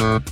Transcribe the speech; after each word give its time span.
Ja, 0.00 0.22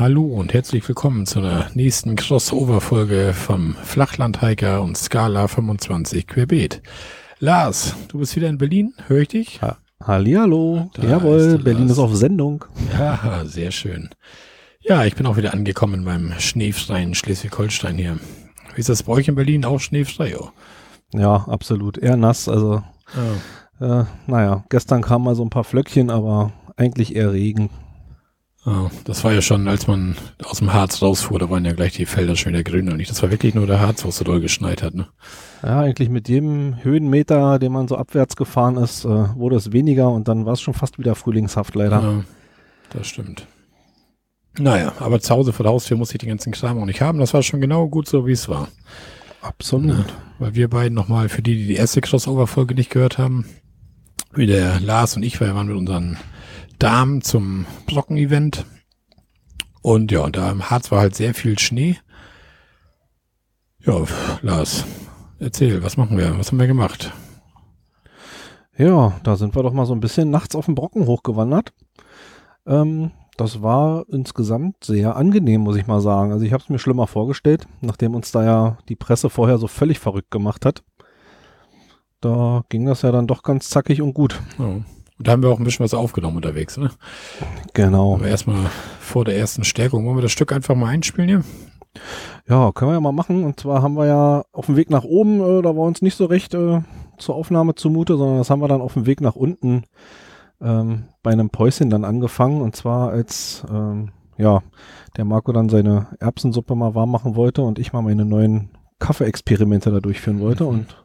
hallo 0.00 0.24
und 0.24 0.52
herzlich 0.52 0.88
willkommen 0.88 1.26
zu 1.26 1.38
einer 1.38 1.70
nächsten 1.74 2.16
Crossover-Folge 2.16 3.32
vom 3.32 3.76
Flachlandhiker 3.84 4.82
und 4.82 4.98
Scala 4.98 5.46
25 5.46 6.26
Querbeet. 6.26 6.82
Lars, 7.38 7.94
du 8.08 8.18
bist 8.18 8.34
wieder 8.34 8.48
in 8.48 8.58
Berlin, 8.58 8.94
höre 9.06 9.20
ich 9.20 9.28
dich? 9.28 9.62
Ha 9.62 9.78
Hallihallo, 10.02 10.90
da 10.94 11.02
jawohl, 11.02 11.38
ist 11.38 11.64
Berlin 11.64 11.88
ist 11.88 11.98
auf 11.98 12.14
Sendung. 12.14 12.64
Ja, 12.92 13.44
sehr 13.44 13.72
schön. 13.72 14.10
Ja, 14.80 15.04
ich 15.04 15.16
bin 15.16 15.26
auch 15.26 15.36
wieder 15.36 15.52
angekommen 15.52 15.94
in 15.94 16.04
meinem 16.04 16.38
schneefreien 16.38 17.14
Schleswig-Holstein 17.14 17.96
hier. 17.96 18.18
Wie 18.74 18.80
ist 18.80 18.88
das 18.88 19.02
bei 19.02 19.12
euch 19.12 19.28
in 19.28 19.34
Berlin 19.34 19.64
auch 19.64 19.80
schneefrei? 19.80 20.36
Oh? 20.38 20.50
Ja, 21.12 21.46
absolut, 21.48 21.98
eher 21.98 22.16
nass, 22.16 22.48
also 22.48 22.82
oh. 23.16 23.84
äh, 23.84 24.04
naja, 24.26 24.64
gestern 24.68 25.02
kamen 25.02 25.24
mal 25.24 25.34
so 25.34 25.44
ein 25.44 25.50
paar 25.50 25.64
Flöckchen, 25.64 26.10
aber 26.10 26.52
eigentlich 26.76 27.16
eher 27.16 27.32
Regen. 27.32 27.68
Oh, 28.70 28.90
das 29.04 29.24
war 29.24 29.32
ja 29.32 29.40
schon, 29.40 29.66
als 29.66 29.86
man 29.86 30.14
aus 30.44 30.58
dem 30.58 30.74
Harz 30.74 31.00
rausfuhr, 31.00 31.38
da 31.38 31.48
waren 31.48 31.64
ja 31.64 31.72
gleich 31.72 31.94
die 31.94 32.04
Felder 32.04 32.36
schön 32.36 32.52
der 32.52 32.64
grün 32.64 32.90
und 32.90 32.98
nicht. 32.98 33.10
Das 33.10 33.22
war 33.22 33.30
wirklich 33.30 33.54
nur 33.54 33.66
der 33.66 33.80
Harz, 33.80 34.04
wo 34.04 34.10
es 34.10 34.18
so 34.18 34.24
doll 34.24 34.42
geschneit 34.42 34.82
hat, 34.82 34.94
ne? 34.94 35.08
Ja, 35.62 35.80
eigentlich 35.80 36.10
mit 36.10 36.28
jedem 36.28 36.76
Höhenmeter, 36.82 37.58
den 37.58 37.72
man 37.72 37.88
so 37.88 37.96
abwärts 37.96 38.36
gefahren 38.36 38.76
ist, 38.76 39.06
äh, 39.06 39.08
wurde 39.08 39.56
es 39.56 39.72
weniger 39.72 40.10
und 40.10 40.28
dann 40.28 40.44
war 40.44 40.52
es 40.52 40.60
schon 40.60 40.74
fast 40.74 40.98
wieder 40.98 41.14
frühlingshaft 41.14 41.74
leider. 41.76 42.02
Ja, 42.02 42.24
das 42.90 43.06
stimmt. 43.06 43.46
Naja, 44.58 44.92
aber 44.98 45.18
zu 45.20 45.34
Hause 45.34 45.54
vor 45.54 45.64
der 45.64 45.72
Haustür 45.72 45.96
muss 45.96 46.12
ich 46.12 46.18
den 46.18 46.28
ganzen 46.28 46.52
Kram 46.52 46.78
auch 46.78 46.84
nicht 46.84 47.00
haben. 47.00 47.20
Das 47.20 47.32
war 47.32 47.42
schon 47.42 47.62
genau 47.62 47.88
gut 47.88 48.06
so, 48.06 48.26
wie 48.26 48.32
es 48.32 48.50
war. 48.50 48.68
Absolut. 49.40 49.96
Ja, 49.96 50.04
weil 50.40 50.54
wir 50.54 50.68
beiden 50.68 50.94
nochmal, 50.94 51.30
für 51.30 51.40
die, 51.40 51.54
die 51.54 51.68
die 51.68 51.76
erste 51.76 52.02
Crossover-Folge 52.02 52.74
nicht 52.74 52.90
gehört 52.90 53.16
haben, 53.16 53.46
wie 54.34 54.46
der 54.46 54.78
Lars 54.80 55.16
und 55.16 55.22
ich, 55.22 55.40
weil 55.40 55.48
wir 55.48 55.54
waren 55.54 55.68
mit 55.68 55.76
unseren 55.76 56.18
Damen 56.78 57.22
zum 57.22 57.66
Brocken-Event. 57.86 58.64
Und 59.82 60.12
ja, 60.12 60.28
da 60.30 60.50
im 60.50 60.70
Harz 60.70 60.92
war 60.92 61.00
halt 61.00 61.16
sehr 61.16 61.34
viel 61.34 61.58
Schnee. 61.58 61.96
Ja, 63.80 64.04
Lars, 64.42 64.84
erzähl, 65.40 65.82
was 65.82 65.96
machen 65.96 66.16
wir? 66.16 66.38
Was 66.38 66.52
haben 66.52 66.60
wir 66.60 66.66
gemacht? 66.68 67.12
Ja, 68.76 69.18
da 69.24 69.34
sind 69.34 69.56
wir 69.56 69.64
doch 69.64 69.72
mal 69.72 69.86
so 69.86 69.92
ein 69.92 70.00
bisschen 70.00 70.30
nachts 70.30 70.54
auf 70.54 70.66
den 70.66 70.76
Brocken 70.76 71.06
hochgewandert. 71.06 71.72
Ähm, 72.64 73.10
das 73.36 73.60
war 73.60 74.04
insgesamt 74.08 74.84
sehr 74.84 75.16
angenehm, 75.16 75.62
muss 75.62 75.76
ich 75.76 75.88
mal 75.88 76.00
sagen. 76.00 76.30
Also 76.32 76.44
ich 76.44 76.52
habe 76.52 76.62
es 76.62 76.68
mir 76.68 76.78
schlimmer 76.78 77.08
vorgestellt, 77.08 77.66
nachdem 77.80 78.14
uns 78.14 78.30
da 78.30 78.44
ja 78.44 78.78
die 78.88 78.96
Presse 78.96 79.30
vorher 79.30 79.58
so 79.58 79.66
völlig 79.66 79.98
verrückt 79.98 80.30
gemacht 80.30 80.64
hat. 80.64 80.84
Da 82.20 82.64
ging 82.68 82.86
das 82.86 83.02
ja 83.02 83.10
dann 83.10 83.26
doch 83.26 83.42
ganz 83.42 83.68
zackig 83.68 84.00
und 84.00 84.14
gut. 84.14 84.40
Ja. 84.58 84.80
Und 85.18 85.26
da 85.26 85.32
haben 85.32 85.42
wir 85.42 85.50
auch 85.50 85.58
ein 85.58 85.64
bisschen 85.64 85.84
was 85.84 85.94
aufgenommen 85.94 86.36
unterwegs, 86.36 86.76
ne? 86.76 86.90
Genau. 87.74 88.14
Aber 88.14 88.28
erstmal 88.28 88.70
vor 89.00 89.24
der 89.24 89.36
ersten 89.36 89.64
Stärkung. 89.64 90.06
Wollen 90.06 90.16
wir 90.16 90.22
das 90.22 90.32
Stück 90.32 90.52
einfach 90.52 90.76
mal 90.76 90.88
einspielen 90.88 91.28
hier? 91.28 91.44
Ja, 92.48 92.70
können 92.72 92.90
wir 92.90 92.94
ja 92.94 93.00
mal 93.00 93.12
machen. 93.12 93.44
Und 93.44 93.58
zwar 93.58 93.82
haben 93.82 93.94
wir 93.94 94.06
ja 94.06 94.44
auf 94.52 94.66
dem 94.66 94.76
Weg 94.76 94.90
nach 94.90 95.04
oben, 95.04 95.40
äh, 95.40 95.62
da 95.62 95.76
war 95.76 95.84
uns 95.84 96.02
nicht 96.02 96.16
so 96.16 96.26
recht 96.26 96.54
äh, 96.54 96.80
zur 97.18 97.34
Aufnahme 97.34 97.74
zumute, 97.74 98.16
sondern 98.16 98.38
das 98.38 98.50
haben 98.50 98.60
wir 98.60 98.68
dann 98.68 98.80
auf 98.80 98.94
dem 98.94 99.06
Weg 99.06 99.20
nach 99.20 99.34
unten 99.34 99.84
ähm, 100.60 101.04
bei 101.22 101.32
einem 101.32 101.50
Päuschen 101.50 101.90
dann 101.90 102.04
angefangen. 102.04 102.62
Und 102.62 102.76
zwar 102.76 103.10
als 103.10 103.64
ähm, 103.70 104.12
ja, 104.36 104.62
der 105.16 105.24
Marco 105.24 105.52
dann 105.52 105.68
seine 105.68 106.06
Erbsensuppe 106.20 106.74
mal 106.74 106.94
warm 106.94 107.10
machen 107.10 107.34
wollte 107.34 107.62
und 107.62 107.78
ich 107.78 107.92
mal 107.92 108.02
meine 108.02 108.24
neuen 108.24 108.70
Kaffeeexperimente 109.00 109.90
da 109.90 110.00
durchführen 110.00 110.40
wollte. 110.40 110.64
Mhm. 110.64 110.70
Und 110.70 111.04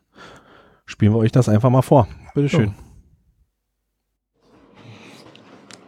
spielen 0.86 1.14
wir 1.14 1.20
euch 1.20 1.32
das 1.32 1.50
einfach 1.50 1.70
mal 1.70 1.82
vor. 1.82 2.08
Bitteschön. 2.36 2.74
Oh. 2.78 2.83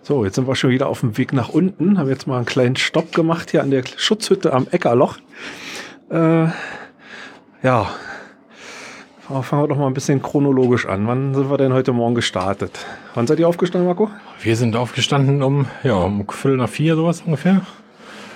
So, 0.07 0.23
jetzt 0.23 0.35
sind 0.35 0.47
wir 0.47 0.53
schon 0.55 0.69
wieder 0.69 0.87
auf 0.87 0.99
dem 0.99 1.17
Weg 1.17 1.33
nach 1.33 1.49
unten. 1.49 1.97
Haben 1.97 2.09
jetzt 2.09 2.27
mal 2.27 2.35
einen 2.37 2.45
kleinen 2.45 2.75
Stopp 2.75 3.11
gemacht 3.11 3.49
hier 3.49 3.63
an 3.63 3.71
der 3.71 3.81
Schutzhütte 3.97 4.53
am 4.53 4.67
Eckerloch. 4.69 5.17
Äh, 6.11 6.45
ja, 7.63 7.89
fangen 9.41 9.63
wir 9.63 9.67
doch 9.67 9.77
mal 9.77 9.87
ein 9.87 9.95
bisschen 9.95 10.21
chronologisch 10.21 10.85
an. 10.85 11.07
Wann 11.07 11.33
sind 11.33 11.49
wir 11.49 11.57
denn 11.57 11.73
heute 11.73 11.91
Morgen 11.91 12.13
gestartet? 12.13 12.85
Wann 13.15 13.25
seid 13.25 13.39
ihr 13.39 13.47
aufgestanden, 13.47 13.87
Marco? 13.87 14.11
Wir 14.43 14.55
sind 14.55 14.75
aufgestanden 14.75 15.41
um, 15.41 15.65
ja, 15.81 15.95
um 15.95 16.23
Viertel 16.29 16.57
nach 16.57 16.69
vier, 16.69 16.95
sowas 16.95 17.23
ungefähr. 17.25 17.61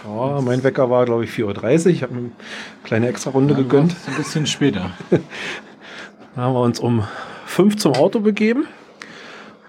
Ja, 0.07 0.41
mein 0.41 0.63
Wecker 0.63 0.89
war, 0.89 1.05
glaube 1.05 1.25
ich, 1.25 1.29
4.30 1.29 1.85
Uhr. 1.85 1.91
Ich 1.91 2.01
habe 2.01 2.15
eine 2.15 2.31
kleine 2.83 3.07
extra 3.09 3.29
Runde 3.29 3.53
ja, 3.53 3.59
gegönnt. 3.59 3.95
Ein 4.07 4.15
bisschen 4.15 4.47
später. 4.47 4.89
da 5.11 6.41
haben 6.41 6.53
wir 6.55 6.61
uns 6.61 6.79
um 6.79 7.03
fünf 7.45 7.77
zum 7.77 7.93
Auto 7.93 8.21
begeben 8.21 8.65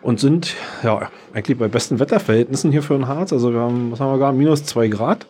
und 0.03 0.21
sind 0.21 0.55
ja 0.83 1.11
eigentlich 1.33 1.59
bei 1.59 1.69
besten 1.69 1.99
Wetterverhältnissen 1.99 2.73
hier 2.73 2.83
für 2.83 2.95
den 2.95 3.09
Harz. 3.09 3.33
Also 3.33 3.53
wir 3.53 3.61
haben, 3.61 3.93
was 3.93 4.01
haben 4.01 4.13
wir 4.13 4.19
gar, 4.19 4.33
minus 4.33 4.65
zwei 4.65 4.89
Grad. 4.89 5.27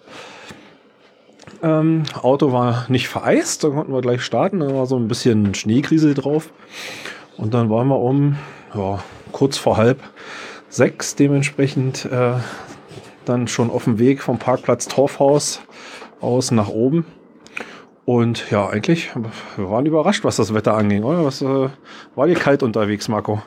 Ähm, 1.62 2.04
Auto 2.22 2.52
war 2.52 2.86
nicht 2.88 3.08
vereist, 3.08 3.64
da 3.64 3.68
konnten 3.68 3.92
wir 3.92 4.00
gleich 4.00 4.22
starten. 4.22 4.60
Da 4.60 4.74
war 4.74 4.86
so 4.86 4.96
ein 4.96 5.08
bisschen 5.08 5.54
Schneekrise 5.54 6.14
drauf. 6.14 6.50
Und 7.36 7.54
dann 7.54 7.70
waren 7.70 7.88
wir 7.88 7.98
um 7.98 8.36
ja, 8.74 9.02
kurz 9.32 9.58
vor 9.58 9.76
halb 9.76 10.00
sechs 10.68 11.16
dementsprechend 11.16 12.04
äh, 12.06 12.34
dann 13.24 13.48
schon 13.48 13.70
auf 13.70 13.84
dem 13.84 13.98
Weg 13.98 14.22
vom 14.22 14.38
Parkplatz 14.38 14.88
Torfhaus 14.88 15.60
aus 16.20 16.50
nach 16.50 16.68
oben. 16.68 17.04
Und 18.04 18.50
ja, 18.50 18.68
eigentlich, 18.68 19.10
wir 19.56 19.70
waren 19.70 19.86
überrascht, 19.86 20.24
was 20.24 20.36
das 20.36 20.54
Wetter 20.54 20.74
anging, 20.74 21.04
oder? 21.04 21.24
Was, 21.24 21.42
äh, 21.42 21.68
war 22.14 22.26
dir 22.26 22.34
kalt 22.34 22.62
unterwegs, 22.62 23.08
Marco? 23.08 23.42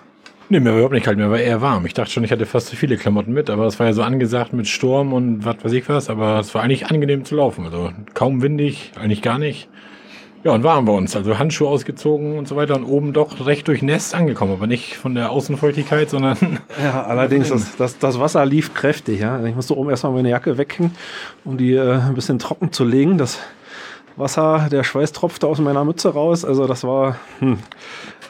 Nee, 0.49 0.59
mir 0.59 0.69
war 0.69 0.75
überhaupt 0.75 0.93
nicht 0.93 1.05
kalt, 1.05 1.17
mir 1.17 1.31
war 1.31 1.39
eher 1.39 1.61
warm. 1.61 1.85
Ich 1.85 1.93
dachte 1.93 2.11
schon, 2.11 2.23
ich 2.23 2.31
hatte 2.31 2.45
fast 2.45 2.67
zu 2.67 2.75
viele 2.75 2.97
Klamotten 2.97 3.33
mit, 3.33 3.49
aber 3.49 3.65
es 3.65 3.79
war 3.79 3.87
ja 3.87 3.93
so 3.93 4.03
angesagt 4.03 4.53
mit 4.53 4.67
Sturm 4.67 5.13
und 5.13 5.45
was 5.45 5.63
weiß 5.63 5.71
ich 5.71 5.87
was, 5.89 6.09
aber 6.09 6.39
es 6.39 6.53
war 6.53 6.63
eigentlich 6.63 6.87
angenehm 6.87 7.25
zu 7.25 7.35
laufen. 7.35 7.65
Also 7.65 7.91
kaum 8.13 8.41
windig, 8.41 8.91
eigentlich 8.99 9.21
gar 9.21 9.39
nicht. 9.39 9.69
Ja, 10.43 10.51
und 10.51 10.63
waren 10.63 10.85
wir 10.85 10.93
uns. 10.93 11.15
Also 11.15 11.39
Handschuhe 11.39 11.69
ausgezogen 11.69 12.37
und 12.37 12.49
so 12.49 12.57
weiter 12.57 12.75
und 12.75 12.83
oben 12.83 13.13
doch 13.13 13.45
recht 13.45 13.67
durchnässt 13.69 14.13
angekommen, 14.13 14.51
aber 14.51 14.67
nicht 14.67 14.97
von 14.97 15.15
der 15.15 15.31
Außenfeuchtigkeit, 15.31 16.09
sondern. 16.09 16.37
Ja, 16.83 17.03
allerdings, 17.03 17.49
das, 17.49 17.77
das, 17.77 17.97
das 17.97 18.19
Wasser 18.19 18.45
lief 18.45 18.73
kräftig, 18.73 19.21
ja. 19.21 19.43
Ich 19.45 19.55
musste 19.55 19.77
oben 19.77 19.89
erstmal 19.89 20.11
meine 20.11 20.29
Jacke 20.29 20.57
weghängen, 20.57 20.91
um 21.45 21.57
die 21.57 21.73
äh, 21.73 21.93
ein 21.93 22.13
bisschen 22.15 22.39
trocken 22.39 22.73
zu 22.73 22.83
legen. 22.83 23.17
Das 23.17 23.39
Wasser, 24.17 24.67
der 24.69 24.83
Schweiß 24.83 25.13
tropfte 25.13 25.47
aus 25.47 25.59
meiner 25.59 25.85
Mütze 25.85 26.09
raus. 26.09 26.43
Also 26.43 26.67
das 26.67 26.83
war, 26.83 27.15
hm, 27.39 27.59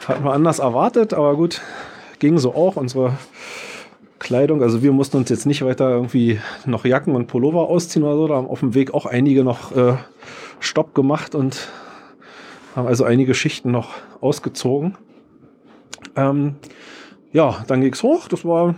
hatten 0.06 0.24
wir 0.24 0.32
anders 0.32 0.60
erwartet, 0.60 1.14
aber 1.14 1.34
gut, 1.34 1.60
ging 2.24 2.38
so 2.38 2.54
auch. 2.54 2.76
Unsere 2.76 3.18
Kleidung, 4.18 4.62
also 4.62 4.82
wir 4.82 4.92
mussten 4.92 5.18
uns 5.18 5.28
jetzt 5.28 5.44
nicht 5.44 5.62
weiter 5.62 5.90
irgendwie 5.90 6.40
noch 6.64 6.86
Jacken 6.86 7.14
und 7.14 7.26
Pullover 7.26 7.68
ausziehen 7.68 8.02
oder 8.02 8.16
so. 8.16 8.28
Da 8.28 8.36
haben 8.36 8.48
auf 8.48 8.60
dem 8.60 8.72
Weg 8.72 8.94
auch 8.94 9.04
einige 9.04 9.44
noch 9.44 9.76
äh, 9.76 9.96
Stopp 10.58 10.94
gemacht 10.94 11.34
und 11.34 11.68
haben 12.74 12.88
also 12.88 13.04
einige 13.04 13.34
Schichten 13.34 13.70
noch 13.70 13.90
ausgezogen. 14.22 14.96
Ähm, 16.16 16.54
ja, 17.32 17.62
dann 17.66 17.82
ging 17.82 17.92
es 17.92 18.02
hoch. 18.02 18.26
Das 18.28 18.46
war 18.46 18.74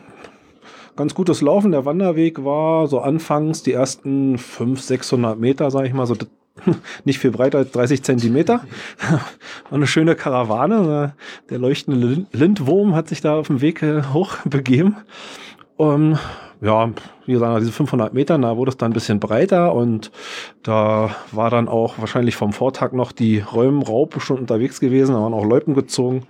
ganz 0.97 1.15
gutes 1.15 1.41
Laufen. 1.41 1.71
Der 1.71 1.85
Wanderweg 1.85 2.45
war 2.45 2.89
so 2.89 2.99
anfangs 2.99 3.62
die 3.62 3.73
ersten 3.73 4.39
500, 4.39 4.85
600 4.85 5.39
Meter, 5.39 5.71
sage 5.71 5.87
ich 5.87 5.95
mal, 5.95 6.06
so 6.06 6.17
nicht 7.05 7.19
viel 7.19 7.31
breiter 7.31 7.59
als 7.59 7.72
30 7.72 8.03
Zentimeter. 8.03 8.61
War 9.09 9.21
eine 9.72 9.87
schöne 9.87 10.15
Karawane. 10.15 11.15
Der 11.50 11.59
leuchtende 11.59 12.27
Lindwurm 12.33 12.94
hat 12.94 13.09
sich 13.09 13.21
da 13.21 13.37
auf 13.37 13.49
dem 13.49 13.61
Weg 13.61 13.83
äh, 13.83 14.03
hoch 14.12 14.39
begeben. 14.44 14.97
Um, 15.76 16.19
ja, 16.62 16.91
wie 17.26 17.32
gesagt, 17.32 17.61
diese 17.61 17.73
500 17.73 18.14
Meter, 18.14 18.38
da 18.38 18.56
wurde 18.56 18.70
es 18.70 18.79
dann 18.79 18.91
ein 18.91 18.94
bisschen 18.94 19.20
breiter 19.20 19.75
und 19.75 20.11
da 20.62 21.14
war 21.32 21.50
dann 21.50 21.69
auch 21.69 21.99
wahrscheinlich 21.99 22.35
vom 22.35 22.55
Vortag 22.55 22.93
noch 22.93 23.12
die 23.12 23.41
Räumraupe 23.41 24.20
schon 24.20 24.38
unterwegs 24.38 24.81
gewesen, 24.81 25.14
da 25.14 25.20
waren 25.20 25.35
auch 25.35 25.44
Loipen 25.44 25.75
gezogen. 25.75 26.23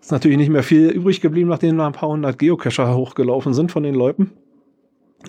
Ist 0.00 0.10
natürlich 0.10 0.38
nicht 0.38 0.50
mehr 0.50 0.64
viel 0.64 0.88
übrig 0.88 1.20
geblieben, 1.20 1.48
nachdem 1.48 1.78
da 1.78 1.86
ein 1.86 1.92
paar 1.92 2.08
hundert 2.08 2.40
Geocacher 2.40 2.92
hochgelaufen 2.96 3.54
sind 3.54 3.70
von 3.70 3.84
den 3.84 3.94
Loipen. 3.94 4.32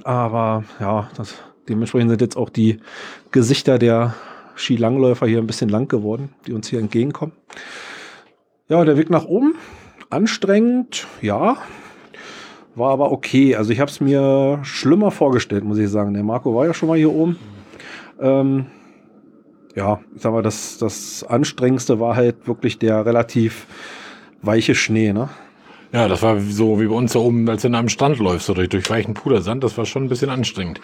Aber 0.03 0.63
ja, 0.80 1.09
das 1.15 1.36
Dementsprechend 1.69 2.10
sind 2.10 2.22
jetzt 2.22 2.38
auch 2.38 2.50
die 2.50 2.80
Gesichter 3.31 3.78
der 3.80 4.16
Skilangläufer 4.56 5.28
hier 5.28 5.40
ein 5.40 5.48
bisschen 5.48 5.69
lang 5.69 5.88
geworden, 5.88 6.30
die 6.48 6.54
uns 6.54 6.68
hier 6.68 6.80
entgegenkommen. 6.80 7.34
Ja, 8.68 8.84
der 8.86 8.98
Weg 8.98 9.10
nach 9.10 9.25
oben, 9.25 9.56
anstrengend, 10.10 11.08
ja, 11.22 11.58
war 12.75 12.92
aber 12.92 13.12
okay. 13.12 13.56
Also 13.56 13.72
ich 13.72 13.80
habe 13.80 13.92
es 13.92 14.00
mir 14.00 14.60
schlimmer 14.63 15.12
vorgestellt, 15.12 15.63
muss 15.63 15.78
ich 15.78 15.90
sagen. 15.90 16.13
Der 16.13 16.24
Marco 16.24 16.56
war 16.56 16.66
ja 16.66 16.74
schon 16.74 16.90
mal 16.90 16.98
hier 16.98 17.12
oben. 17.12 17.38
Ähm, 18.19 18.68
ja, 19.75 20.00
ich 20.16 20.22
sag 20.22 20.31
mal, 20.31 20.42
das, 20.42 20.78
das 20.78 21.24
Anstrengendste 21.24 22.00
war 22.00 22.16
halt 22.16 22.48
wirklich 22.48 22.78
der 22.78 23.06
relativ 23.06 23.66
weiche 24.42 24.75
Schnee, 24.75 25.13
ne? 25.13 25.30
Ja, 25.94 26.08
das 26.08 26.22
war 26.22 26.40
so 26.40 26.80
wie 26.80 26.88
bei 26.88 26.96
uns 26.96 27.13
da 27.13 27.19
oben, 27.19 27.50
als 27.50 27.63
du 27.63 27.68
in 27.68 27.75
einem 27.75 27.90
Strand 27.90 28.19
läufst, 28.19 28.46
so 28.46 28.54
durch, 28.54 28.69
durch 28.69 28.90
weichen 28.90 29.13
Pudersand. 29.13 29.63
Das 29.63 29.78
war 29.78 29.86
schon 29.86 30.06
ein 30.06 30.10
bisschen 30.10 30.30
anstrengend. 30.30 30.80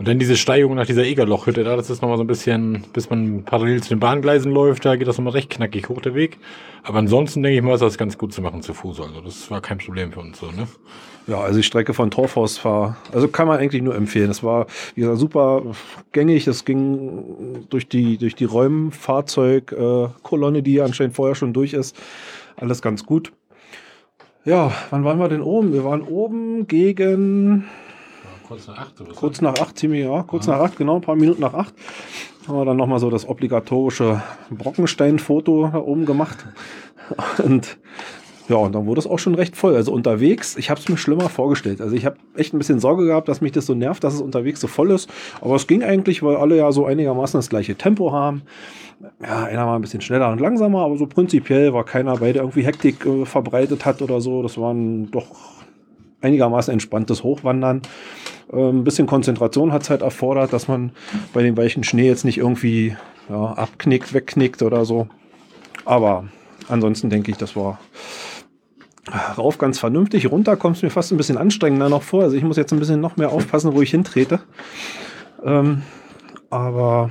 Und 0.00 0.08
dann 0.08 0.18
diese 0.18 0.36
Steigung 0.38 0.74
nach 0.76 0.86
dieser 0.86 1.04
Egerlochhütte 1.04 1.62
da, 1.62 1.76
das 1.76 1.90
ist 1.90 2.00
nochmal 2.00 2.16
so 2.16 2.24
ein 2.24 2.26
bisschen, 2.26 2.86
bis 2.94 3.10
man 3.10 3.44
parallel 3.44 3.82
zu 3.82 3.90
den 3.90 4.00
Bahngleisen 4.00 4.50
läuft, 4.50 4.86
da 4.86 4.96
geht 4.96 5.06
das 5.06 5.18
nochmal 5.18 5.34
recht 5.34 5.50
knackig 5.50 5.90
hoch 5.90 6.00
der 6.00 6.14
Weg. 6.14 6.38
Aber 6.84 7.00
ansonsten 7.00 7.42
denke 7.42 7.58
ich 7.58 7.62
mal, 7.62 7.74
ist 7.74 7.82
das 7.82 7.98
ganz 7.98 8.16
gut 8.16 8.32
zu 8.32 8.40
machen 8.40 8.62
zu 8.62 8.72
Fuß. 8.72 8.98
Also 8.98 9.20
das 9.20 9.50
war 9.50 9.60
kein 9.60 9.76
Problem 9.76 10.10
für 10.10 10.20
uns 10.20 10.40
so, 10.40 10.46
ne? 10.46 10.66
Ja, 11.26 11.40
also 11.40 11.58
die 11.58 11.62
Strecke 11.62 11.92
von 11.92 12.10
Torfhaus 12.10 12.64
war, 12.64 12.96
also 13.12 13.28
kann 13.28 13.46
man 13.46 13.58
eigentlich 13.58 13.82
nur 13.82 13.94
empfehlen. 13.94 14.30
Es 14.30 14.42
war, 14.42 14.68
wie 14.94 15.02
gesagt, 15.02 15.18
super 15.18 15.64
gängig. 16.12 16.46
Es 16.46 16.64
ging 16.64 17.66
durch 17.68 17.86
die, 17.86 18.16
durch 18.16 18.34
die 18.34 18.46
Räumfahrzeugkolonne, 18.46 20.62
die 20.62 20.80
anscheinend 20.80 21.14
vorher 21.14 21.34
schon 21.34 21.52
durch 21.52 21.74
ist. 21.74 21.94
Alles 22.56 22.80
ganz 22.80 23.04
gut. 23.04 23.32
Ja, 24.46 24.72
wann 24.88 25.04
waren 25.04 25.18
wir 25.18 25.28
denn 25.28 25.42
oben? 25.42 25.74
Wir 25.74 25.84
waren 25.84 26.00
oben 26.00 26.66
gegen 26.66 27.66
Kurz 28.50 28.66
nach 28.66 28.78
acht 28.78 29.00
oder. 29.00 29.12
Kurz 29.12 29.40
nach 29.40 29.54
acht, 29.60 29.78
ziemlich, 29.78 30.02
ja, 30.02 30.24
kurz 30.24 30.48
nach 30.48 30.58
acht, 30.58 30.76
genau, 30.76 30.96
ein 30.96 31.02
paar 31.02 31.14
Minuten 31.14 31.40
nach 31.40 31.54
acht. 31.54 31.72
Haben 32.48 32.58
wir 32.58 32.64
dann 32.64 32.76
nochmal 32.76 32.98
so 32.98 33.08
das 33.08 33.28
obligatorische 33.28 34.22
Brockenstein-Foto 34.50 35.70
da 35.72 35.78
oben 35.78 36.04
gemacht. 36.04 36.44
Und 37.44 37.78
ja, 38.48 38.56
und 38.56 38.74
dann 38.74 38.86
wurde 38.86 38.98
es 38.98 39.06
auch 39.06 39.20
schon 39.20 39.36
recht 39.36 39.54
voll. 39.54 39.76
Also 39.76 39.92
unterwegs, 39.92 40.56
ich 40.56 40.68
habe 40.68 40.80
es 40.80 40.88
mir 40.88 40.96
schlimmer 40.96 41.28
vorgestellt. 41.28 41.80
Also 41.80 41.94
ich 41.94 42.04
habe 42.04 42.16
echt 42.34 42.52
ein 42.52 42.58
bisschen 42.58 42.80
Sorge 42.80 43.06
gehabt, 43.06 43.28
dass 43.28 43.40
mich 43.40 43.52
das 43.52 43.66
so 43.66 43.74
nervt, 43.74 44.02
dass 44.02 44.14
es 44.14 44.20
unterwegs 44.20 44.60
so 44.60 44.66
voll 44.66 44.90
ist. 44.90 45.08
Aber 45.40 45.54
es 45.54 45.68
ging 45.68 45.84
eigentlich, 45.84 46.24
weil 46.24 46.34
alle 46.34 46.56
ja 46.56 46.72
so 46.72 46.86
einigermaßen 46.86 47.38
das 47.38 47.50
gleiche 47.50 47.76
Tempo 47.76 48.10
haben. 48.10 48.42
Ja, 49.22 49.44
einer 49.44 49.64
war 49.64 49.76
ein 49.76 49.80
bisschen 49.80 50.00
schneller 50.00 50.28
und 50.28 50.40
langsamer, 50.40 50.80
aber 50.80 50.96
so 50.96 51.06
prinzipiell 51.06 51.72
war 51.72 51.84
keiner 51.84 52.16
bei, 52.16 52.32
der 52.32 52.42
irgendwie 52.42 52.64
Hektik 52.64 53.06
äh, 53.06 53.24
verbreitet 53.26 53.84
hat 53.84 54.02
oder 54.02 54.20
so. 54.20 54.42
Das 54.42 54.58
waren 54.58 55.08
doch 55.12 55.26
einigermaßen 56.20 56.72
entspanntes 56.72 57.22
Hochwandern. 57.22 57.82
Ähm, 58.52 58.80
ein 58.80 58.84
bisschen 58.84 59.06
Konzentration 59.06 59.72
hat 59.72 59.82
es 59.82 59.90
halt 59.90 60.02
erfordert, 60.02 60.52
dass 60.52 60.68
man 60.68 60.92
bei 61.32 61.42
dem 61.42 61.56
weichen 61.56 61.84
Schnee 61.84 62.06
jetzt 62.06 62.24
nicht 62.24 62.38
irgendwie 62.38 62.96
ja, 63.28 63.52
abknickt, 63.52 64.12
wegknickt 64.12 64.62
oder 64.62 64.84
so. 64.84 65.08
Aber 65.84 66.24
ansonsten 66.68 67.10
denke 67.10 67.30
ich, 67.30 67.36
das 67.36 67.56
war 67.56 67.78
rauf 69.36 69.58
ganz 69.58 69.78
vernünftig. 69.78 70.30
Runter 70.30 70.56
kommt 70.56 70.76
es 70.76 70.82
mir 70.82 70.90
fast 70.90 71.12
ein 71.12 71.16
bisschen 71.16 71.38
anstrengender 71.38 71.88
noch 71.88 72.02
vor. 72.02 72.22
Also 72.22 72.36
ich 72.36 72.42
muss 72.42 72.56
jetzt 72.56 72.72
ein 72.72 72.78
bisschen 72.78 73.00
noch 73.00 73.16
mehr 73.16 73.30
aufpassen, 73.30 73.74
wo 73.74 73.82
ich 73.82 73.90
hintrete. 73.90 74.40
Ähm, 75.44 75.82
aber 76.50 77.10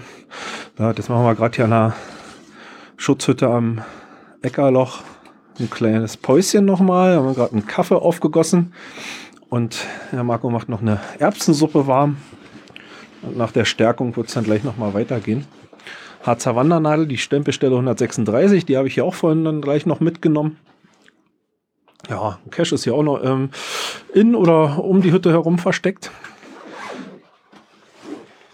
ja, 0.78 0.94
das 0.94 1.10
machen 1.10 1.26
wir 1.26 1.36
gerade 1.36 1.56
hier 1.56 1.66
an 1.66 1.72
der 1.72 1.96
Schutzhütte 2.98 3.48
am 3.48 3.82
Eckerloch. 4.42 5.00
Ein 5.60 5.70
kleines 5.70 6.16
Päuschen 6.16 6.66
nochmal. 6.66 7.16
Haben 7.16 7.28
wir 7.28 7.34
gerade 7.34 7.54
einen 7.54 7.66
Kaffee 7.66 7.96
aufgegossen. 7.96 8.74
Und 9.50 9.86
der 10.12 10.24
Marco 10.24 10.50
macht 10.50 10.70
noch 10.70 10.82
eine 10.82 11.00
Erbsensuppe 11.18 11.88
warm. 11.88 12.18
Und 13.22 13.38
nach 13.38 13.52
der 13.52 13.66
Stärkung 13.66 14.16
wird 14.16 14.28
es 14.28 14.34
dann 14.34 14.44
gleich 14.44 14.64
nochmal 14.64 14.94
weitergehen. 14.94 15.46
Harzer 16.24 16.56
Wandernadel, 16.56 17.08
die 17.08 17.18
Stempelstelle 17.18 17.74
136, 17.74 18.66
die 18.66 18.78
habe 18.78 18.88
ich 18.88 18.94
hier 18.94 19.06
auch 19.06 19.16
vorhin 19.16 19.44
dann 19.44 19.62
gleich 19.62 19.86
noch 19.86 20.00
mitgenommen. 20.00 20.58
Ja, 22.10 22.40
Cash 22.52 22.72
ist 22.72 22.84
hier 22.84 22.96
auch 22.96 23.04
noch 23.04 23.24
ähm, 23.24 23.50
in 24.14 24.36
oder 24.36 24.84
um 24.84 25.02
die 25.02 25.12
Hütte 25.12 25.32
herum 25.32 25.60
versteckt. 25.60 26.12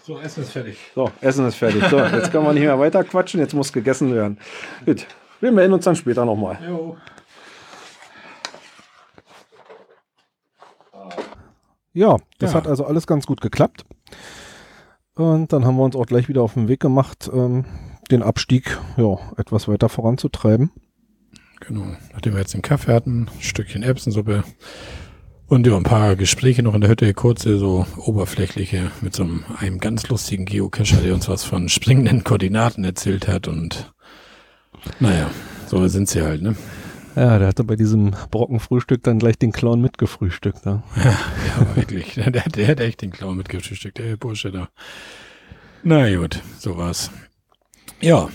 So, 0.02 0.20
Essen 0.20 0.42
ist 0.44 0.52
fertig. 0.52 0.78
So, 0.94 1.10
Essen 1.20 1.46
ist 1.46 1.56
fertig. 1.56 1.82
So, 1.90 1.98
jetzt 1.98 2.30
können 2.30 2.44
wir 2.44 2.52
nicht 2.52 2.62
mehr 2.62 2.78
weiter 2.78 3.02
quatschen, 3.02 3.40
jetzt 3.40 3.54
muss 3.54 3.72
gegessen 3.72 4.14
werden. 4.14 4.38
Gut, 4.84 5.06
wir 5.40 5.50
melden 5.50 5.72
uns 5.72 5.84
dann 5.84 5.96
später 5.96 6.24
nochmal. 6.24 6.58
Jo. 6.66 6.96
Ja, 11.96 12.18
das 12.38 12.52
ja. 12.52 12.58
hat 12.58 12.66
also 12.66 12.84
alles 12.84 13.06
ganz 13.06 13.24
gut 13.24 13.40
geklappt. 13.40 13.84
Und 15.14 15.54
dann 15.54 15.64
haben 15.64 15.76
wir 15.76 15.82
uns 15.82 15.96
auch 15.96 16.04
gleich 16.04 16.28
wieder 16.28 16.42
auf 16.42 16.52
den 16.52 16.68
Weg 16.68 16.78
gemacht, 16.78 17.30
ähm, 17.32 17.64
den 18.10 18.22
Abstieg 18.22 18.78
ja, 18.98 19.16
etwas 19.38 19.66
weiter 19.66 19.88
voranzutreiben. 19.88 20.70
Genau. 21.60 21.86
Nachdem 22.12 22.34
wir 22.34 22.40
jetzt 22.40 22.52
den 22.52 22.60
Kaffee 22.60 22.92
hatten, 22.92 23.22
ein 23.22 23.40
Stückchen 23.40 23.82
Erbsensuppe 23.82 24.44
und 25.46 25.66
ja, 25.66 25.74
ein 25.74 25.84
paar 25.84 26.16
Gespräche 26.16 26.62
noch 26.62 26.74
in 26.74 26.82
der 26.82 26.90
Hütte, 26.90 27.14
kurze, 27.14 27.56
so 27.56 27.86
oberflächliche, 27.96 28.90
mit 29.00 29.14
so 29.14 29.22
einem, 29.22 29.44
einem 29.58 29.78
ganz 29.78 30.06
lustigen 30.08 30.44
Geocacher, 30.44 31.00
der 31.00 31.14
uns 31.14 31.30
was 31.30 31.44
von 31.44 31.70
springenden 31.70 32.24
Koordinaten 32.24 32.84
erzählt 32.84 33.26
hat 33.26 33.48
und 33.48 33.94
naja, 35.00 35.30
so 35.66 35.88
sind 35.88 36.10
sie 36.10 36.20
halt, 36.20 36.42
ne? 36.42 36.56
Ja, 37.16 37.38
der 37.38 37.48
hatte 37.48 37.64
bei 37.64 37.76
diesem 37.76 38.10
Brockenfrühstück 38.30 39.02
dann 39.02 39.18
gleich 39.18 39.38
den 39.38 39.50
Clown 39.50 39.80
mitgefrühstückt. 39.80 40.66
Ne? 40.66 40.82
Ja, 40.96 41.04
ja 41.10 41.76
wirklich. 41.76 42.12
Der, 42.14 42.30
der 42.30 42.68
hat 42.68 42.80
echt 42.80 43.00
den 43.00 43.10
Clown 43.10 43.38
mitgefrühstückt, 43.38 43.96
der 43.96 44.18
Bursche 44.18 44.52
da. 44.52 44.68
Na 45.82 46.14
gut, 46.14 46.42
so 46.58 46.76
war's. 46.76 47.10
Ja, 48.02 48.28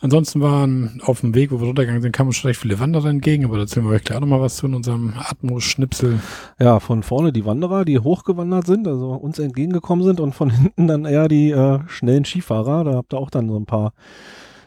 ansonsten 0.00 0.40
waren 0.40 1.00
auf 1.04 1.20
dem 1.20 1.36
Weg, 1.36 1.52
wo 1.52 1.60
wir 1.60 1.68
runtergegangen 1.68 2.02
sind, 2.02 2.10
kamen 2.10 2.30
uns 2.30 2.38
schon 2.38 2.48
recht 2.48 2.58
viele 2.58 2.80
Wanderer 2.80 3.10
entgegen, 3.10 3.44
aber 3.44 3.56
da 3.56 3.62
erzählen 3.62 3.86
wir 3.86 3.92
euch 3.92 4.02
gleich 4.02 4.18
nochmal 4.18 4.40
was 4.40 4.56
zu 4.56 4.66
in 4.66 4.74
unserem 4.74 5.14
Atmos-Schnipsel. 5.16 6.18
Ja, 6.58 6.80
von 6.80 7.04
vorne 7.04 7.32
die 7.32 7.44
Wanderer, 7.44 7.84
die 7.84 8.00
hochgewandert 8.00 8.66
sind, 8.66 8.88
also 8.88 9.12
uns 9.12 9.38
entgegengekommen 9.38 10.04
sind 10.04 10.18
und 10.18 10.34
von 10.34 10.50
hinten 10.50 10.88
dann 10.88 11.04
eher 11.04 11.28
die 11.28 11.52
äh, 11.52 11.78
schnellen 11.86 12.24
Skifahrer. 12.24 12.82
Da 12.82 12.94
habt 12.94 13.14
ihr 13.14 13.18
auch 13.18 13.30
dann 13.30 13.48
so 13.48 13.56
ein 13.56 13.66
paar 13.66 13.92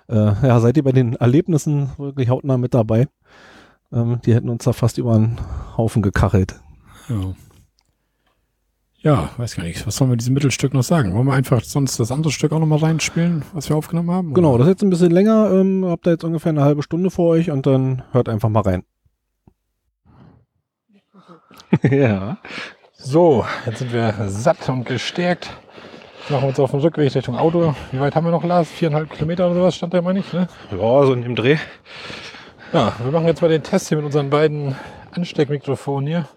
äh, 0.07 0.15
ja, 0.15 0.59
seid 0.59 0.77
ihr 0.77 0.83
bei 0.83 0.91
den 0.91 1.15
Erlebnissen 1.15 1.89
wirklich 1.97 2.29
hautnah 2.29 2.57
mit 2.57 2.73
dabei? 2.73 3.07
Ähm, 3.93 4.19
die 4.25 4.33
hätten 4.33 4.49
uns 4.49 4.63
da 4.63 4.73
fast 4.73 4.97
über 4.97 5.13
einen 5.13 5.37
Haufen 5.77 6.01
gekachelt. 6.01 6.59
Ja. 7.09 7.33
Ja, 9.03 9.29
weiß 9.35 9.57
gar 9.57 9.63
nicht. 9.63 9.85
Was 9.85 9.97
sollen 9.97 10.11
wir 10.11 10.15
diesem 10.15 10.33
Mittelstück 10.33 10.73
noch 10.73 10.81
sagen? 10.83 11.13
Wollen 11.13 11.27
wir 11.27 11.33
einfach 11.33 11.61
sonst 11.61 11.99
das 11.99 12.09
andere 12.09 12.31
Stück 12.31 12.53
auch 12.53 12.59
nochmal 12.59 12.79
reinspielen, 12.79 13.43
was 13.51 13.67
wir 13.67 13.75
aufgenommen 13.75 14.09
haben? 14.09 14.27
Oder? 14.31 14.35
Genau, 14.35 14.57
das 14.57 14.67
ist 14.67 14.71
jetzt 14.71 14.83
ein 14.83 14.89
bisschen 14.89 15.11
länger. 15.11 15.51
Ähm, 15.51 15.85
habt 15.85 16.07
ihr 16.07 16.13
jetzt 16.13 16.23
ungefähr 16.23 16.51
eine 16.51 16.63
halbe 16.63 16.83
Stunde 16.83 17.11
vor 17.11 17.31
euch 17.31 17.51
und 17.51 17.65
dann 17.65 18.03
hört 18.13 18.29
einfach 18.29 18.47
mal 18.47 18.61
rein. 18.61 18.83
ja. 21.83 22.37
So, 22.93 23.43
jetzt 23.65 23.79
sind 23.79 23.91
wir 23.91 24.13
satt 24.29 24.69
und 24.69 24.85
gestärkt. 24.85 25.49
Machen 26.29 26.43
wir 26.43 26.47
uns 26.49 26.59
auf 26.59 26.71
den 26.71 26.79
Rückweg 26.79 27.13
Richtung 27.13 27.37
Auto. 27.37 27.75
Wie 27.91 27.99
weit 27.99 28.15
haben 28.15 28.25
wir 28.25 28.31
noch, 28.31 28.45
Lars? 28.45 28.69
Viereinhalb 28.69 29.09
Kilometer 29.09 29.47
oder 29.47 29.55
sowas 29.55 29.75
stand 29.75 29.93
da 29.93 29.97
immer 29.97 30.13
nicht, 30.13 30.33
ne? 30.33 30.47
Ja, 30.71 31.05
so 31.05 31.11
in 31.11 31.23
dem 31.23 31.35
Dreh. 31.35 31.57
Ja, 32.73 32.91
wir 33.03 33.11
machen 33.11 33.27
jetzt 33.27 33.43
mal 33.43 33.49
den 33.49 33.61
Test 33.61 33.89
hier 33.89 33.97
mit 33.97 34.05
unseren 34.07 34.31
beiden 34.31 34.75
Ansteckmikrofonen 35.11 36.07
hier 36.07 36.27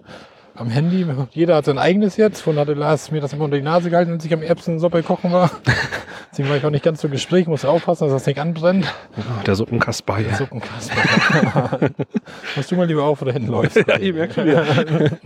am 0.54 0.68
Handy. 0.68 1.06
Jeder 1.30 1.56
hat 1.56 1.64
sein 1.64 1.78
eigenes 1.78 2.18
jetzt. 2.18 2.42
Vorhin 2.42 2.60
hatte 2.60 2.74
Lars 2.74 3.10
mir 3.10 3.22
das 3.22 3.32
immer 3.32 3.44
unter 3.44 3.56
die 3.56 3.62
Nase 3.62 3.88
gehalten, 3.88 4.12
als 4.12 4.24
ich 4.26 4.34
am 4.34 4.42
Erbsensuppe 4.42 5.02
kochen 5.02 5.32
war. 5.32 5.50
Deswegen 6.30 6.50
war 6.50 6.58
ich 6.58 6.64
auch 6.66 6.70
nicht 6.70 6.84
ganz 6.84 7.00
so 7.00 7.08
gespräch, 7.08 7.46
muss 7.46 7.64
aufpassen, 7.64 8.04
dass 8.04 8.12
das 8.12 8.26
nicht 8.26 8.38
anbrennt. 8.38 8.84
Ja, 9.16 9.44
der 9.46 9.54
Suppenkasper 9.54 10.18
hier. 10.18 10.28
Der 10.28 10.36
Suppenkasper. 10.36 11.90
Musst 12.56 12.70
du 12.70 12.76
mal 12.76 12.86
lieber 12.86 13.04
auf 13.04 13.22
oder 13.22 13.32
hinten 13.32 13.48
läufst. 13.48 13.76
ja, 13.88 13.98
ich 13.98 14.12
merke 14.12 14.34
schon 14.34 15.18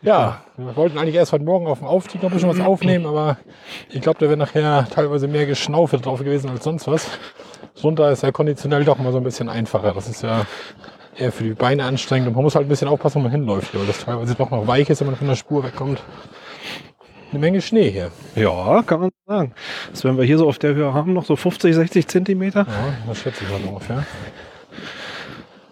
Ja, 0.00 0.40
wir 0.56 0.74
wollten 0.74 0.96
eigentlich 0.96 1.16
erst 1.16 1.32
heute 1.32 1.44
Morgen 1.44 1.66
auf 1.66 1.80
dem 1.80 1.86
Aufstieg 1.86 2.22
noch 2.22 2.30
ein 2.30 2.32
bisschen 2.34 2.48
was 2.48 2.60
aufnehmen, 2.60 3.04
aber 3.04 3.36
ich 3.90 4.00
glaube, 4.00 4.20
da 4.20 4.26
wäre 4.26 4.38
nachher 4.38 4.88
teilweise 4.90 5.28
mehr 5.28 5.44
Geschnaufe 5.44 5.98
drauf 5.98 6.20
gewesen 6.20 6.48
als 6.48 6.64
sonst 6.64 6.86
was. 6.86 7.06
Runter 7.84 8.10
ist 8.10 8.22
ja 8.22 8.32
konditionell 8.32 8.84
doch 8.84 8.98
mal 8.98 9.12
so 9.12 9.18
ein 9.18 9.24
bisschen 9.24 9.48
einfacher. 9.48 9.92
Das 9.92 10.08
ist 10.08 10.22
ja 10.22 10.46
eher 11.16 11.32
für 11.32 11.44
die 11.44 11.54
Beine 11.54 11.84
anstrengend 11.84 12.28
und 12.28 12.34
man 12.34 12.44
muss 12.44 12.54
halt 12.54 12.66
ein 12.66 12.68
bisschen 12.68 12.88
aufpassen, 12.88 13.16
wo 13.16 13.22
man 13.24 13.32
hinläuft, 13.32 13.74
weil 13.74 13.86
das 13.86 14.04
teilweise 14.04 14.34
doch 14.34 14.50
noch 14.50 14.66
weich 14.66 14.88
ist, 14.88 15.00
wenn 15.00 15.08
man 15.08 15.16
von 15.16 15.28
der 15.28 15.36
Spur 15.36 15.64
wegkommt. 15.64 16.02
Eine 17.30 17.40
Menge 17.40 17.60
Schnee 17.60 17.90
hier. 17.90 18.10
Ja, 18.36 18.82
kann 18.82 19.00
man 19.00 19.10
sagen. 19.26 19.52
Das 19.90 20.02
werden 20.04 20.16
wir 20.16 20.24
hier 20.24 20.38
so 20.38 20.48
auf 20.48 20.58
der 20.58 20.74
Höhe 20.74 20.94
haben, 20.94 21.12
noch 21.12 21.26
so 21.26 21.36
50, 21.36 21.74
60 21.74 22.08
Zentimeter. 22.08 22.60
Ja, 22.60 22.94
das 23.06 23.18
schätze 23.18 23.44
ich 23.44 23.50
mal 23.50 23.68
ungefähr 23.68 24.06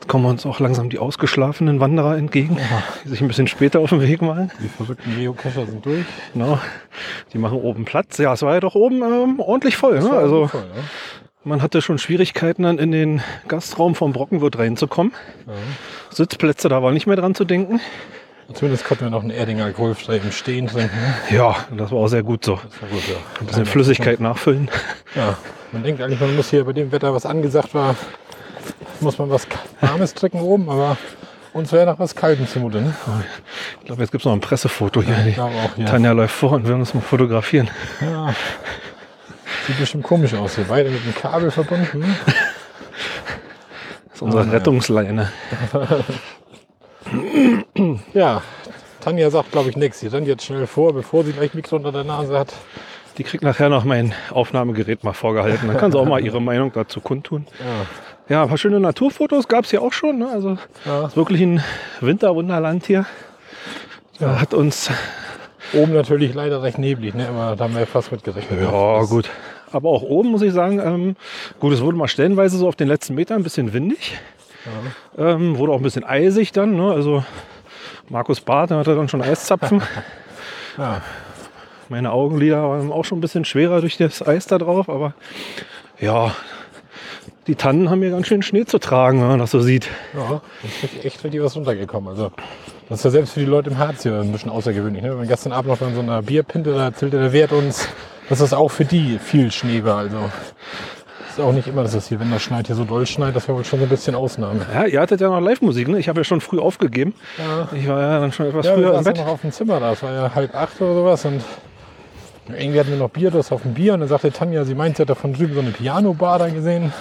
kommen 0.07 0.27
uns 0.27 0.47
auch 0.47 0.61
langsam 0.61 0.91
die 0.91 0.99
ausgeschlafenen 0.99 1.81
Wanderer 1.81 2.17
entgegen, 2.17 2.57
ja. 2.57 2.83
die 3.05 3.09
sich 3.09 3.21
ein 3.21 3.29
bisschen 3.29 3.49
später 3.49 3.81
auf 3.81 3.91
den 3.91 4.01
Weg 4.01 4.23
machen. 4.23 4.51
Die 4.63 4.69
verrückten 4.69 5.17
Geocacher 5.17 5.67
sind 5.67 5.85
durch. 5.85 6.05
Genau. 6.33 6.59
Die 7.33 7.39
machen 7.39 7.59
oben 7.59 7.85
Platz. 7.85 8.19
Ja, 8.19 8.33
es 8.33 8.43
war 8.43 8.55
ja 8.55 8.61
doch 8.61 8.75
oben 8.75 9.03
ähm, 9.03 9.41
ordentlich 9.41 9.77
voll. 9.77 10.01
Ne? 10.01 10.11
Also 10.11 10.47
voll, 10.49 10.65
ja. 10.75 10.83
Man 11.47 11.62
hatte 11.62 11.81
schon 11.81 11.99
Schwierigkeiten, 11.99 12.65
dann 12.65 12.79
in 12.79 12.91
den 12.91 13.23
Gastraum 13.49 13.95
vom 13.95 14.12
Brockenwirt 14.12 14.59
reinzukommen. 14.59 15.12
Ja. 15.47 15.53
Sitzplätze, 16.11 16.69
da 16.69 16.83
war 16.83 16.93
nicht 16.93 17.07
mehr 17.07 17.17
dran 17.17 17.35
zu 17.35 17.45
denken. 17.45 17.81
Zumindest 18.53 18.85
konnten 18.85 19.05
wir 19.05 19.11
noch 19.11 19.23
einen 19.23 19.31
Erdinger 19.31 19.65
alkoholfrei 19.65 20.17
im 20.17 20.33
Stehen 20.33 20.67
trinken. 20.67 20.97
Ne? 20.97 21.37
Ja, 21.37 21.57
das 21.76 21.91
war 21.91 21.99
auch 21.99 22.09
sehr 22.09 22.23
gut 22.23 22.45
so. 22.45 22.57
Das 22.57 22.83
war 22.83 22.88
gut, 22.88 23.09
ja. 23.09 23.17
Ein 23.41 23.47
bisschen 23.47 23.67
Flüssigkeit 23.67 24.21
nachfüllen. 24.21 24.69
Ja, 25.15 25.37
man 25.73 25.83
denkt 25.83 26.00
eigentlich, 26.00 26.21
man 26.21 26.37
muss 26.37 26.50
hier 26.50 26.65
bei 26.65 26.73
dem 26.73 26.93
Wetter, 26.93 27.12
was 27.15 27.26
angesagt 27.26 27.75
war, 27.75 27.97
muss 29.00 29.19
man 29.19 29.31
was 29.31 29.47
Warmes 29.81 30.15
trinken 30.15 30.41
oben, 30.41 30.69
aber 30.69 30.97
uns 31.53 31.73
wäre 31.73 31.87
nach 31.87 31.99
was 31.99 32.15
Kaltem 32.15 32.47
zumute. 32.47 32.81
Ne? 32.81 32.95
Ich 33.81 33.87
glaube, 33.87 34.03
jetzt 34.03 34.11
gibt 34.11 34.23
es 34.23 34.26
noch 34.26 34.33
ein 34.33 34.41
Pressefoto 34.41 35.03
hier. 35.03 35.17
Ja, 35.37 35.45
auch, 35.45 35.76
ja. 35.76 35.87
Tanja 35.87 36.12
läuft 36.12 36.35
vor 36.35 36.53
und 36.53 36.69
wir 36.69 36.75
uns 36.75 36.95
mal 36.95 37.00
fotografieren. 37.00 37.69
Ja. 38.00 38.35
Sieht 39.67 39.79
bestimmt 39.79 40.05
komisch 40.05 40.35
aus 40.35 40.57
hier. 40.57 40.65
Beide 40.69 40.91
mit 40.91 41.05
dem 41.05 41.15
Kabel 41.15 41.51
verbunden. 41.51 42.15
Das 44.09 44.15
ist 44.15 44.23
unsere 44.23 44.45
ah, 44.45 44.51
Rettungsleine. 44.51 45.31
Ja, 48.15 48.43
Tanja 49.01 49.31
sagt, 49.31 49.53
glaube 49.53 49.71
ich, 49.71 49.77
nichts. 49.77 50.01
Sie 50.01 50.09
rennt 50.09 50.27
jetzt 50.27 50.45
schnell 50.45 50.67
vor, 50.67 50.93
bevor 50.93 51.25
sie 51.25 51.33
gleich 51.33 51.55
Mikro 51.55 51.77
unter 51.77 51.93
der 51.93 52.05
Nase 52.05 52.37
hat. 52.37 52.53
Die 53.19 53.25
kriegt 53.25 53.45
nachher 53.45 53.69
noch 53.69 53.85
mein 53.85 54.13
Aufnahmegerät 54.31 55.05
mal 55.05 55.13
vorgehalten. 55.13 55.69
Dann 55.69 55.77
kann 55.77 55.93
sie 55.93 55.99
auch 55.99 56.05
mal 56.07 56.21
ihre 56.21 56.43
Meinung 56.43 56.73
dazu 56.73 57.01
kundtun. 57.01 57.47
Ja, 57.61 57.87
Ja, 58.37 58.43
ein 58.43 58.49
paar 58.49 58.59
schöne 58.59 58.81
Naturfotos 58.81 59.47
gab 59.47 59.65
es 59.65 59.71
hier 59.71 59.83
auch 59.83 59.93
schon. 59.93 60.19
Ne? 60.19 60.29
Also 60.33 60.59
Ja. 60.85 61.07
ist 61.07 61.17
wirklich 61.17 61.41
ein 61.43 61.63
Winterwunderland 62.01 62.87
hier. 62.87 63.07
Ja, 64.19 64.41
hat 64.41 64.53
uns, 64.53 64.91
Oben 65.73 65.92
natürlich 65.92 66.35
leider 66.35 66.62
recht 66.62 66.78
neblig, 66.78 67.14
ne? 67.14 67.28
aber 67.28 67.56
da 67.56 67.64
haben 67.64 67.75
wir 67.75 67.80
ja 67.80 67.87
fast 67.87 68.12
mit 68.12 68.25
gerechnet. 68.25 68.61
ja 68.61 69.02
gut. 69.04 69.30
Aber 69.73 69.90
auch 69.90 70.02
oben 70.02 70.30
muss 70.30 70.42
ich 70.42 70.52
sagen, 70.52 70.78
ähm, 70.78 71.16
gut, 71.58 71.73
es 71.73 71.80
wurde 71.80 71.96
mal 71.96 72.08
stellenweise 72.08 72.56
so 72.56 72.68
auf 72.68 72.76
den 72.76 72.88
letzten 72.88 73.14
Metern 73.14 73.40
ein 73.40 73.42
bisschen 73.42 73.73
windig. 73.73 74.18
Ähm, 75.18 75.58
wurde 75.58 75.73
auch 75.73 75.76
ein 75.76 75.82
bisschen 75.82 76.04
eisig 76.04 76.52
dann. 76.52 76.76
Ne? 76.76 76.92
Also 76.92 77.25
Markus 78.08 78.40
Barth, 78.40 78.70
hatte 78.70 78.94
dann 78.94 79.08
schon 79.08 79.23
Eiszapfen. 79.23 79.82
Ja. 80.78 81.00
Meine 81.88 82.12
Augenlider 82.12 82.68
waren 82.68 82.92
auch 82.92 83.06
schon 83.06 83.16
ein 83.16 83.23
bisschen 83.23 83.46
schwerer 83.46 83.80
durch 83.80 83.96
das 83.96 84.26
Eis 84.26 84.46
da 84.46 84.58
drauf, 84.58 84.90
aber 84.90 85.14
ja, 85.99 86.35
die 87.46 87.54
Tannen 87.54 87.88
haben 87.88 88.02
hier 88.02 88.11
ganz 88.11 88.26
schön 88.26 88.42
Schnee 88.42 88.66
zu 88.66 88.78
tragen, 88.78 89.23
wenn 89.23 89.28
man 89.28 89.38
das 89.38 89.52
so 89.52 89.61
sieht. 89.61 89.88
Ja, 90.14 90.42
richtig, 90.62 91.04
echt 91.06 91.25
richtig 91.25 91.42
was 91.42 91.56
runtergekommen. 91.56 92.11
Also, 92.11 92.30
das 92.88 92.99
ist 93.00 93.05
ja 93.05 93.11
selbst 93.11 93.33
für 93.35 93.40
die 93.40 93.47
Leute 93.47 93.71
im 93.71 93.78
Harz 93.78 94.02
hier 94.02 94.21
ein 94.21 94.33
bisschen 94.33 94.50
außergewöhnlich. 94.50 95.02
Ne? 95.02 95.19
Wir 95.19 95.26
gestern 95.26 95.52
Abend 95.52 95.69
noch 95.69 95.87
in 95.87 95.95
so 95.95 96.00
einer 96.00 96.23
Bierpinte, 96.23 96.73
da 96.73 96.85
erzählte 96.85 97.19
der 97.19 97.33
Wert 97.33 97.52
uns, 97.52 97.88
dass 98.28 98.38
das 98.38 98.52
auch 98.52 98.69
für 98.71 98.85
die 98.85 99.19
viel 99.19 99.50
Schnee 99.52 99.83
war. 99.85 99.99
Also, 99.99 100.16
ist 101.31 101.40
auch 101.40 101.52
nicht 101.52 101.69
immer, 101.69 101.83
dass 101.83 101.95
es 101.95 102.09
hier, 102.09 102.19
wenn 102.19 102.31
das 102.31 102.43
schneit, 102.43 102.66
hier 102.66 102.76
so 102.76 102.85
doll 102.85 103.07
schneit, 103.07 103.37
das 103.37 103.47
wäre 103.47 103.59
wohl 103.59 103.64
schon 103.64 103.78
so 103.81 103.85
ein 103.85 103.88
bisschen 103.90 104.14
Ausnahme. 104.14 104.64
Ja, 104.73 104.87
ihr 104.87 105.00
hattet 105.00 105.21
ja 105.21 105.28
noch 105.28 105.40
Live-Musik, 105.40 105.88
ne? 105.88 105.99
Ich 105.99 106.09
habe 106.09 106.21
ja 106.21 106.25
schon 106.25 106.40
früh 106.40 106.59
aufgegeben. 106.59 107.12
Ja. 107.37 107.69
Ich 107.76 107.87
war 107.88 108.00
ja 108.00 108.21
dann 108.21 108.33
schon 108.33 108.47
etwas 108.47 108.64
Ja, 108.66 108.75
früher 108.75 108.97
im 108.97 109.05
Bett. 109.05 109.16
noch 109.19 109.26
auf 109.26 109.40
dem 109.43 109.52
Zimmer 109.52 109.78
da. 109.81 109.93
Es 109.93 110.02
war 110.02 110.12
ja 110.12 110.35
halb 110.35 110.55
acht 110.55 110.81
oder 110.81 110.95
sowas. 110.95 111.25
Und 111.26 111.43
irgendwie 112.57 112.81
hatten 112.81 112.90
wir 112.90 112.97
noch 112.97 113.11
Bier, 113.11 113.31
das 113.31 113.52
auf 113.52 113.62
dem 113.62 113.75
Bier. 113.75 113.95
Und 113.95 114.00
dann 114.00 114.09
sagte 114.09 114.33
Tanja, 114.33 114.64
sie 114.64 114.75
meint, 114.75 114.97
sie 114.97 115.02
hat 115.02 115.11
da 115.11 115.14
von 115.14 115.35
drüben 115.35 115.52
so 115.55 115.61
eine 115.61 115.71
Piano-Bar 115.73 116.38
da 116.38 116.49
gesehen. 116.49 116.93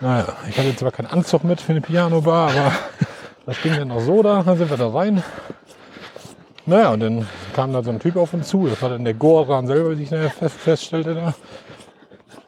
Naja, 0.00 0.26
ich 0.48 0.58
hatte 0.58 0.74
zwar 0.74 0.90
keinen 0.90 1.06
Anzug 1.06 1.44
mit 1.44 1.60
für 1.60 1.72
eine 1.72 1.80
Piano-Bar, 1.80 2.50
aber 2.50 2.72
das 3.46 3.60
ging 3.62 3.72
dann 3.76 3.90
auch 3.90 4.00
so 4.00 4.22
da. 4.22 4.42
Dann 4.42 4.56
sind 4.58 4.70
wir 4.70 4.76
da 4.76 4.88
rein. 4.88 5.22
Naja, 6.66 6.90
und 6.92 7.00
dann 7.00 7.28
kam 7.54 7.72
da 7.72 7.82
so 7.82 7.90
ein 7.90 8.00
Typ 8.00 8.16
auf 8.16 8.32
uns 8.32 8.48
zu. 8.48 8.66
Das 8.66 8.80
war 8.80 8.88
dann 8.88 9.04
der 9.04 9.14
Goran 9.14 9.66
selber, 9.66 9.98
wie 9.98 10.02
ich 10.04 10.10
nachher 10.10 10.30
fest, 10.30 10.56
feststellte 10.56 11.14
da. 11.14 11.34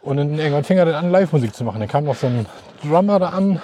Und 0.01 0.17
dann 0.17 0.39
irgendwann 0.39 0.65
fing 0.65 0.79
er 0.79 0.87
dann 0.87 0.95
an, 0.95 1.11
Live-Musik 1.11 1.55
zu 1.55 1.65
machen. 1.65 1.81
Dann 1.81 1.89
kam 1.89 2.05
noch 2.05 2.15
so 2.15 2.27
ein 2.29 2.47
Drummer 2.83 3.19
da 3.19 3.31
an. 3.31 3.61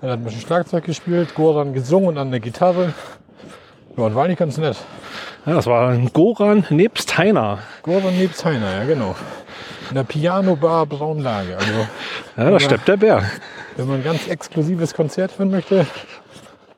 Er 0.00 0.12
hat 0.12 0.18
ein 0.18 0.24
bisschen 0.24 0.40
Schlagzeug 0.40 0.84
gespielt, 0.84 1.34
Goran 1.34 1.74
gesungen 1.74 2.08
und 2.08 2.14
dann 2.16 2.28
eine 2.28 2.40
Gitarre. 2.40 2.92
Ja, 3.96 4.04
und 4.04 4.14
war 4.14 4.24
eigentlich 4.24 4.38
ganz 4.38 4.56
nett. 4.56 4.76
Ja, 5.46 5.54
das 5.54 5.66
war 5.66 5.90
ein 5.90 6.10
Goran 6.12 6.64
nebst 6.70 7.16
Heiner. 7.18 7.58
Goran 7.82 8.16
nebst 8.16 8.44
Heiner, 8.44 8.78
ja 8.78 8.84
genau. 8.84 9.14
In 9.90 9.94
der 9.96 10.04
Piano-Bar 10.04 10.86
Braunlage. 10.86 11.56
Also, 11.56 11.86
Ja, 12.36 12.50
da 12.50 12.58
steppt 12.58 12.88
der 12.88 12.96
Bär. 12.96 13.22
wenn 13.76 13.86
man 13.86 13.96
ein 13.98 14.04
ganz 14.04 14.26
exklusives 14.26 14.94
Konzert 14.94 15.38
hören 15.38 15.50
möchte, 15.50 15.86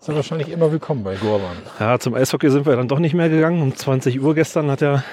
er 0.09 0.15
wahrscheinlich 0.17 0.49
immer 0.51 0.71
willkommen 0.71 1.03
bei 1.05 1.15
Goran. 1.17 1.57
Ja, 1.81 1.99
zum 1.99 2.15
Eishockey 2.15 2.51
sind 2.51 2.67
wir 2.67 2.77
dann 2.77 2.89
doch 2.89 2.99
nicht 2.99 3.15
mehr 3.15 3.29
gegangen. 3.29 3.63
Um 3.63 3.75
20 3.75 4.21
Uhr 4.21 4.35
gestern 4.35 4.71
hat 4.71 4.83
er, 4.83 5.05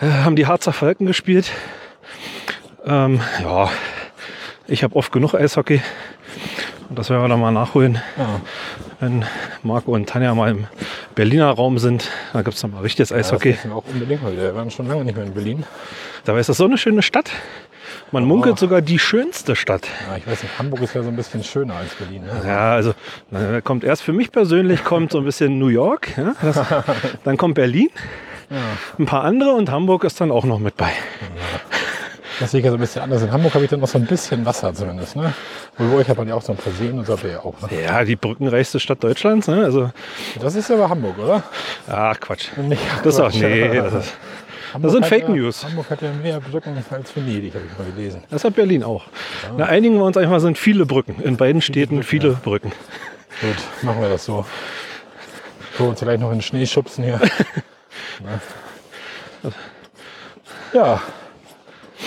äh, 0.00 0.06
haben 0.08 0.36
die 0.36 0.46
Harzer 0.46 0.72
Falken 0.72 1.06
gespielt. 1.06 1.50
Ähm, 2.84 3.20
ja, 3.42 3.68
ich 4.66 4.82
habe 4.84 4.96
oft 4.96 5.12
genug 5.12 5.34
Eishockey. 5.34 5.82
Und 6.88 6.98
das 6.98 7.10
werden 7.10 7.22
wir 7.22 7.28
dann 7.28 7.40
mal 7.40 7.50
nachholen, 7.50 8.00
Ja, 8.16 8.40
wenn 9.00 9.24
Marco 9.62 9.92
und 9.92 10.08
Tanja 10.08 10.34
mal 10.34 10.50
im 10.50 10.66
Berliner 11.14 11.50
Raum 11.50 11.78
sind. 11.78 12.10
Da 12.32 12.42
gibt 12.42 12.54
es 12.54 12.60
dann 12.60 12.70
mal 12.72 12.80
richtiges 12.80 13.08
das 13.08 13.18
Eishockey. 13.18 13.50
müssen 13.52 13.70
wir 13.70 13.76
auch 13.76 13.84
unbedingt 13.86 14.22
mal. 14.22 14.36
Wir 14.36 14.54
waren 14.54 14.70
schon 14.70 14.86
lange 14.86 15.04
nicht 15.04 15.16
mehr 15.16 15.24
in 15.24 15.34
Berlin. 15.34 15.64
Dabei 16.24 16.40
ist 16.40 16.48
das 16.48 16.58
so 16.58 16.64
eine 16.64 16.78
schöne 16.78 17.02
Stadt. 17.02 17.30
Man 18.12 18.24
munkelt 18.24 18.58
sogar 18.58 18.80
die 18.80 18.98
schönste 18.98 19.56
Stadt. 19.56 19.88
Ja, 20.08 20.16
ich 20.16 20.26
weiß 20.26 20.42
nicht, 20.42 20.58
Hamburg 20.58 20.82
ist 20.82 20.94
ja 20.94 21.02
so 21.02 21.08
ein 21.08 21.16
bisschen 21.16 21.42
schöner 21.42 21.76
als 21.76 21.94
Berlin. 21.94 22.22
Ne? 22.22 22.42
Ja, 22.46 22.72
also 22.72 22.94
na, 23.30 23.60
kommt 23.60 23.84
erst 23.84 24.02
für 24.02 24.12
mich 24.12 24.30
persönlich 24.30 24.84
kommt 24.84 25.12
so 25.12 25.18
ein 25.18 25.24
bisschen 25.24 25.58
New 25.58 25.68
York, 25.68 26.16
ja, 26.16 26.34
das, 26.42 26.60
dann 27.24 27.36
kommt 27.36 27.54
Berlin, 27.54 27.90
ein 28.98 29.06
paar 29.06 29.24
andere 29.24 29.52
und 29.52 29.70
Hamburg 29.70 30.04
ist 30.04 30.20
dann 30.20 30.30
auch 30.30 30.44
noch 30.44 30.58
mit 30.58 30.76
bei. 30.76 30.92
Das 32.40 32.50
sehe 32.50 32.58
ich 32.60 32.64
ja 32.64 32.72
so 32.72 32.76
ein 32.76 32.80
bisschen 32.80 33.02
anders. 33.02 33.22
In 33.22 33.30
Hamburg 33.30 33.54
habe 33.54 33.64
ich 33.64 33.70
dann 33.70 33.80
noch 33.80 33.88
so 33.88 33.96
ein 33.98 34.06
bisschen 34.06 34.44
Wasser 34.44 34.74
zumindest. 34.74 35.14
Ne? 35.14 35.32
Euch 35.78 36.08
hat 36.08 36.16
man 36.16 36.26
ja 36.26 36.34
auch 36.34 36.42
so 36.42 36.52
ein 36.52 36.58
Versehen 36.58 36.98
und 36.98 37.06
so 37.06 37.16
ja 37.26 37.38
auch. 37.40 37.54
Ne? 37.62 37.82
Ja, 37.84 38.04
die 38.04 38.16
brückenreichste 38.16 38.80
Stadt 38.80 39.04
Deutschlands, 39.04 39.46
ne? 39.46 39.64
Also, 39.64 39.90
Das 40.40 40.56
ist 40.56 40.70
aber 40.70 40.88
Hamburg, 40.88 41.16
oder? 41.18 41.42
ach 41.88 42.18
Quatsch. 42.18 42.48
Nicht 42.56 42.82
Das 43.04 43.14
ist 43.14 43.20
auch, 43.20 43.32
nee, 43.32 43.68
das, 43.74 43.92
ist, 43.94 44.14
Hamburg 44.74 44.92
sind 44.92 45.02
hat 45.04 45.08
Fake 45.08 45.28
ja, 45.28 45.34
News. 45.34 45.64
Hamburg 45.64 45.88
hat 45.88 46.02
ja 46.02 46.12
mehr 46.12 46.40
Brücken 46.40 46.76
als 46.90 47.16
Venedig, 47.16 47.54
habe 47.54 47.64
ich 47.70 47.78
mal 47.78 47.90
gelesen. 47.92 48.24
das 48.28 48.44
hat 48.44 48.56
Berlin 48.56 48.82
auch. 48.82 49.04
Na, 49.56 49.66
einigen 49.66 49.96
wir 49.96 50.04
uns 50.04 50.16
einfach, 50.16 50.40
sind 50.40 50.58
viele 50.58 50.84
Brücken. 50.84 51.22
In 51.22 51.36
beiden 51.36 51.62
Städten 51.62 52.02
viele 52.02 52.30
Brücken. 52.32 52.72
Gut, 53.40 53.56
machen 53.82 54.02
wir 54.02 54.08
das 54.08 54.24
so. 54.24 54.44
So, 55.78 55.84
uns 55.84 56.00
vielleicht 56.00 56.20
noch 56.20 56.30
in 56.30 56.38
den 56.38 56.42
Schnee 56.42 56.66
schubsen 56.66 57.04
hier. 57.04 57.20
Ja. 60.72 61.00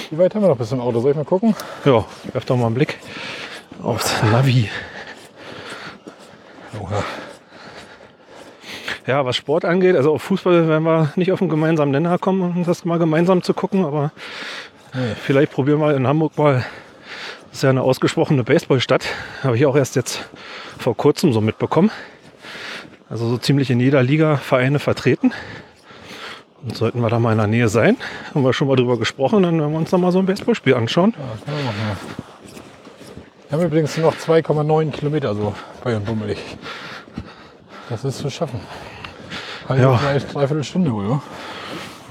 Wie 0.09 0.17
weit 0.17 0.35
haben 0.35 0.41
wir 0.41 0.49
noch 0.49 0.57
bis 0.57 0.67
zum 0.67 0.81
Auto? 0.81 0.99
Soll 0.99 1.11
ich 1.11 1.17
mal 1.17 1.23
gucken? 1.23 1.55
Ja, 1.85 2.03
werf 2.33 2.43
doch 2.43 2.57
mal 2.57 2.65
einen 2.65 2.75
Blick 2.75 2.97
aufs 3.81 4.21
Navi. 4.23 4.69
Oha. 6.77 7.01
Ja, 9.07 9.25
was 9.25 9.37
Sport 9.37 9.63
angeht, 9.63 9.95
also 9.95 10.13
auf 10.13 10.21
Fußball 10.23 10.67
werden 10.67 10.83
wir 10.83 11.13
nicht 11.15 11.31
auf 11.31 11.41
einen 11.41 11.49
gemeinsamen 11.49 11.91
Nenner 11.91 12.17
kommen, 12.17 12.41
um 12.41 12.63
das 12.65 12.83
mal 12.83 12.99
gemeinsam 12.99 13.41
zu 13.41 13.53
gucken, 13.53 13.85
aber 13.85 14.11
Nee. 14.93 15.15
vielleicht 15.21 15.51
probieren 15.53 15.79
wir 15.79 15.95
in 15.95 16.05
Hamburg 16.07 16.37
mal. 16.37 16.65
Das 17.49 17.59
ist 17.59 17.63
ja 17.63 17.69
eine 17.69 17.81
ausgesprochene 17.83 18.43
Baseballstadt. 18.43 19.05
Habe 19.43 19.55
ich 19.55 19.65
auch 19.65 19.75
erst 19.75 19.95
jetzt 19.95 20.27
vor 20.77 20.95
kurzem 20.95 21.31
so 21.33 21.39
mitbekommen. 21.41 21.89
Also 23.09 23.27
so 23.29 23.37
ziemlich 23.37 23.69
in 23.71 23.79
jeder 23.79 24.03
Liga 24.03 24.35
Vereine 24.37 24.79
vertreten. 24.79 25.31
Und 26.61 26.75
sollten 26.75 26.99
wir 26.99 27.09
da 27.09 27.19
mal 27.19 27.31
in 27.31 27.37
der 27.37 27.47
Nähe 27.47 27.69
sein, 27.69 27.95
haben 28.33 28.43
wir 28.43 28.51
schon 28.51 28.67
mal 28.67 28.75
drüber 28.75 28.97
gesprochen, 28.97 29.43
dann 29.43 29.59
werden 29.59 29.71
wir 29.71 29.77
uns 29.77 29.89
da 29.91 29.97
mal 29.97 30.11
so 30.11 30.19
ein 30.19 30.25
Baseballspiel 30.25 30.73
anschauen. 30.73 31.13
Ja, 31.17 31.53
ja. 31.53 31.97
Wir 33.49 33.57
haben 33.57 33.65
übrigens 33.65 33.95
noch 33.97 34.15
2,9 34.15 34.91
Kilometer 34.91 35.33
so 35.33 35.53
bei 35.83 35.95
und 35.95 36.03
bummelig. 36.05 36.37
Das 37.89 38.03
ist 38.03 38.17
zu 38.17 38.29
schaffen. 38.29 38.59
Halbe, 39.67 39.83
Ja. 39.83 39.97
drei, 39.97 40.19
dreiviertel 40.19 40.63
Stunde 40.63 40.93
wohl, 40.93 41.09
ja? 41.09 41.21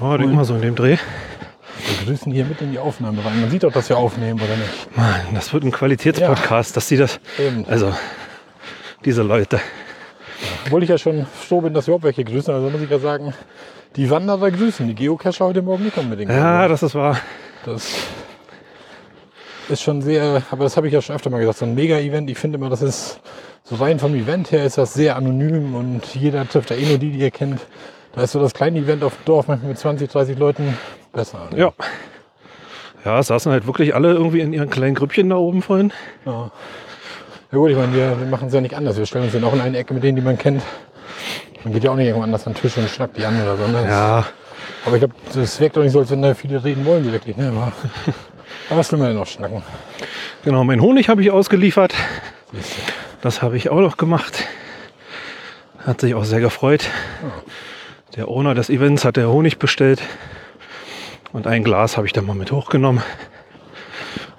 Ja, 0.01 0.17
denk 0.17 0.33
mal 0.33 0.45
so 0.45 0.55
in 0.55 0.61
dem 0.61 0.75
Dreh. 0.75 0.97
Wir 0.97 2.05
grüßen 2.05 2.31
hier 2.31 2.45
mit 2.45 2.61
in 2.61 2.71
die 2.71 2.79
Aufnahme 2.79 3.23
rein. 3.23 3.39
Man 3.41 3.49
sieht 3.49 3.63
doch, 3.63 3.71
dass 3.71 3.89
wir 3.89 3.97
aufnehmen, 3.97 4.39
oder 4.39 4.55
nicht? 4.55 4.95
Mann, 4.97 5.21
das 5.33 5.53
wird 5.53 5.63
ein 5.63 5.71
Qualitätspodcast, 5.71 6.75
dass 6.75 6.87
die 6.87 6.97
das. 6.97 7.19
Eben. 7.39 7.65
Also, 7.67 7.93
diese 9.05 9.23
Leute. 9.23 9.59
Obwohl 10.65 10.83
ich 10.83 10.89
ja 10.89 10.97
schon 10.97 11.25
froh 11.25 11.61
bin, 11.61 11.73
dass 11.73 11.87
wir 11.87 11.93
überhaupt 11.95 12.03
welche 12.05 12.23
grüßen. 12.23 12.53
Also 12.53 12.69
muss 12.69 12.81
ich 12.81 12.89
ja 12.89 12.99
sagen, 12.99 13.33
die 13.95 14.09
Wanderer 14.09 14.51
grüßen. 14.51 14.87
Die 14.87 14.95
Geocacher 14.95 15.45
heute 15.45 15.61
Morgen 15.61 15.85
nicht 15.85 15.97
unbedingt. 15.97 16.29
Ja, 16.31 16.67
das 16.67 16.83
ist 16.83 16.93
wahr. 16.93 17.19
Das 17.65 17.89
ist 19.69 19.81
schon 19.81 20.01
sehr, 20.01 20.43
aber 20.51 20.63
das 20.63 20.77
habe 20.77 20.87
ich 20.87 20.93
ja 20.93 21.01
schon 21.01 21.15
öfter 21.15 21.29
mal 21.29 21.39
gesagt, 21.39 21.57
so 21.59 21.65
ein 21.65 21.73
Mega-Event, 21.75 22.29
ich 22.29 22.37
finde 22.37 22.57
immer, 22.57 22.69
das 22.69 22.81
ist 22.81 23.19
so 23.63 23.75
rein 23.75 23.99
vom 23.99 24.15
Event 24.15 24.51
her 24.51 24.63
ist 24.65 24.77
das 24.77 24.93
sehr 24.93 25.15
anonym 25.15 25.75
und 25.75 26.15
jeder 26.15 26.47
trifft 26.47 26.71
da 26.71 26.75
eh 26.75 26.85
nur 26.85 26.97
die, 26.97 27.11
die 27.11 27.19
ihr 27.19 27.31
kennt. 27.31 27.61
Da 28.13 28.23
ist 28.23 28.31
so 28.31 28.39
das 28.39 28.53
kleine 28.53 28.79
Event 28.79 29.03
auf 29.03 29.15
dem 29.15 29.25
Dorf 29.25 29.47
manchmal 29.47 29.69
mit 29.69 29.79
20, 29.79 30.09
30 30.09 30.37
Leuten 30.37 30.77
besser. 31.13 31.49
Ja. 31.55 31.73
Ja, 33.05 33.19
es 33.19 33.27
saßen 33.27 33.51
halt 33.51 33.67
wirklich 33.67 33.93
alle 33.95 34.13
irgendwie 34.13 34.41
in 34.41 34.53
ihren 34.53 34.69
kleinen 34.69 34.95
Grüppchen 34.95 35.29
da 35.29 35.35
oben 35.35 35.61
vorhin. 35.61 35.93
Ja, 36.25 36.51
ja 37.51 37.57
gut, 37.57 37.71
ich 37.71 37.77
meine, 37.77 37.93
wir, 37.93 38.19
wir 38.19 38.27
machen 38.27 38.47
es 38.47 38.53
ja 38.53 38.59
nicht 38.59 38.75
anders. 38.75 38.97
Wir 38.97 39.05
stellen 39.05 39.25
uns 39.25 39.33
dann 39.33 39.43
auch 39.43 39.53
in 39.53 39.61
eine 39.61 39.77
Ecke 39.77 39.93
mit 39.93 40.03
denen, 40.03 40.17
die 40.17 40.21
man 40.21 40.37
kennt. 40.37 40.61
Man 41.63 41.73
geht 41.73 41.83
ja 41.83 41.91
auch 41.91 41.95
nicht 41.95 42.07
irgendwo 42.07 42.23
anders 42.23 42.45
an 42.47 42.53
den 42.53 42.61
Tisch 42.61 42.77
und 42.77 42.89
schnackt 42.89 43.17
die 43.17 43.25
an 43.25 43.41
oder 43.41 43.55
so. 43.55 43.67
Ne? 43.67 43.85
Ja, 43.87 44.25
Aber 44.85 44.95
ich 44.95 45.01
glaube, 45.01 45.13
das 45.33 45.59
wirkt 45.59 45.77
doch 45.77 45.83
nicht 45.83 45.93
so, 45.93 45.99
als 45.99 46.09
wenn 46.11 46.21
da 46.21 46.33
viele 46.33 46.63
reden 46.63 46.85
wollen, 46.85 47.03
die 47.03 47.11
wirklich. 47.11 47.37
Ne? 47.37 47.47
Aber, 47.49 47.71
aber 48.69 48.79
was 48.79 48.91
will 48.91 48.99
man 48.99 49.09
denn 49.09 49.17
noch 49.17 49.27
schnacken? 49.27 49.63
genau. 50.43 50.63
Mein 50.63 50.81
Honig 50.81 51.07
habe 51.07 51.21
ich 51.21 51.31
ausgeliefert. 51.31 51.93
Siehst 52.51 52.77
du. 52.77 53.06
Das 53.21 53.41
habe 53.41 53.57
ich 53.57 53.69
auch 53.69 53.79
noch 53.79 53.97
gemacht. 53.97 54.45
Hat 55.85 56.01
sich 56.01 56.15
auch 56.15 56.25
sehr 56.25 56.39
gefreut. 56.39 56.89
Der 58.15 58.27
Owner 58.27 58.53
des 58.53 58.69
Events 58.69 59.05
hat 59.05 59.17
der 59.17 59.29
Honig 59.29 59.57
bestellt. 59.57 60.01
Und 61.33 61.47
ein 61.47 61.63
Glas 61.63 61.97
habe 61.97 62.07
ich 62.07 62.13
dann 62.13 62.25
mal 62.25 62.35
mit 62.35 62.51
hochgenommen. 62.51 63.03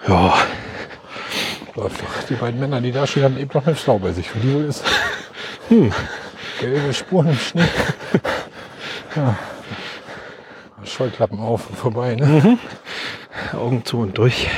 Ja. 0.07 0.35
Die 2.29 2.35
beiden 2.35 2.59
Männer, 2.59 2.81
die 2.81 2.91
da 2.91 3.07
stehen, 3.07 3.25
haben 3.25 3.39
eben 3.39 3.51
noch 3.55 3.67
eine 3.67 3.77
Frau 3.77 3.99
bei 3.99 4.13
sich. 4.13 4.29
Für 4.29 4.39
die 4.39 4.53
wohl 4.53 4.65
ist 4.65 4.85
gelbe 6.61 6.93
Spuren 6.93 7.29
im 7.29 7.39
Schnee. 7.39 7.69
Ja. 9.15 9.37
Scheuklappen 10.85 11.39
auf 11.41 11.69
und 11.69 11.79
vorbei. 11.79 12.15
Ne? 12.15 12.59
Augen 13.53 13.85
zu 13.85 13.99
und 13.99 14.19
durch. 14.19 14.45
Ja. 14.45 14.51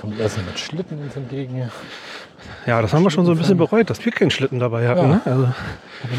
Kommt 0.00 0.18
Essen 0.18 0.44
mit 0.46 0.58
Schlitten 0.58 1.02
uns 1.02 1.16
entgegen. 1.16 1.70
Ja, 2.66 2.82
das 2.82 2.92
haben 2.92 3.02
wir 3.02 3.10
schon 3.10 3.26
so 3.26 3.32
ein 3.32 3.38
bisschen 3.38 3.58
bereut, 3.58 3.90
dass 3.90 4.04
wir 4.04 4.12
keinen 4.12 4.30
Schlitten 4.30 4.58
dabei 4.58 4.88
hatten. 4.88 5.00
Ja. 5.00 5.06
Ne? 5.06 5.20
Also, 5.24 5.42
Aber 5.44 5.54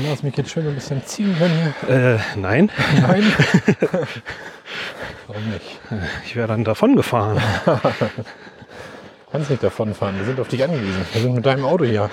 lass 0.08 0.24
mich 0.24 0.36
jetzt 0.38 0.52
schön 0.52 0.68
ein 0.68 0.76
bisschen 0.76 1.04
ziehen 1.06 1.36
können 1.38 1.74
äh, 1.88 2.18
nein, 2.36 2.70
hier. 2.94 3.02
Nein. 3.02 3.24
Warum 5.28 5.50
nicht? 5.50 5.80
ich 6.26 6.36
wäre 6.36 6.48
dann 6.48 6.64
davon 6.64 6.96
gefahren. 6.96 7.42
Kannst 9.32 9.50
nicht 9.50 9.64
davonfahren. 9.64 10.18
Wir 10.18 10.26
sind 10.26 10.40
auf 10.40 10.50
dich 10.50 10.64
angewiesen. 10.64 11.06
Wir 11.14 11.22
sind 11.22 11.36
mit 11.36 11.46
deinem 11.46 11.64
Auto 11.64 11.86
hier 11.86 12.10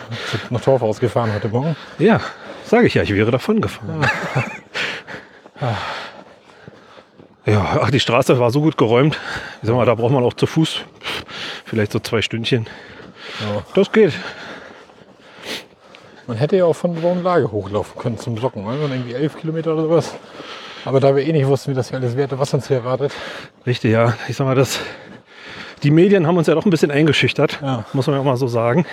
nach 0.51 0.61
Torfhaus 0.61 1.01
gefahren 1.01 1.33
heute 1.35 1.49
Morgen. 1.49 1.75
Ja, 1.99 2.21
sage 2.65 2.87
ich 2.87 2.95
ja, 2.95 3.03
ich 3.03 3.13
wäre 3.13 3.31
davon 3.31 3.61
gefahren. 3.61 4.07
Ja, 7.49 7.79
ach, 7.83 7.91
die 7.91 8.01
Straße 8.01 8.39
war 8.39 8.51
so 8.51 8.61
gut 8.61 8.77
geräumt. 8.77 9.19
Ich 9.63 9.69
sag 9.69 9.75
mal, 9.77 9.87
da 9.87 9.95
braucht 9.95 10.13
man 10.13 10.23
auch 10.25 10.35
zu 10.35 10.47
Fuß 10.47 10.81
vielleicht 11.65 11.93
so 11.93 11.99
zwei 11.99 12.21
Stündchen. 12.23 12.67
Ja. 13.41 13.63
Das 13.75 13.91
geht. 13.93 14.13
Man 16.27 16.37
hätte 16.37 16.57
ja 16.57 16.65
auch 16.67 16.75
von 16.75 16.95
Braunlage 16.95 17.51
hochlaufen 17.51 17.99
können 18.01 18.19
zum 18.19 18.37
Socken. 18.37 18.65
Dann 18.67 18.91
irgendwie 18.91 19.15
elf 19.15 19.37
Kilometer 19.39 19.73
oder 19.73 19.83
sowas. 19.83 20.15
Aber 20.85 21.01
da 21.01 21.17
wir 21.17 21.27
eh 21.27 21.33
nicht 21.33 21.47
wussten, 21.47 21.71
wie 21.71 21.75
das 21.75 21.89
hier 21.89 21.99
alles 21.99 22.17
werte, 22.17 22.39
was 22.39 22.53
uns 22.55 22.69
hier 22.69 22.79
erwartet. 22.79 23.13
Richtig, 23.67 23.93
ja. 23.93 24.15
Ich 24.29 24.37
sag 24.37 24.45
mal, 24.45 24.55
das, 24.55 24.81
die 25.83 25.91
Medien 25.91 26.27
haben 26.27 26.37
uns 26.37 26.47
ja 26.47 26.55
doch 26.55 26.65
ein 26.67 26.71
bisschen 26.71 26.91
eingeschüchtert, 26.91 27.59
Ja. 27.63 27.85
muss 27.95 28.07
man 28.07 28.17
ja 28.17 28.21
auch 28.21 28.25
mal 28.27 28.37
so 28.37 28.47
sagen. 28.47 28.87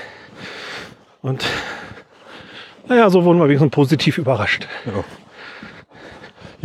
Und 1.22 1.46
naja, 2.88 3.10
so 3.10 3.24
wurden 3.24 3.40
wir 3.40 3.46
wenigstens 3.48 3.72
positiv 3.72 4.18
überrascht. 4.18 4.68
Ja, 4.86 5.04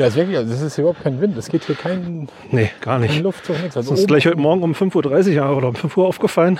ja 0.00 0.06
ist 0.06 0.16
wirklich, 0.16 0.36
also 0.38 0.52
es 0.52 0.62
ist 0.62 0.76
hier 0.76 0.82
überhaupt 0.82 1.02
kein 1.02 1.20
Wind. 1.20 1.36
Es 1.36 1.48
geht 1.48 1.64
hier 1.64 1.74
kein, 1.74 2.28
Nee, 2.50 2.70
gar 2.80 2.98
kein 2.98 3.02
nicht. 3.08 3.22
Luftzug, 3.22 3.60
nichts. 3.60 3.76
Also 3.76 3.90
Das 3.90 4.00
ist 4.00 4.06
gleich 4.06 4.26
heute 4.26 4.38
Morgen 4.38 4.62
um 4.62 4.72
5.30 4.72 5.38
Uhr 5.38 5.56
oder 5.56 5.68
um 5.68 5.74
5 5.74 5.96
Uhr 5.96 6.06
aufgefallen. 6.06 6.58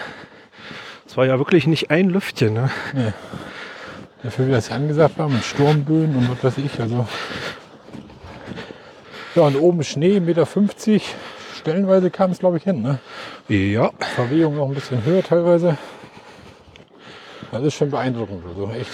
Es 1.06 1.16
war 1.16 1.26
ja 1.26 1.38
wirklich 1.38 1.66
nicht 1.66 1.90
ein 1.90 2.10
Lüftchen. 2.10 2.52
Ne? 2.54 2.70
Dafür, 4.22 4.46
wie 4.46 4.52
das 4.52 4.68
hier 4.68 4.76
angesagt 4.76 5.18
war, 5.18 5.28
mit 5.28 5.42
Sturmböen 5.42 6.14
und 6.14 6.30
was 6.30 6.44
weiß 6.44 6.64
ich. 6.64 6.78
Also. 6.78 7.06
Ja, 9.34 9.42
und 9.42 9.56
oben 9.56 9.82
Schnee, 9.84 10.18
1,50 10.18 10.20
Meter. 10.20 10.46
Stellenweise 11.56 12.10
kam 12.10 12.30
es, 12.30 12.38
glaube 12.38 12.58
ich, 12.58 12.64
hin. 12.64 12.82
Ne? 12.82 12.98
Ja, 13.48 13.90
Verwehung 14.14 14.56
noch 14.56 14.68
ein 14.68 14.74
bisschen 14.74 15.04
höher 15.04 15.22
teilweise. 15.22 15.78
Das 17.50 17.62
ist 17.62 17.74
schon 17.74 17.90
beeindruckend. 17.90 18.44
Also 18.46 18.70
echt. 18.70 18.90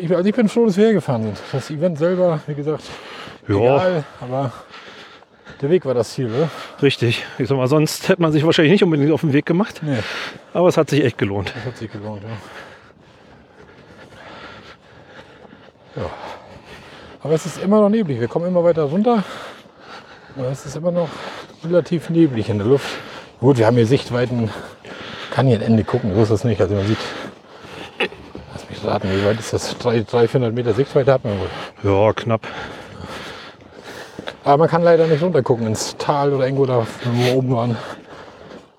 Ich, 0.00 0.14
also 0.16 0.28
ich 0.28 0.34
bin 0.34 0.48
froh, 0.48 0.66
dass 0.66 0.76
wir 0.76 0.86
hergefahren 0.86 1.22
sind. 1.24 1.38
Das 1.52 1.70
Event 1.70 1.98
selber, 1.98 2.40
wie 2.46 2.54
gesagt, 2.54 2.84
ja, 3.48 3.54
egal, 3.56 4.04
aber 4.20 4.52
der 5.60 5.68
Weg 5.70 5.84
war 5.84 5.92
das 5.94 6.10
Ziel, 6.14 6.26
oder? 6.32 6.48
richtig. 6.82 7.24
Ich 7.38 7.48
sag 7.48 7.56
mal, 7.56 7.66
sonst 7.66 8.08
hätte 8.08 8.22
man 8.22 8.32
sich 8.32 8.44
wahrscheinlich 8.44 8.72
nicht 8.72 8.82
unbedingt 8.84 9.12
auf 9.12 9.20
den 9.20 9.32
Weg 9.34 9.44
gemacht. 9.44 9.80
Nee, 9.82 9.98
Aber 10.54 10.68
es 10.68 10.76
hat 10.76 10.88
sich 10.90 11.04
echt 11.04 11.18
gelohnt. 11.18 11.52
das 11.54 11.64
hat 11.66 11.76
sich 11.76 11.92
gelohnt, 11.92 12.22
ja. 12.22 12.28
ja. 16.02 16.10
Aber 17.22 17.34
es 17.34 17.44
ist 17.44 17.62
immer 17.62 17.80
noch 17.82 17.90
neblig. 17.90 18.18
Wir 18.20 18.28
kommen 18.28 18.46
immer 18.46 18.64
weiter 18.64 18.84
runter. 18.84 19.22
Aber 20.36 20.48
es 20.48 20.64
ist 20.64 20.76
immer 20.76 20.92
noch 20.92 21.08
relativ 21.62 22.08
neblig 22.08 22.48
in 22.48 22.56
der 22.58 22.66
Luft. 22.66 22.88
Gut, 23.40 23.58
wir 23.58 23.66
haben 23.66 23.76
hier 23.76 23.86
Sichtweiten. 23.86 24.50
Kann 25.30 25.46
hier 25.46 25.56
ein 25.56 25.62
Ende 25.62 25.84
gucken, 25.84 26.14
so 26.14 26.22
ist 26.22 26.30
das 26.30 26.44
nicht. 26.44 26.60
Also 26.60 26.74
man 26.74 26.86
sieht, 26.86 26.96
lass 28.52 28.68
mich 28.68 28.84
raten, 28.84 29.10
wie 29.10 29.24
weit 29.24 29.38
ist 29.38 29.52
das? 29.52 29.76
300, 29.78 30.08
400 30.30 30.54
Meter 30.54 30.74
Sichtweite 30.74 31.12
hat 31.12 31.24
man 31.24 31.34
wohl. 31.38 31.48
Ja, 31.82 32.12
knapp. 32.12 32.46
Aber 34.44 34.58
man 34.58 34.68
kann 34.68 34.82
leider 34.82 35.06
nicht 35.06 35.22
runter 35.22 35.42
gucken 35.42 35.66
ins 35.66 35.96
Tal 35.96 36.32
oder 36.32 36.44
irgendwo 36.44 36.66
da, 36.66 36.86
oben 37.34 37.54
waren. 37.54 37.76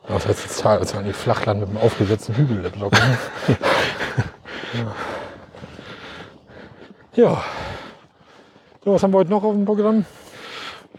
Was 0.08 0.28
heißt 0.28 0.46
das 0.46 0.58
Tal? 0.58 0.80
Das 0.80 0.94
war 0.96 1.02
nicht 1.02 1.16
Flachland 1.16 1.60
mit 1.62 1.70
einem 1.70 1.78
aufgesetzten 1.78 2.36
Hügel 2.36 2.64
da 2.64 2.70
drauf. 2.70 2.92
Ne? 2.92 3.58
ja. 7.16 7.24
ja. 7.24 7.44
So, 8.84 8.94
was 8.94 9.04
haben 9.04 9.14
wir 9.14 9.20
heute 9.20 9.30
noch 9.30 9.44
auf 9.44 9.54
dem 9.54 9.66
Programm? 9.66 10.06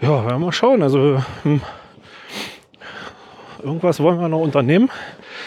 Ja, 0.01 0.09
werden 0.09 0.29
wir 0.29 0.39
mal 0.39 0.53
schauen. 0.53 0.83
Also 0.83 1.23
hm, 1.43 1.61
irgendwas 3.63 4.01
wollen 4.01 4.21
wir 4.21 4.29
noch 4.29 4.41
unternehmen. 4.41 4.91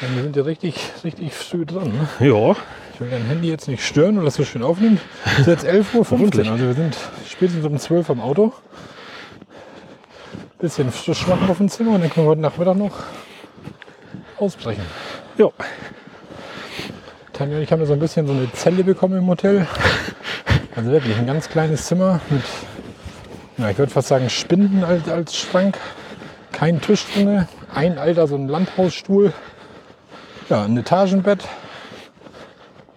Ja, 0.01 0.15
wir 0.15 0.23
sind 0.23 0.35
ja 0.35 0.43
richtig, 0.43 0.91
richtig 1.03 1.33
früh 1.33 1.65
dran. 1.65 1.93
Ne? 2.19 2.27
Ja, 2.27 2.55
Ich 2.95 3.01
will 3.01 3.09
dein 3.09 3.25
Handy 3.25 3.49
jetzt 3.49 3.67
nicht 3.67 3.85
stören 3.85 4.17
und 4.17 4.23
das 4.23 4.35
so 4.35 4.45
schön 4.45 4.63
aufnehmen. 4.63 5.01
Es 5.25 5.39
ist 5.39 5.47
jetzt 5.47 5.65
11.15 5.67 6.45
Uhr. 6.45 6.51
Also 6.53 6.65
wir 6.65 6.73
sind 6.73 6.95
spätestens 7.27 7.65
um 7.65 7.77
12 7.77 8.07
Uhr 8.07 8.15
am 8.15 8.21
Auto. 8.21 8.53
Bisschen 10.59 10.89
frisch 10.93 11.27
machen 11.27 11.49
auf 11.49 11.57
dem 11.57 11.67
Zimmer 11.67 11.95
und 11.95 12.01
dann 12.01 12.09
können 12.09 12.25
wir 12.25 12.29
heute 12.29 12.39
Nachmittag 12.39 12.77
noch 12.77 12.93
ausbrechen. 14.37 14.85
ja. 15.37 15.49
Tanja 17.33 17.57
und 17.57 17.63
ich 17.63 17.71
haben 17.73 17.85
so 17.85 17.91
ein 17.91 17.99
bisschen 17.99 18.27
so 18.27 18.31
eine 18.31 18.49
Zelle 18.53 18.85
bekommen 18.85 19.17
im 19.17 19.27
Hotel. 19.27 19.67
Also 20.73 20.89
wirklich 20.89 21.17
ein 21.17 21.27
ganz 21.27 21.49
kleines 21.49 21.87
Zimmer 21.87 22.21
mit, 22.29 22.43
ja, 23.57 23.71
ich 23.71 23.77
würde 23.77 23.91
fast 23.91 24.07
sagen, 24.07 24.29
Spinden 24.29 24.85
als, 24.85 25.09
als 25.09 25.35
Schrank. 25.35 25.77
Kein 26.53 26.79
Tisch 26.79 27.05
drin, 27.13 27.45
ein 27.73 27.97
alter, 27.97 28.27
so 28.27 28.35
ein 28.35 28.47
Landhausstuhl. 28.47 29.33
Ja, 30.49 30.63
ein 30.63 30.77
Etagenbett. 30.77 31.45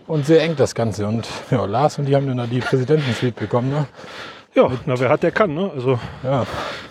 Und 0.09 0.27
sehr 0.27 0.43
eng 0.43 0.57
das 0.57 0.75
Ganze. 0.75 1.07
Und 1.07 1.29
ja, 1.51 1.65
Lars 1.67 1.99
und 1.99 2.07
die 2.07 2.17
haben 2.17 2.27
dann 2.27 2.39
da 2.39 2.47
die 2.47 2.61
Präsidentensuite 2.61 3.41
bekommen. 3.41 3.71
Ne? 3.71 3.87
Ja, 4.55 4.71
na 4.87 4.99
wer 4.99 5.11
hat, 5.11 5.23
der 5.23 5.31
kann. 5.31 5.55
Ne? 5.55 5.71
Also 5.75 6.01
Ja, 6.25 6.47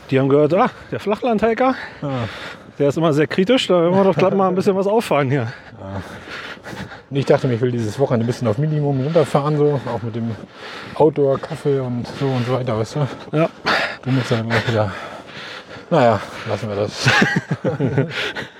die 0.09 0.19
haben 0.19 0.29
gehört, 0.29 0.53
ah, 0.53 0.69
der 0.91 0.99
Flachlandhiker, 0.99 1.75
ja. 2.01 2.09
der 2.79 2.89
ist 2.89 2.97
immer 2.97 3.11
sehr 3.13 3.27
kritisch. 3.27 3.67
Da 3.67 3.81
werden 3.81 3.95
wir 3.95 4.03
doch 4.03 4.15
glatt 4.15 4.35
mal 4.35 4.47
ein 4.47 4.55
bisschen 4.55 4.75
was 4.75 4.87
auffahren 4.87 5.29
hier. 5.29 5.51
Und 7.09 7.15
ich 7.15 7.25
dachte 7.25 7.47
mir, 7.47 7.55
ich 7.55 7.61
will 7.61 7.71
dieses 7.71 7.97
Wochenende 7.99 8.25
ein 8.25 8.27
bisschen 8.27 8.47
auf 8.47 8.57
Minimum 8.57 9.01
runterfahren, 9.01 9.57
so, 9.57 9.81
auch 9.93 10.01
mit 10.03 10.15
dem 10.15 10.35
Outdoor, 10.95 11.39
Kaffee 11.39 11.79
und 11.79 12.05
so 12.19 12.25
und 12.27 12.45
so 12.45 12.53
weiter, 12.53 12.77
weißt 12.77 12.95
du? 12.95 13.07
Ja, 13.37 13.49
Du 14.03 14.11
musst 14.11 14.31
dann 14.31 14.49
wieder. 14.67 14.91
Naja, 15.89 16.19
lassen 16.47 16.69
wir 16.69 16.75
das. 16.75 17.09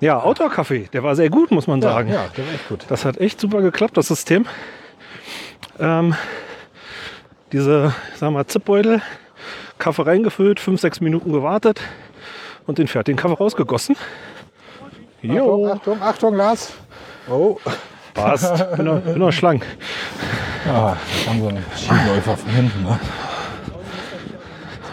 ja 0.00 0.20
Outdoor-Kaffee, 0.20 0.88
der 0.92 1.02
war 1.02 1.16
sehr 1.16 1.30
gut, 1.30 1.50
muss 1.50 1.66
man 1.66 1.80
sagen. 1.82 2.10
Ja, 2.12 2.26
der 2.36 2.46
war 2.46 2.54
echt 2.54 2.68
gut. 2.68 2.84
Das 2.88 3.04
hat 3.04 3.18
echt 3.18 3.40
super 3.40 3.62
geklappt, 3.62 3.96
das 3.96 4.08
System. 4.08 4.46
Ähm, 5.78 6.14
diese, 7.52 7.94
sag 8.16 8.30
mal, 8.32 8.46
Zipbeutel, 8.46 9.00
Kaffee 9.78 10.06
reingefüllt, 10.06 10.60
fünf, 10.60 10.80
sechs 10.80 11.00
Minuten 11.00 11.32
gewartet 11.32 11.80
und 12.66 12.78
den 12.78 12.88
fertigen 12.88 13.18
Kaffee 13.18 13.34
rausgegossen. 13.34 13.96
Achtung, 15.22 15.36
Jo, 15.36 15.72
Achtung, 15.72 16.02
Achtung, 16.02 16.34
Lars. 16.34 16.72
Oh. 17.30 17.58
passt. 18.12 18.52
Bin 18.76 18.84
noch, 18.84 19.00
bin 19.00 19.18
noch 19.18 19.32
schlank. 19.32 19.64
Ja, 20.66 20.96
wir 21.22 21.30
haben 21.30 21.40
so 21.40 21.48
einen 21.48 21.64
Skiläufer 21.76 22.36
von 22.36 22.50
hinten. 22.50 22.82
Ne? 22.82 23.00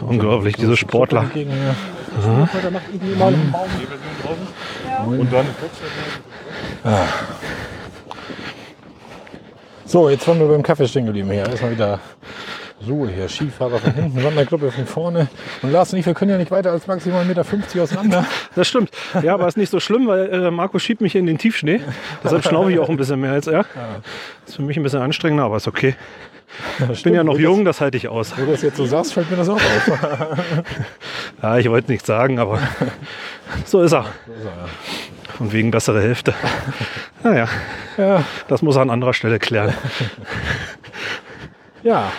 Unglaublich, 0.02 0.56
diese 0.56 0.76
Sportler. 0.76 1.26
Gegen, 1.34 1.52
mir. 6.84 7.08
So, 9.86 10.10
jetzt 10.10 10.28
waren 10.28 10.40
wir 10.40 10.48
beim 10.48 10.64
Kaffee 10.64 10.88
stehen 10.88 11.06
geblieben 11.06 11.32
hier. 11.32 11.46
Erstmal 11.46 11.72
wieder 11.72 12.00
Ruhe 12.88 13.10
hier. 13.10 13.28
Skifahrer 13.30 13.78
von 13.80 13.94
hinten, 13.94 14.24
Wandergruppe 14.24 14.72
von 14.72 14.86
vorne. 14.86 15.28
Und 15.62 15.72
Lars 15.72 15.94
und 15.94 16.00
ich, 16.00 16.06
wir 16.06 16.14
können 16.14 16.32
ja 16.32 16.38
nicht 16.38 16.52
weiter 16.52 16.72
als 16.72 16.88
maximal 16.88 17.24
1,50 17.24 17.28
Meter 17.28 17.84
auseinander. 17.84 18.26
Das 18.56 18.68
stimmt. 18.68 18.90
Ja, 19.22 19.34
aber 19.36 19.48
ist 19.48 19.58
nicht 19.58 19.70
so 19.70 19.80
schlimm, 19.80 20.08
weil 20.08 20.30
äh, 20.32 20.52
Marco 20.52 20.80
schiebt 20.80 21.02
mich 21.02 21.16
in 21.16 21.26
den 21.26 21.38
Tiefschnee. 21.38 21.82
Deshalb 22.24 22.44
schnaufe 22.44 22.72
ich 22.72 22.80
auch 22.80 22.90
ein 22.90 22.98
bisschen 22.98 23.20
mehr 23.22 23.32
als 23.34 23.48
er. 23.48 23.66
Ist 24.48 24.56
für 24.56 24.62
mich 24.62 24.78
ein 24.78 24.84
bisschen 24.84 25.02
anstrengender, 25.02 25.44
aber 25.46 25.58
ist 25.58 25.68
okay. 25.68 25.96
Ich 26.92 27.04
bin 27.04 27.14
ja 27.14 27.24
noch 27.24 27.40
jung, 27.40 27.64
das 27.64 27.80
halte 27.80 27.96
ich 27.96 28.10
aus. 28.10 28.34
Wo 28.38 28.44
du 28.46 28.52
das 28.52 28.62
jetzt 28.62 28.76
so 28.76 28.86
sagst, 28.86 29.14
fällt 29.14 29.32
mir 29.32 29.38
das 29.38 29.48
auch 29.48 29.56
auf. 29.56 29.92
Ja, 31.42 31.58
ich 31.58 31.70
wollte 31.70 31.90
nichts 31.92 32.06
sagen, 32.08 32.40
aber 32.40 32.60
so 33.66 33.82
ist 33.82 33.94
er. 33.94 34.06
Und 35.40 35.54
wegen 35.54 35.72
bessere 35.72 36.02
Hälfte. 36.02 36.34
Naja, 37.24 37.48
Ja, 37.98 38.24
das 38.50 38.62
muss 38.62 38.76
er 38.76 38.82
an 38.84 38.90
anderer 38.90 39.14
Stelle 39.14 39.40
klären. 39.40 39.74
ja. 41.84 42.12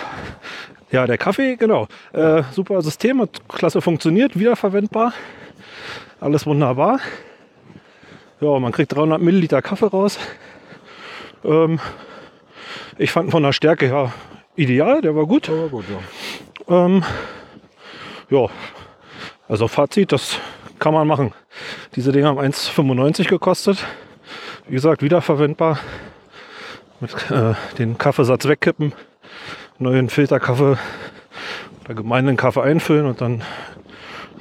Ja, 0.93 1.07
der 1.07 1.17
Kaffee, 1.17 1.55
genau. 1.55 1.87
Äh, 2.11 2.43
super 2.51 2.79
System, 2.83 3.19
hat 3.19 3.41
klasse 3.49 3.81
funktioniert, 3.81 4.37
wiederverwendbar. 4.37 5.11
Alles 6.19 6.45
wunderbar. 6.45 6.99
Ja, 8.39 8.59
man 8.59 8.71
kriegt 8.71 8.93
300 8.93 9.19
Milliliter 9.19 9.63
Kaffee 9.63 9.87
raus. 9.87 10.19
Ähm, 11.43 11.79
ich 12.99 13.11
fand 13.11 13.31
von 13.31 13.41
der 13.41 13.53
Stärke 13.53 13.87
her 13.87 14.13
ideal, 14.55 15.01
der 15.01 15.15
war 15.15 15.25
gut. 15.25 15.49
Aber 15.49 15.67
gut, 15.67 15.85
ja. 15.89 16.85
Ähm, 16.85 17.03
ja, 18.29 18.45
also 19.47 19.67
Fazit, 19.67 20.11
das 20.11 20.37
kann 20.77 20.93
man 20.93 21.07
machen. 21.07 21.33
Diese 21.95 22.11
Dinger 22.11 22.27
haben 22.27 22.39
1,95 22.39 23.27
gekostet. 23.27 23.83
Wie 24.67 24.75
gesagt, 24.75 25.01
wiederverwendbar. 25.01 25.79
Mit 26.99 27.15
äh, 27.31 27.55
den 27.79 27.97
Kaffeesatz 27.97 28.47
wegkippen, 28.47 28.93
neuen 29.79 30.09
Filterkaffee 30.09 30.77
oder 31.85 31.93
gemeinen 31.93 32.37
Kaffee 32.37 32.61
einfüllen 32.61 33.05
und 33.05 33.21
dann 33.21 33.41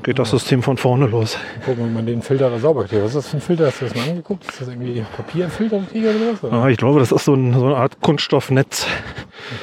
geht 0.02 0.18
das 0.18 0.30
System 0.30 0.62
von 0.62 0.76
vorne 0.78 1.06
los. 1.06 1.38
Gucken, 1.64 1.86
wie 1.88 1.94
man 1.94 2.04
den 2.06 2.22
Filter 2.22 2.50
da 2.50 2.58
sauber 2.58 2.84
kriegt. 2.84 3.02
Was 3.02 3.10
ist 3.10 3.16
das 3.16 3.28
für 3.28 3.36
ein 3.36 3.40
Filter? 3.40 3.66
Hast 3.66 3.80
du 3.82 3.84
das 3.86 3.94
mal 3.94 4.08
angeguckt? 4.08 4.44
Ist 4.48 4.60
das 4.60 4.68
irgendwie 4.68 5.04
Papierfilter 5.16 5.76
oder 5.76 6.12
sowas? 6.12 6.44
Oder? 6.44 6.56
Ja, 6.58 6.68
ich 6.68 6.76
glaube, 6.76 6.98
das 7.00 7.12
ist 7.12 7.24
so, 7.24 7.34
ein, 7.34 7.54
so 7.54 7.66
eine 7.66 7.76
Art 7.76 8.00
Kunststoffnetz. 8.00 8.86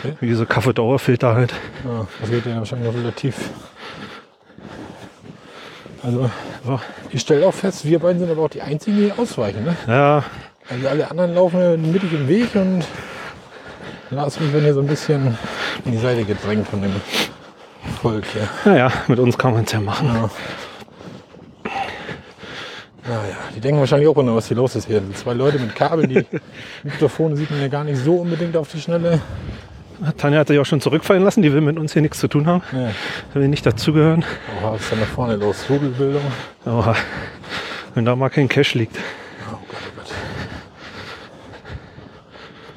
Okay. 0.03 0.13
Wie 0.21 0.27
diese 0.27 0.45
Kaffeedauerfilter 0.45 1.33
halt. 1.35 1.53
Ja, 1.83 2.07
das 2.21 2.29
geht 2.29 2.45
ja 2.45 2.57
wahrscheinlich 2.57 2.93
relativ. 2.93 3.35
Also, 6.03 6.29
So. 6.65 6.79
ich 7.11 7.19
stelle 7.21 7.45
auch 7.45 7.53
fest, 7.53 7.85
wir 7.85 7.99
beiden 7.99 8.19
sind 8.19 8.31
aber 8.31 8.43
auch 8.43 8.49
die 8.49 8.61
einzigen, 8.61 8.97
die 8.97 9.11
ausweichen. 9.11 9.65
Ne? 9.65 9.75
Ja, 9.87 10.23
Also 10.69 10.87
alle 10.87 11.11
anderen 11.11 11.35
laufen 11.35 11.91
mittig 11.91 12.13
im 12.13 12.27
Weg 12.29 12.55
und 12.55 12.85
Lars 14.11 14.37
und 14.37 14.47
ich 14.47 14.53
werden 14.53 14.63
hier 14.65 14.73
so 14.73 14.81
ein 14.81 14.87
bisschen 14.87 15.37
in 15.85 15.91
die 15.91 15.97
Seite 15.97 16.23
gedrängt 16.23 16.67
von 16.67 16.81
dem 16.81 16.93
Volk 18.01 18.25
hier. 18.25 18.47
naja, 18.65 18.91
mit 19.07 19.19
uns 19.19 19.37
kann 19.37 19.53
man 19.53 19.65
es 19.65 19.71
ja 19.71 19.79
machen. 19.79 20.07
Ja. 20.07 20.29
Naja, 23.07 23.35
die 23.55 23.59
denken 23.59 23.79
wahrscheinlich 23.79 24.07
auch 24.07 24.17
immer, 24.17 24.35
was 24.35 24.47
hier 24.47 24.57
los 24.57 24.75
ist 24.75 24.87
hier. 24.87 25.01
Zwei 25.13 25.33
Leute 25.33 25.59
mit 25.59 25.75
Kabel, 25.75 26.07
die 26.07 26.25
Mikrofone 26.83 27.35
sieht 27.35 27.49
man 27.51 27.61
ja 27.61 27.67
gar 27.67 27.83
nicht 27.83 27.97
so 28.03 28.15
unbedingt 28.17 28.55
auf 28.57 28.71
die 28.71 28.79
Schnelle. 28.81 29.21
Tanja 30.17 30.39
hat 30.39 30.47
sich 30.47 30.57
auch 30.59 30.65
schon 30.65 30.79
zurückfallen 30.79 31.23
lassen, 31.23 31.41
die 31.41 31.51
will 31.51 31.61
mit 31.61 31.77
uns 31.77 31.93
hier 31.93 32.01
nichts 32.01 32.19
zu 32.19 32.27
tun 32.27 32.47
haben. 32.47 32.63
Nee. 32.71 32.89
Will 33.33 33.47
nicht 33.47 33.65
dazugehören. 33.65 34.23
Oh, 34.63 34.71
was 34.71 34.81
ist 34.81 34.91
denn 34.91 34.99
da 34.99 35.05
vorne 35.05 35.35
los? 35.35 35.65
Rudelbildung. 35.69 36.21
Aber 36.65 36.95
wenn 37.95 38.05
da 38.05 38.15
mal 38.15 38.29
kein 38.29 38.47
Cash 38.47 38.75
liegt. 38.75 38.95
Oh 39.51 39.57
Gott, 39.67 39.79
oh 39.85 39.91
Gott. 39.97 40.13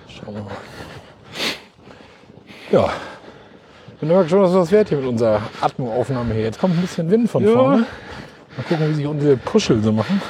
Schauen 0.09 0.35
wir 0.35 0.43
mal. 0.43 0.51
Ja. 2.73 2.91
Bin 4.01 4.11
aber 4.11 4.29
schon, 4.29 4.41
was 4.43 4.53
das 4.53 4.73
wert 4.73 4.89
hier 4.89 4.99
mit 4.99 5.07
unserer 5.07 5.41
Atmo-Aufnahme 5.61 6.35
hier. 6.35 6.45
Jetzt 6.45 6.59
kommt 6.59 6.75
ein 6.77 6.81
bisschen 6.81 7.11
Wind 7.11 7.31
von 7.31 7.45
Ja. 7.45 7.53
vorne. 7.53 7.87
Mal 8.57 8.63
gucken, 8.69 8.91
wie 8.91 8.95
sich 8.95 9.07
unsere 9.07 9.37
Puschel 9.37 9.81
so 9.83 9.93
machen. 9.93 10.21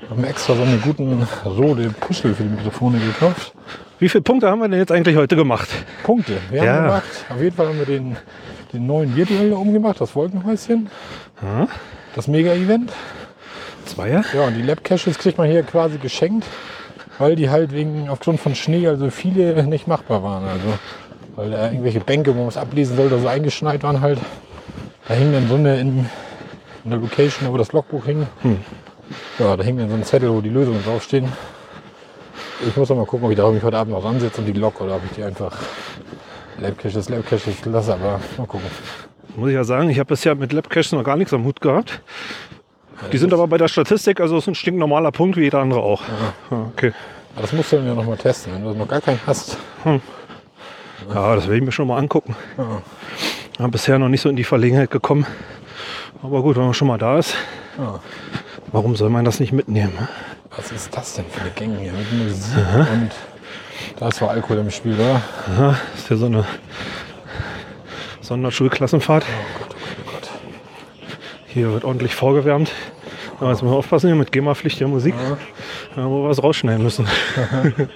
Wir 0.00 0.10
haben 0.10 0.24
extra 0.24 0.54
so 0.54 0.62
einen 0.62 0.80
guten 0.80 1.26
rote 1.44 1.90
Puschel 1.90 2.34
für 2.34 2.42
die 2.44 2.48
Mikrofone 2.48 2.98
gekauft. 2.98 3.52
Wie 3.98 4.08
viele 4.08 4.22
Punkte 4.22 4.48
haben 4.48 4.60
wir 4.60 4.68
denn 4.68 4.78
jetzt 4.78 4.90
eigentlich 4.92 5.16
heute 5.16 5.36
gemacht? 5.36 5.68
Punkte. 6.04 6.38
Wir 6.50 6.64
Ja. 6.64 6.72
haben 6.74 6.84
gemacht, 6.84 7.04
auf 7.28 7.40
jeden 7.42 7.54
Fall 7.54 7.66
haben 7.68 7.78
wir 7.78 7.86
den, 7.86 8.16
den 8.72 8.86
neuen 8.86 9.14
virtuellen 9.14 9.50
da 9.50 9.56
oben 9.58 9.72
gemacht, 9.74 10.00
das 10.00 10.14
Wolkenhäuschen. 10.16 10.88
Ja. 11.42 11.68
Das 12.16 12.26
Mega-Event. 12.28 12.92
Zweier? 13.84 14.24
Ja, 14.34 14.42
und 14.46 14.54
die 14.54 14.62
Lab-Caches 14.62 15.18
kriegt 15.18 15.36
man 15.36 15.48
hier 15.48 15.62
quasi 15.64 15.98
geschenkt, 15.98 16.46
weil 17.18 17.36
die 17.36 17.50
halt 17.50 17.72
wegen 17.72 18.08
aufgrund 18.08 18.40
von 18.40 18.54
Schnee, 18.54 18.86
also 18.88 19.10
viele 19.10 19.62
nicht 19.64 19.86
machbar 19.86 20.22
waren. 20.22 20.44
Also, 20.44 20.78
weil 21.36 21.50
da 21.50 21.66
irgendwelche 21.70 22.00
Bänke, 22.00 22.34
wo 22.34 22.38
man 22.38 22.46
was 22.48 22.56
ablesen 22.56 22.96
sollte, 22.96 23.18
so 23.18 23.28
eingeschneit 23.28 23.82
waren 23.82 24.00
halt. 24.00 24.18
Da 25.08 25.14
hing 25.14 25.32
dann 25.32 25.48
so 25.48 25.54
eine 25.54 25.80
in, 25.80 26.06
in 26.84 26.90
der 26.90 26.98
Location, 26.98 27.52
wo 27.52 27.56
das 27.56 27.72
Logbuch 27.72 28.04
hing. 28.04 28.26
Ja, 29.38 29.56
da 29.56 29.62
hing 29.62 29.78
dann 29.78 29.88
so 29.88 29.94
ein 29.94 30.04
Zettel, 30.04 30.32
wo 30.32 30.40
die 30.40 30.50
Lösungen 30.50 30.82
draufstehen. 30.84 31.30
Ich 32.66 32.76
muss 32.76 32.88
noch 32.88 32.96
mal 32.96 33.06
gucken, 33.06 33.24
ob 33.26 33.30
ich 33.32 33.38
da 33.38 33.50
mich 33.50 33.62
heute 33.62 33.78
Abend 33.78 33.94
noch 33.94 34.04
ransetze 34.04 34.40
und 34.40 34.46
die 34.46 34.52
Log 34.52 34.80
oder 34.80 34.96
ob 34.96 35.02
ich 35.04 35.12
die 35.12 35.24
einfach 35.24 35.56
Lab-Caches, 36.60 37.08
Lab-Caches 37.08 37.64
lasse, 37.64 37.94
aber 37.94 38.20
mal 38.36 38.46
gucken. 38.46 38.68
Muss 39.36 39.48
ich 39.48 39.54
ja 39.54 39.64
sagen, 39.64 39.88
ich 39.88 39.98
habe 39.98 40.08
bisher 40.08 40.34
mit 40.34 40.52
Labcaches 40.52 40.92
noch 40.92 41.04
gar 41.04 41.16
nichts 41.16 41.32
am 41.32 41.44
Hut 41.44 41.60
gehabt. 41.60 42.02
Die 43.12 43.18
sind 43.18 43.32
aber 43.32 43.46
bei 43.46 43.56
der 43.56 43.68
Statistik, 43.68 44.20
also 44.20 44.36
es 44.36 44.44
ist 44.44 44.48
ein 44.48 44.54
stinknormaler 44.54 45.10
Punkt 45.10 45.36
wie 45.36 45.42
jeder 45.42 45.60
andere 45.60 45.80
auch. 45.80 46.02
Ja, 46.50 46.56
okay. 46.66 46.92
Aber 47.34 47.42
das 47.42 47.52
musst 47.52 47.72
du 47.72 47.76
dann 47.76 47.86
ja 47.86 47.94
noch 47.94 48.04
mal 48.04 48.16
testen, 48.16 48.52
wenn 48.52 48.62
du 48.64 48.74
noch 48.74 48.88
gar 48.88 49.00
keinen 49.00 49.20
hast. 49.26 49.56
Ja, 51.12 51.34
das 51.34 51.48
will 51.48 51.56
ich 51.56 51.62
mir 51.62 51.72
schon 51.72 51.86
mal 51.88 51.96
angucken. 51.98 52.36
Ja. 52.58 52.82
Ja, 53.58 53.66
bisher 53.68 53.98
noch 53.98 54.08
nicht 54.08 54.20
so 54.22 54.28
in 54.28 54.36
die 54.36 54.44
Verlegenheit 54.44 54.90
gekommen. 54.90 55.26
Aber 56.22 56.42
gut, 56.42 56.56
wenn 56.56 56.64
man 56.64 56.74
schon 56.74 56.88
mal 56.88 56.98
da 56.98 57.18
ist, 57.18 57.34
Ja. 57.78 58.00
warum 58.72 58.96
soll 58.96 59.10
man 59.10 59.24
das 59.24 59.40
nicht 59.40 59.52
mitnehmen? 59.52 59.92
ne? 59.98 60.08
Was 60.56 60.72
ist 60.72 60.94
das 60.96 61.14
denn 61.14 61.24
für 61.30 61.40
eine 61.42 61.50
Gang 61.50 61.78
hier 61.78 61.92
mit 61.92 62.12
Musik 62.12 62.56
und 62.92 63.10
da 63.98 64.08
ist 64.08 64.16
zwar 64.16 64.30
Alkohol 64.30 64.58
im 64.58 64.70
Spiel, 64.70 64.94
oder? 64.94 65.22
Aha, 65.48 65.76
ist 65.96 66.10
ja 66.10 66.16
so 66.16 66.26
eine 66.26 66.44
Sonderschulklassenfahrt. 68.20 69.24
Oh 69.24 69.58
Gott, 69.58 69.68
oh 69.74 69.74
Gott, 69.80 70.06
oh 70.06 70.12
Gott. 70.12 70.30
Hier 71.46 71.72
wird 71.72 71.84
ordentlich 71.84 72.14
vorgewärmt. 72.14 72.70
Aber 73.40 73.50
jetzt 73.50 73.62
müssen 73.62 73.72
wir 73.72 73.78
aufpassen 73.78 74.08
hier 74.08 74.16
mit 74.16 74.32
GEMA-Pflicht 74.32 74.80
der 74.80 74.88
Musik, 74.88 75.14
ja, 75.96 76.04
wo 76.04 76.22
wir 76.24 76.28
was 76.28 76.42
rausschneiden 76.42 76.82
müssen. 76.82 77.06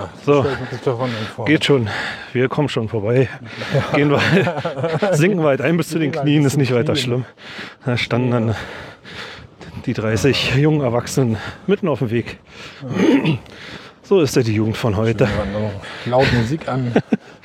Ja, 0.00 0.10
So. 0.24 0.46
Geht 1.44 1.64
schon. 1.64 1.88
Wir 2.32 2.48
kommen 2.48 2.68
schon 2.68 2.88
vorbei. 2.88 3.28
Gehen 3.94 4.10
weit, 4.10 5.12
sinken 5.16 5.42
weit 5.44 5.60
ein 5.60 5.76
bis 5.76 5.88
zu 5.88 5.98
den 5.98 6.12
Knien, 6.12 6.44
ist 6.44 6.56
nicht 6.56 6.74
weiter 6.74 6.96
schlimm. 6.96 7.24
Da 7.84 7.96
standen 7.96 8.30
dann 8.30 8.54
die 9.86 9.92
30 9.92 10.56
jungen 10.56 10.80
Erwachsenen 10.82 11.36
mitten 11.66 11.88
auf 11.88 11.98
dem 12.00 12.10
Weg. 12.10 12.38
So 14.02 14.20
ist 14.20 14.36
ja 14.36 14.42
die 14.42 14.54
Jugend 14.54 14.76
von 14.76 14.96
heute. 14.96 15.28
Laut 16.06 16.32
Musik 16.32 16.68
an, 16.68 16.92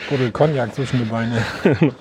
Buddel 0.10 0.32
Cognac 0.32 0.74
zwischen 0.74 1.00
die 1.00 1.06
Beine. 1.06 1.44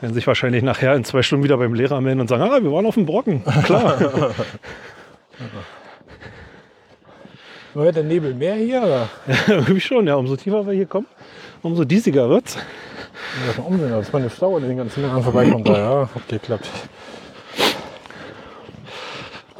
Werden 0.00 0.14
sich 0.14 0.26
wahrscheinlich 0.26 0.62
nachher 0.62 0.94
in 0.94 1.04
zwei 1.04 1.22
Stunden 1.22 1.44
wieder 1.44 1.56
beim 1.56 1.74
Lehrer 1.74 2.00
melden 2.00 2.20
und 2.20 2.28
sagen, 2.28 2.42
ah, 2.42 2.62
wir 2.62 2.70
waren 2.72 2.86
auf 2.86 2.94
dem 2.94 3.06
Brocken. 3.06 3.42
Klar. 3.64 4.32
Wird 7.78 7.94
der 7.94 8.02
Nebel 8.02 8.34
mehr 8.34 8.56
hier? 8.56 8.82
Oder? 8.82 9.08
Irgendwie 9.46 9.80
schon, 9.80 10.06
ja. 10.06 10.16
Umso 10.16 10.34
tiefer 10.34 10.66
wir 10.66 10.72
hier 10.72 10.86
kommen, 10.86 11.06
umso 11.62 11.84
diesiger 11.84 12.28
wird's. 12.28 12.56
Muss 13.46 13.56
mal 13.56 13.64
umsehen, 13.64 13.90
dass 13.90 14.12
meine 14.12 14.28
Stau 14.30 14.56
an 14.56 14.62
den 14.62 14.76
ganzen 14.76 15.00
Männern 15.00 15.22
vorbeikommt. 15.22 15.68
Da, 15.68 15.78
ja, 15.78 16.08
hat 16.12 16.28
geklappt. 16.28 16.68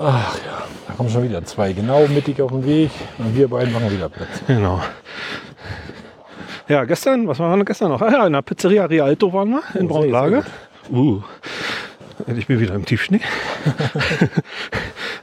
Ach 0.00 0.36
ja, 0.36 0.64
da 0.88 0.94
kommen 0.94 1.10
schon 1.10 1.22
wieder 1.22 1.44
zwei. 1.44 1.72
Genau 1.72 2.08
mittig 2.08 2.42
auf 2.42 2.50
dem 2.50 2.66
Weg. 2.66 2.90
Und 3.18 3.36
wir 3.36 3.48
beiden 3.48 3.72
machen 3.72 3.90
wieder 3.90 4.08
Platz. 4.08 4.42
Genau. 4.48 4.80
Ja, 6.68 6.84
gestern, 6.84 7.28
was 7.28 7.38
waren 7.38 7.58
wir 7.58 7.64
gestern 7.64 7.90
noch? 7.90 8.02
Ah, 8.02 8.10
ja, 8.10 8.26
in 8.26 8.32
der 8.32 8.42
Pizzeria 8.42 8.84
Rialto 8.86 9.32
waren 9.32 9.50
wir, 9.50 9.62
in 9.74 9.86
Oh, 9.86 9.94
Braunlage. 9.94 10.44
Uh, 10.90 11.22
ich 12.36 12.46
bin 12.46 12.60
wieder 12.60 12.74
im 12.74 12.84
Tiefschnee. 12.84 13.20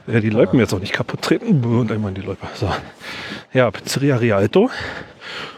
ja, 0.06 0.20
die 0.20 0.30
Loipen 0.30 0.58
jetzt 0.58 0.72
auch 0.72 0.78
nicht 0.80 0.92
kaputt 0.92 1.22
treten. 1.22 1.62
Und 1.64 1.90
einmal 1.92 2.10
in 2.10 2.14
die 2.14 2.20
Loipe. 2.22 2.46
So. 2.54 2.70
Ja, 3.52 3.70
Pizzeria 3.70 4.16
Rialto. 4.16 4.70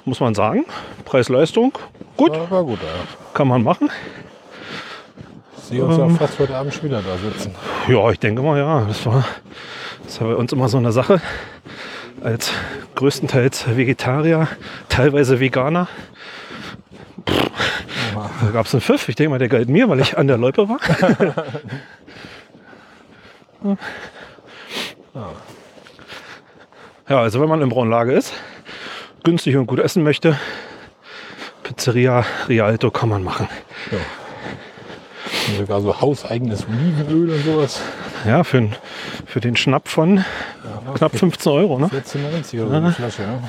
Muss 0.04 0.20
man 0.20 0.34
sagen. 0.34 0.64
Preis-Leistung. 1.04 1.72
Gut, 2.16 2.34
Ja, 2.34 2.50
war 2.50 2.64
gut, 2.64 2.80
ja. 2.82 2.88
kann 3.34 3.48
man 3.48 3.62
machen. 3.62 3.90
Sehe 5.68 5.84
uns 5.84 5.96
ja 5.98 6.08
fast 6.08 6.38
heute 6.38 6.56
Abend 6.56 6.72
schon 6.74 6.84
wieder 6.84 7.02
da 7.02 7.16
sitzen. 7.18 7.54
Ja, 7.88 8.10
ich 8.10 8.18
denke 8.18 8.42
mal, 8.42 8.58
ja. 8.58 8.84
Das 8.86 9.04
war, 9.06 9.24
das 10.04 10.20
war 10.20 10.28
bei 10.28 10.34
uns 10.34 10.52
immer 10.52 10.68
so 10.68 10.78
eine 10.78 10.92
Sache. 10.92 11.20
Als 12.22 12.50
größtenteils 12.94 13.76
Vegetarier, 13.76 14.48
teilweise 14.88 15.38
Veganer. 15.40 15.88
Oha. 17.28 17.77
Da 18.40 18.50
gab 18.50 18.66
es 18.66 18.74
einen 18.74 18.80
Pfiff. 18.80 19.08
Ich 19.08 19.16
denke 19.16 19.30
mal, 19.30 19.38
der 19.38 19.48
galt 19.48 19.68
mir, 19.68 19.88
weil 19.88 20.00
ich 20.00 20.16
an 20.16 20.28
der 20.28 20.38
Loipe 20.38 20.68
war. 20.68 20.78
ja, 27.08 27.20
also 27.20 27.40
wenn 27.40 27.48
man 27.48 27.60
in 27.62 27.68
Braunlage 27.68 28.12
ist, 28.12 28.32
günstig 29.24 29.56
und 29.56 29.66
gut 29.66 29.80
essen 29.80 30.02
möchte, 30.02 30.38
Pizzeria 31.62 32.24
Rialto 32.48 32.90
kann 32.90 33.08
man 33.08 33.24
machen. 33.24 33.48
Ja. 33.90 33.98
Und 35.48 35.58
sogar 35.58 35.80
so 35.80 36.00
hauseigenes 36.00 36.66
Olivenöl 36.66 37.30
und 37.30 37.44
sowas. 37.44 37.80
Ja, 38.26 38.44
für, 38.44 38.70
für 39.26 39.40
den 39.40 39.56
Schnapp 39.56 39.88
von 39.88 40.24
knapp 40.94 41.16
15 41.16 41.52
Euro, 41.52 41.78
ne? 41.78 41.86
14,90 41.86 42.60
oder 42.60 42.70
so 42.70 42.76
eine 42.76 42.92
Flasche. 42.92 43.22
Ja. 43.22 43.40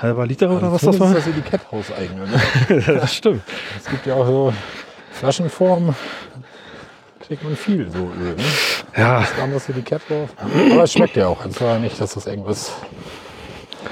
Halber 0.00 0.26
Liter 0.26 0.50
oder 0.50 0.72
was 0.72 0.82
das 0.82 0.98
war? 1.00 1.10
ist 1.16 1.26
das 1.26 1.34
Etikett 1.34 1.60
hauseigen. 1.72 2.20
Also. 2.20 2.92
das 2.92 3.14
stimmt. 3.14 3.42
Es 3.78 3.90
gibt 3.90 4.06
ja 4.06 4.14
auch 4.14 4.26
so 4.26 4.52
Flaschenformen. 5.12 5.94
Kriegt 7.26 7.42
man 7.44 7.56
viel 7.56 7.90
so 7.90 7.98
Öl. 7.98 8.34
Ne? 8.36 8.42
Ja, 8.96 9.26
Da 9.36 9.42
haben 9.42 9.50
wir 9.50 9.54
das 9.58 9.68
Etikett 9.68 10.02
drauf. 10.08 10.30
Aber 10.72 10.82
es 10.84 10.92
schmeckt 10.92 11.16
ja 11.16 11.26
auch. 11.26 11.44
Es 11.44 11.60
war 11.60 11.78
nicht, 11.78 12.00
dass 12.00 12.14
das 12.14 12.26
irgendwas. 12.26 12.72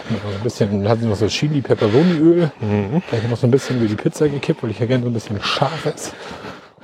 Ein 0.09 0.43
bisschen, 0.45 0.89
hat 0.89 1.01
sie 1.01 1.07
noch 1.07 1.17
so 1.17 1.27
Chili 1.27 1.61
Pepperoni 1.61 2.19
Öl. 2.19 2.51
Da 2.61 2.67
habe 3.17 3.25
ich 3.25 3.29
noch 3.31 3.37
so 3.37 3.47
ein 3.47 3.51
bisschen 3.51 3.79
über 3.79 3.87
die 3.89 3.97
Pizza 3.97 4.29
gekippt, 4.29 4.63
weil 4.63 4.71
ich 4.71 4.79
ja 4.79 4.87
gerne 4.87 5.03
so 5.03 5.11
ein 5.11 5.13
bisschen 5.15 5.43
scharf 5.43 5.85
esse. 5.87 6.13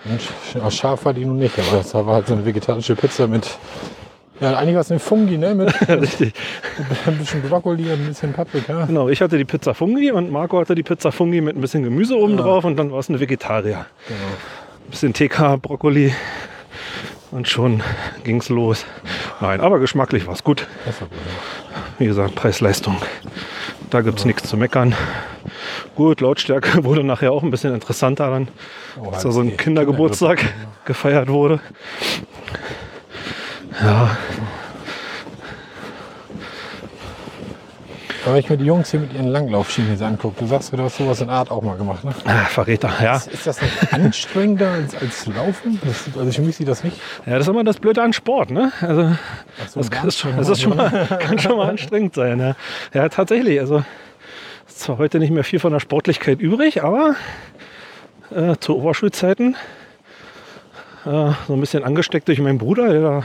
Und 0.05 0.21
sch- 0.21 0.71
scharf 0.73 1.05
war 1.05 1.15
die 1.15 1.25
nun 1.25 1.39
nicht, 1.39 1.57
aber 1.59 1.79
das 1.79 1.95
war 1.95 2.05
halt 2.07 2.27
so 2.27 2.35
eine 2.35 2.45
vegetarische 2.45 2.97
Pizza 2.97 3.29
mit, 3.29 3.49
ja, 4.40 4.57
eigentlich 4.57 4.77
was 4.77 4.90
mit 4.90 5.01
Fungi, 5.01 5.38
ne? 5.38 5.55
Mit, 5.55 5.81
mit 5.88 6.03
richtig. 6.03 6.35
ein 7.07 7.18
bisschen 7.18 7.42
Brokkoli 7.42 7.85
und 7.85 8.01
ein 8.01 8.07
bisschen 8.09 8.33
Paprika. 8.33 8.87
Genau, 8.87 9.09
ich 9.09 9.21
hatte 9.21 9.38
die 9.38 9.45
Pizza 9.45 9.75
Fungi 9.75 10.11
und 10.11 10.31
Marco 10.31 10.59
hatte 10.59 10.75
die 10.75 10.83
Pizza 10.83 11.12
Fungi 11.12 11.40
mit 11.40 11.57
ein 11.57 11.61
bisschen 11.61 11.83
Gemüse 11.83 12.16
oben 12.16 12.37
drauf 12.37 12.64
und 12.64 12.77
dann 12.77 12.90
war 12.90 12.99
es 12.99 13.09
eine 13.09 13.21
Vegetarier. 13.21 13.87
Genau. 14.09 14.21
Ein 14.87 14.90
bisschen 14.90 15.12
TK, 15.12 15.59
Brokkoli 15.61 16.12
und 17.31 17.49
schon 17.49 17.83
ging's 18.25 18.49
los. 18.49 18.85
Nein, 19.40 19.61
aber 19.61 19.79
geschmacklich 19.79 20.27
war 20.27 20.35
es 20.35 20.45
gut. 20.45 20.66
Das 20.85 21.01
war 21.01 21.09
gut. 21.09 21.16
Ja. 21.18 21.83
Wie 21.99 22.07
gesagt, 22.07 22.35
Preis-Leistung. 22.35 22.97
Da 23.90 24.01
gibt's 24.01 24.25
nichts 24.25 24.49
zu 24.49 24.57
meckern. 24.57 24.95
Gut, 25.95 26.21
Lautstärke 26.21 26.85
wurde 26.85 27.05
nachher 27.05 27.33
auch 27.33 27.42
ein 27.42 27.51
bisschen 27.51 27.75
interessanter 27.75 28.31
dann, 28.31 28.49
Oh, 29.01 29.11
als 29.11 29.23
da 29.23 29.31
so 29.31 29.40
ein 29.40 29.57
Kindergeburtstag 29.57 30.45
gefeiert 30.85 31.29
wurde. 31.29 31.61
Ja, 33.81 34.17
Aber 38.25 38.35
wenn 38.35 38.41
ich 38.41 38.51
mir 38.51 38.57
die 38.57 38.65
Jungs 38.65 38.91
hier 38.91 39.01
mit 39.01 39.13
ihren 39.13 39.27
Langlaufschienen 39.27 39.91
jetzt 39.91 40.03
angucke, 40.03 40.37
du 40.39 40.47
sagst, 40.47 40.73
du 40.73 40.79
hast 40.81 40.97
sowas 40.97 41.21
in 41.21 41.29
Art 41.29 41.51
auch 41.51 41.63
mal 41.63 41.77
gemacht, 41.77 42.05
ne? 42.05 42.15
ah, 42.25 42.45
Verräter, 42.45 42.91
ja. 43.03 43.17
Ist, 43.17 43.27
ist 43.29 43.47
das 43.49 43.61
nicht 43.61 43.93
anstrengender 43.93 44.71
als, 44.71 44.95
als 44.95 45.27
Laufen? 45.27 45.81
Das, 45.85 46.05
also 46.17 46.31
für 46.31 46.43
mich 46.43 46.57
sieht 46.57 46.69
das 46.69 46.85
nicht. 46.85 46.97
Ja, 47.27 47.33
das 47.33 47.43
ist 47.43 47.49
immer 47.49 47.65
das 47.65 47.81
Blöde 47.81 48.01
an 48.01 48.13
Sport, 48.13 48.53
ne? 48.53 48.73
Also, 48.81 49.03
so, 49.03 49.81
das, 49.81 50.05
ist, 50.05 50.25
nicht. 50.25 50.39
das 50.39 50.61
schon 50.61 50.77
mal, 50.77 51.07
kann 51.21 51.39
schon 51.41 51.57
mal 51.57 51.71
anstrengend 51.71 52.15
sein. 52.15 52.39
Ja, 52.39 52.55
ja 52.95 53.09
tatsächlich. 53.09 53.59
Also, 53.59 53.83
ist 54.69 54.81
zwar 54.81 54.99
heute 54.99 55.19
nicht 55.19 55.33
mehr 55.33 55.45
viel 55.45 55.59
von 55.59 55.73
der 55.73 55.81
Sportlichkeit 55.81 56.41
übrig, 56.41 56.85
aber 56.85 57.17
äh, 58.31 58.55
zu 58.61 58.77
Oberschulzeiten 58.79 59.57
äh, 61.05 61.33
so 61.47 61.55
ein 61.55 61.61
bisschen 61.61 61.85
angesteckt 61.85 62.29
durch 62.29 62.38
meinen 62.38 62.59
Bruder, 62.59 62.93
der 62.93 63.25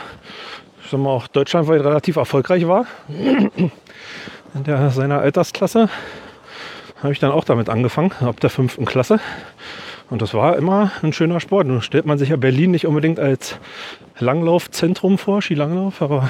ich 0.84 0.92
sag 0.92 1.02
mal, 1.02 1.10
auch 1.10 1.28
deutschlandweit 1.28 1.82
relativ 1.82 2.16
erfolgreich 2.16 2.66
war. 2.66 2.86
In 3.10 4.64
der, 4.66 4.90
seiner 4.90 5.20
Altersklasse 5.20 5.90
habe 7.04 7.12
ich 7.12 7.20
dann 7.20 7.32
auch 7.32 7.44
damit 7.44 7.70
angefangen, 7.70 8.14
ab 8.22 8.40
der 8.40 8.50
fünften 8.50 8.86
Klasse. 8.86 9.20
Und 10.10 10.22
das 10.22 10.34
war 10.34 10.56
immer 10.56 10.92
ein 11.02 11.12
schöner 11.12 11.42
Sport. 11.42 11.68
Nun 11.68 11.82
stellt 11.82 12.06
man 12.06 12.18
sich 12.18 12.30
ja 12.30 12.38
Berlin 12.38 12.72
nicht 12.72 12.88
unbedingt 12.88 13.20
als 13.20 13.60
Langlaufzentrum 14.20 15.18
vor, 15.18 15.42
Skilanglauf, 15.42 16.02
aber 16.02 16.30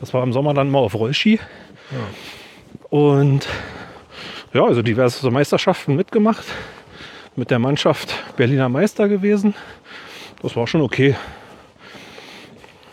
das 0.00 0.12
war 0.12 0.22
im 0.22 0.34
Sommer 0.34 0.52
dann 0.52 0.70
mal 0.70 0.80
auf 0.80 0.94
Rollski. 0.94 1.40
Und 2.90 3.48
ja, 4.52 4.64
also 4.64 4.82
diverse 4.82 5.30
Meisterschaften 5.30 5.96
mitgemacht. 5.96 6.44
Mit 7.36 7.50
der 7.50 7.58
Mannschaft 7.58 8.14
Berliner 8.36 8.68
Meister 8.68 9.08
gewesen. 9.08 9.54
Das 10.42 10.54
war 10.56 10.66
schon 10.66 10.80
okay. 10.82 11.16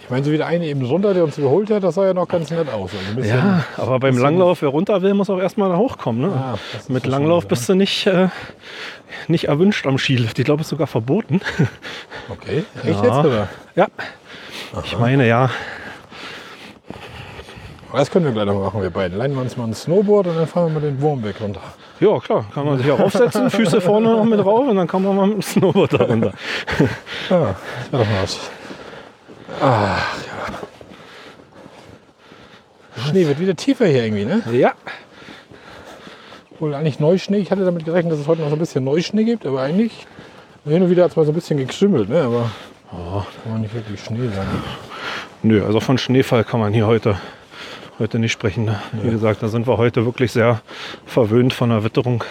Ich 0.06 0.12
meine, 0.12 0.24
so 0.24 0.32
wie 0.32 0.38
der 0.38 0.46
eine 0.46 0.66
eben 0.68 0.86
runter, 0.86 1.16
der 1.16 1.24
uns 1.24 1.40
überholt 1.40 1.72
hat, 1.72 1.84
das 1.84 1.96
sah 1.96 2.06
ja 2.06 2.14
noch 2.14 2.28
ganz 2.28 2.52
nett 2.52 2.72
aus. 2.72 2.92
Also 3.18 3.28
Ja, 3.28 3.66
aber 3.76 4.00
beim 4.00 4.16
Langlauf, 4.16 4.62
wer 4.62 4.70
runter 4.70 5.02
will, 5.02 5.16
muss 5.16 5.32
auch 5.32 5.40
erstmal 5.40 5.76
hochkommen. 5.76 6.22
Ne? 6.30 6.60
Ist 6.78 6.92
Mit 6.92 7.08
Langlauf 7.08 7.48
bist 7.48 7.68
du 7.68 7.74
nicht, 7.74 8.06
äh, 8.06 8.28
nicht 9.28 9.46
erwünscht 9.46 9.88
am 9.88 9.98
Skilift. 9.98 10.38
Ich 10.38 10.46
glaube, 10.46 10.62
es 10.62 10.68
ist 10.68 10.70
sogar 10.72 10.86
verboten. 10.86 11.42
Okay, 12.30 12.66
echt 12.84 12.86
Ja. 12.86 13.04
jetzt 13.04 13.26
oder? 13.26 13.50
ja, 13.76 13.88
ich 14.84 14.98
meine 15.00 15.28
ja. 15.28 15.50
Das 17.96 18.12
können 18.12 18.26
wir 18.26 18.32
gleich 18.32 18.46
noch 18.46 18.60
machen, 18.60 18.82
wir 18.82 18.90
beiden. 18.90 19.18
Leihen 19.18 19.34
wir 19.34 19.42
uns 19.42 19.58
mal 19.58 19.66
ein 19.66 19.74
Snowboard 19.74 20.28
und 20.28 20.36
dann 20.36 20.48
fahren 20.48 20.68
wir 20.68 20.80
mal 20.80 20.86
den 20.88 21.02
Wurmweg 21.02 21.40
runter. 21.42 21.62
Ja, 22.00 22.20
klar, 22.20 22.46
kann 22.54 22.66
man 22.66 22.78
sich 22.78 22.92
auch 22.92 23.00
aufsetzen, 23.00 23.50
Füße 23.50 23.82
vorne 23.82 24.10
noch 24.10 24.26
mit 24.26 24.40
drauf 24.40 24.68
und 24.68 24.76
dann 24.76 24.88
kann 24.88 25.04
man 25.04 25.16
mal 25.16 25.28
mit 25.28 25.36
dem 25.38 25.42
Snowboard 25.42 25.94
da 25.94 26.04
runter. 26.06 26.34
Ja, 27.30 27.56
das 27.92 27.92
wäre 27.92 28.04
doch 28.04 28.12
mal 28.12 28.24
was. 28.24 28.40
Ach 29.62 30.18
ja. 30.26 30.32
Schnee 33.10 33.28
wird 33.28 33.40
wieder 33.40 33.56
tiefer 33.56 33.86
hier 33.88 34.06
irgendwie, 34.06 34.26
ne? 34.26 34.42
Ja, 34.52 34.74
Wohl 36.60 36.74
eigentlich 36.74 37.00
Neuschnee. 37.00 37.38
Ich 37.40 37.52
hatte 37.52 37.66
damit 37.66 37.84
gerechnet, 37.84 38.14
dass 38.14 38.20
es 38.20 38.28
heute 38.28 38.42
noch 38.42 38.50
so 38.50 38.56
ein 38.56 38.60
bisschen 38.60 38.84
Neuschnee 38.84 39.26
gibt, 39.26 39.46
aber 39.46 39.62
eigentlich 39.62 40.08
hin 40.66 40.82
und 40.82 40.90
wieder 40.90 41.04
hat 41.04 41.12
es 41.12 41.18
mal 41.18 41.26
so 41.26 41.32
ein 41.32 41.36
bisschen 41.36 41.58
gekrümmelt, 41.58 42.08
ne? 42.10 42.22
Aber 42.22 42.50
kann 43.44 43.52
man 43.52 43.62
nicht 43.62 43.74
wirklich 43.74 44.02
Schnee 44.02 44.30
sagen. 44.30 44.64
nö, 45.44 45.66
also 45.66 45.80
von 45.82 45.98
Schneefall 45.98 46.44
kann 46.46 46.62
man 46.62 46.74
hier 46.74 46.88
heute, 46.88 47.18
heute 48.00 48.20
nicht 48.20 48.32
sprechen. 48.32 48.66
Ne? 48.66 48.80
Wie 48.94 49.10
gesagt, 49.10 49.42
da 49.44 49.48
sind 49.48 49.68
wir 49.68 49.78
heute 49.78 50.06
wirklich 50.06 50.32
sehr 50.32 50.62
verwöhnt 51.06 51.54
von 51.54 51.70
der 51.70 51.84
Witterung. 51.84 52.24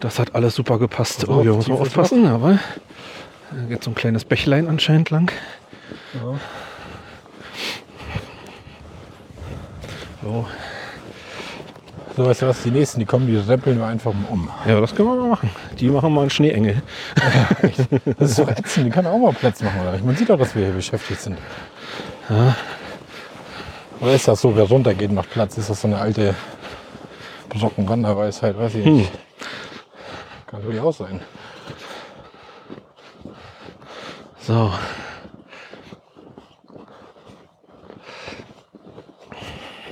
Das 0.00 0.18
hat 0.18 0.34
alles 0.34 0.54
super 0.54 0.78
gepasst. 0.78 1.26
Pass 1.26 1.28
Oh, 1.28 1.42
hier 1.42 1.52
muss 1.52 1.68
man 1.68 1.78
aufpassen, 1.78 2.26
aber 2.26 2.58
da 3.50 3.66
geht 3.68 3.82
so 3.84 3.90
ein 3.90 3.94
kleines 3.94 4.24
Bächlein 4.24 4.68
anscheinend 4.68 5.10
lang. 5.10 5.30
Ja. 6.14 6.38
So. 10.22 10.46
So, 12.16 12.26
weißt 12.26 12.42
du 12.42 12.48
was, 12.48 12.62
die 12.62 12.70
nächsten, 12.70 13.00
die 13.00 13.06
kommen, 13.06 13.26
die 13.26 13.36
rempeln 13.36 13.78
wir 13.78 13.86
einfach 13.86 14.12
mal 14.12 14.28
um. 14.28 14.50
Ja, 14.66 14.80
das 14.80 14.94
können 14.94 15.08
wir 15.08 15.16
mal 15.16 15.28
machen. 15.28 15.48
Die 15.78 15.88
machen 15.88 16.12
mal 16.12 16.22
einen 16.22 16.30
Schneeengel. 16.30 16.82
Das 18.18 18.30
ist 18.30 18.38
doch 18.38 18.48
ätzend, 18.48 18.86
die 18.86 18.90
kann 18.90 19.06
auch 19.06 19.18
mal 19.18 19.32
Platz 19.32 19.62
machen, 19.62 19.80
oder? 19.80 19.96
Man 20.04 20.16
sieht 20.16 20.28
doch, 20.28 20.38
dass 20.38 20.54
wir 20.54 20.64
hier 20.64 20.74
beschäftigt 20.74 21.20
sind. 21.20 21.38
Oder 24.00 24.14
ist 24.14 24.26
das 24.26 24.40
so, 24.40 24.56
wer 24.56 24.64
runtergeht, 24.64 25.12
macht 25.12 25.30
Platz? 25.30 25.58
Ist 25.58 25.68
das 25.68 25.82
so 25.82 25.88
eine 25.88 25.98
alte 25.98 26.34
Brockenwanderweisheit? 27.50 28.58
Weiß 28.58 28.74
ich 28.76 28.86
nicht. 28.86 29.12
Kann 30.46 30.60
natürlich 30.60 30.80
auch 30.80 30.94
sein. 30.94 31.20
So. 34.40 34.72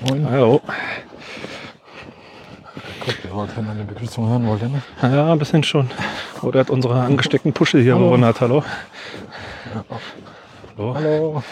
Moin. 0.08 0.30
Hallo. 0.30 0.62
Guck, 3.04 3.22
der 3.22 3.34
wollte 3.34 3.58
eine 3.58 3.84
Begrüßung 3.84 4.28
hören, 4.28 4.46
wollte, 4.46 4.68
ne? 4.70 4.82
Ja, 5.02 5.32
ein 5.32 5.38
bisschen 5.38 5.62
schon. 5.62 5.90
Oder 6.40 6.60
hat 6.60 6.70
unsere 6.70 7.00
angesteckten 7.00 7.52
Puschel 7.52 7.82
hier 7.82 7.94
Hallo. 7.94 8.06
bewundert. 8.06 8.40
Hallo. 8.40 8.64
Hallo. 10.78 10.94
Hallo. 10.94 11.42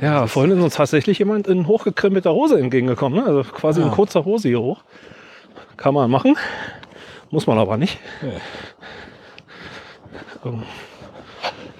Ja, 0.00 0.26
vorhin 0.26 0.56
ist 0.56 0.62
uns 0.62 0.74
tatsächlich 0.74 1.18
jemand 1.18 1.46
in 1.46 1.66
hochgekrempelter 1.66 2.32
Hose 2.32 2.58
entgegengekommen. 2.58 3.18
Ne? 3.18 3.26
Also 3.26 3.42
quasi 3.44 3.80
in 3.80 3.88
Ja. 3.88 3.92
kurzer 3.94 4.24
Hose 4.24 4.48
hier 4.48 4.60
hoch. 4.60 4.82
Kann 5.76 5.94
man 5.94 6.10
machen. 6.10 6.36
Muss 7.30 7.46
man 7.46 7.58
aber 7.58 7.76
nicht. 7.76 7.98
Nee. 8.22 8.30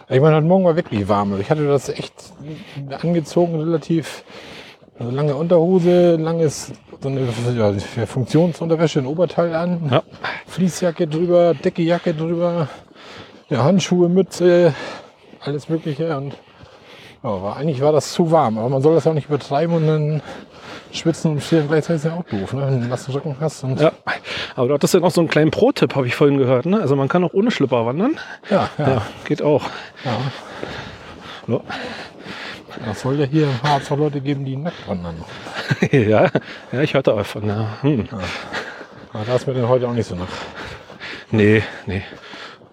Ich 0.09 0.21
meine, 0.21 0.37
heute 0.37 0.47
Morgen 0.47 0.65
war 0.65 0.77
wirklich 0.77 1.09
warm. 1.09 1.33
Also 1.33 1.43
ich 1.43 1.51
hatte 1.51 1.67
das 1.67 1.89
echt 1.89 2.13
angezogen, 3.03 3.59
relativ 3.59 4.25
also 4.99 5.11
lange 5.13 5.35
Unterhose, 5.35 6.17
langes 6.17 6.73
so 7.01 7.09
eine 7.09 7.27
ja, 7.57 8.07
Funktionsunterwäsche, 8.07 8.99
ein 8.99 9.07
Oberteil 9.07 9.55
an, 9.55 9.89
Ja. 9.91 10.03
Fließjacke 10.47 11.07
drüber, 11.07 11.55
Deckejacke 11.55 12.13
drüber, 12.13 12.69
ja, 13.49 13.65
Handschuhe, 13.65 14.11
Mütze, 14.11 14.75
alles 15.41 15.71
Mögliche. 15.71 16.15
Und 16.17 16.35
ja, 17.23 17.43
war, 17.43 17.57
eigentlich 17.57 17.81
war 17.81 17.93
das 17.93 18.13
zu 18.13 18.31
warm, 18.31 18.59
aber 18.59 18.69
man 18.69 18.83
soll 18.83 18.95
das 18.95 19.07
auch 19.07 19.15
nicht 19.15 19.29
übertreiben 19.29 19.75
und 19.77 19.87
dann 19.87 20.23
schwitzen 20.93 21.33
und 21.33 21.43
frieren 21.43 21.69
gleichzeitig 21.69 22.05
ist 22.05 22.11
ja 22.11 22.17
auch 22.19 22.25
doof, 22.25 22.53
ne? 22.53 22.63
wenn 22.63 22.69
du 22.69 22.81
einen 22.81 22.89
nassen 22.89 23.13
Rücken 23.13 23.37
hast. 23.41 23.63
Ja. 23.63 23.93
Aber 24.57 24.69
du 24.69 24.75
hattest 24.75 24.95
ja 24.95 25.01
noch 25.01 25.11
so 25.11 25.21
einen 25.21 25.29
kleinen 25.29 25.51
Pro-Tipp, 25.51 25.95
habe 25.95 26.07
ich 26.07 26.17
vorhin 26.17 26.39
gehört. 26.39 26.67
Ne? 26.67 26.81
Also 26.81 26.97
man 26.97 27.09
kann 27.09 27.23
auch 27.23 27.33
ohne 27.33 27.51
Schlipper 27.51 27.87
wandern. 27.87 28.19
ja, 28.51 28.69
ja, 28.79 28.89
Ja, 28.89 29.03
geht 29.25 29.43
auch. 29.43 29.65
ja. 30.05 30.17
So. 31.47 31.63
Das 32.87 33.01
soll 33.01 33.19
ja 33.19 33.27
hier 33.27 33.49
Harz 33.63 33.91
auch 33.91 33.99
Leute 33.99 34.21
geben, 34.21 34.45
die 34.45 34.57
nackt 34.57 34.89
wandern. 34.89 35.17
ja, 35.91 36.29
ja, 36.73 36.81
ich 36.81 36.95
hörte 36.95 37.15
auch 37.15 37.27
von. 37.27 37.47
Ja. 37.47 37.67
Hm. 37.83 38.09
Aber 39.13 39.25
da 39.25 39.35
ist 39.35 39.47
mir 39.47 39.55
denn 39.55 39.69
heute 39.69 39.89
auch 39.89 39.93
nicht 39.93 40.07
so 40.07 40.15
nach. 40.15 40.29
Nee, 41.31 41.63
nee. 41.87 42.03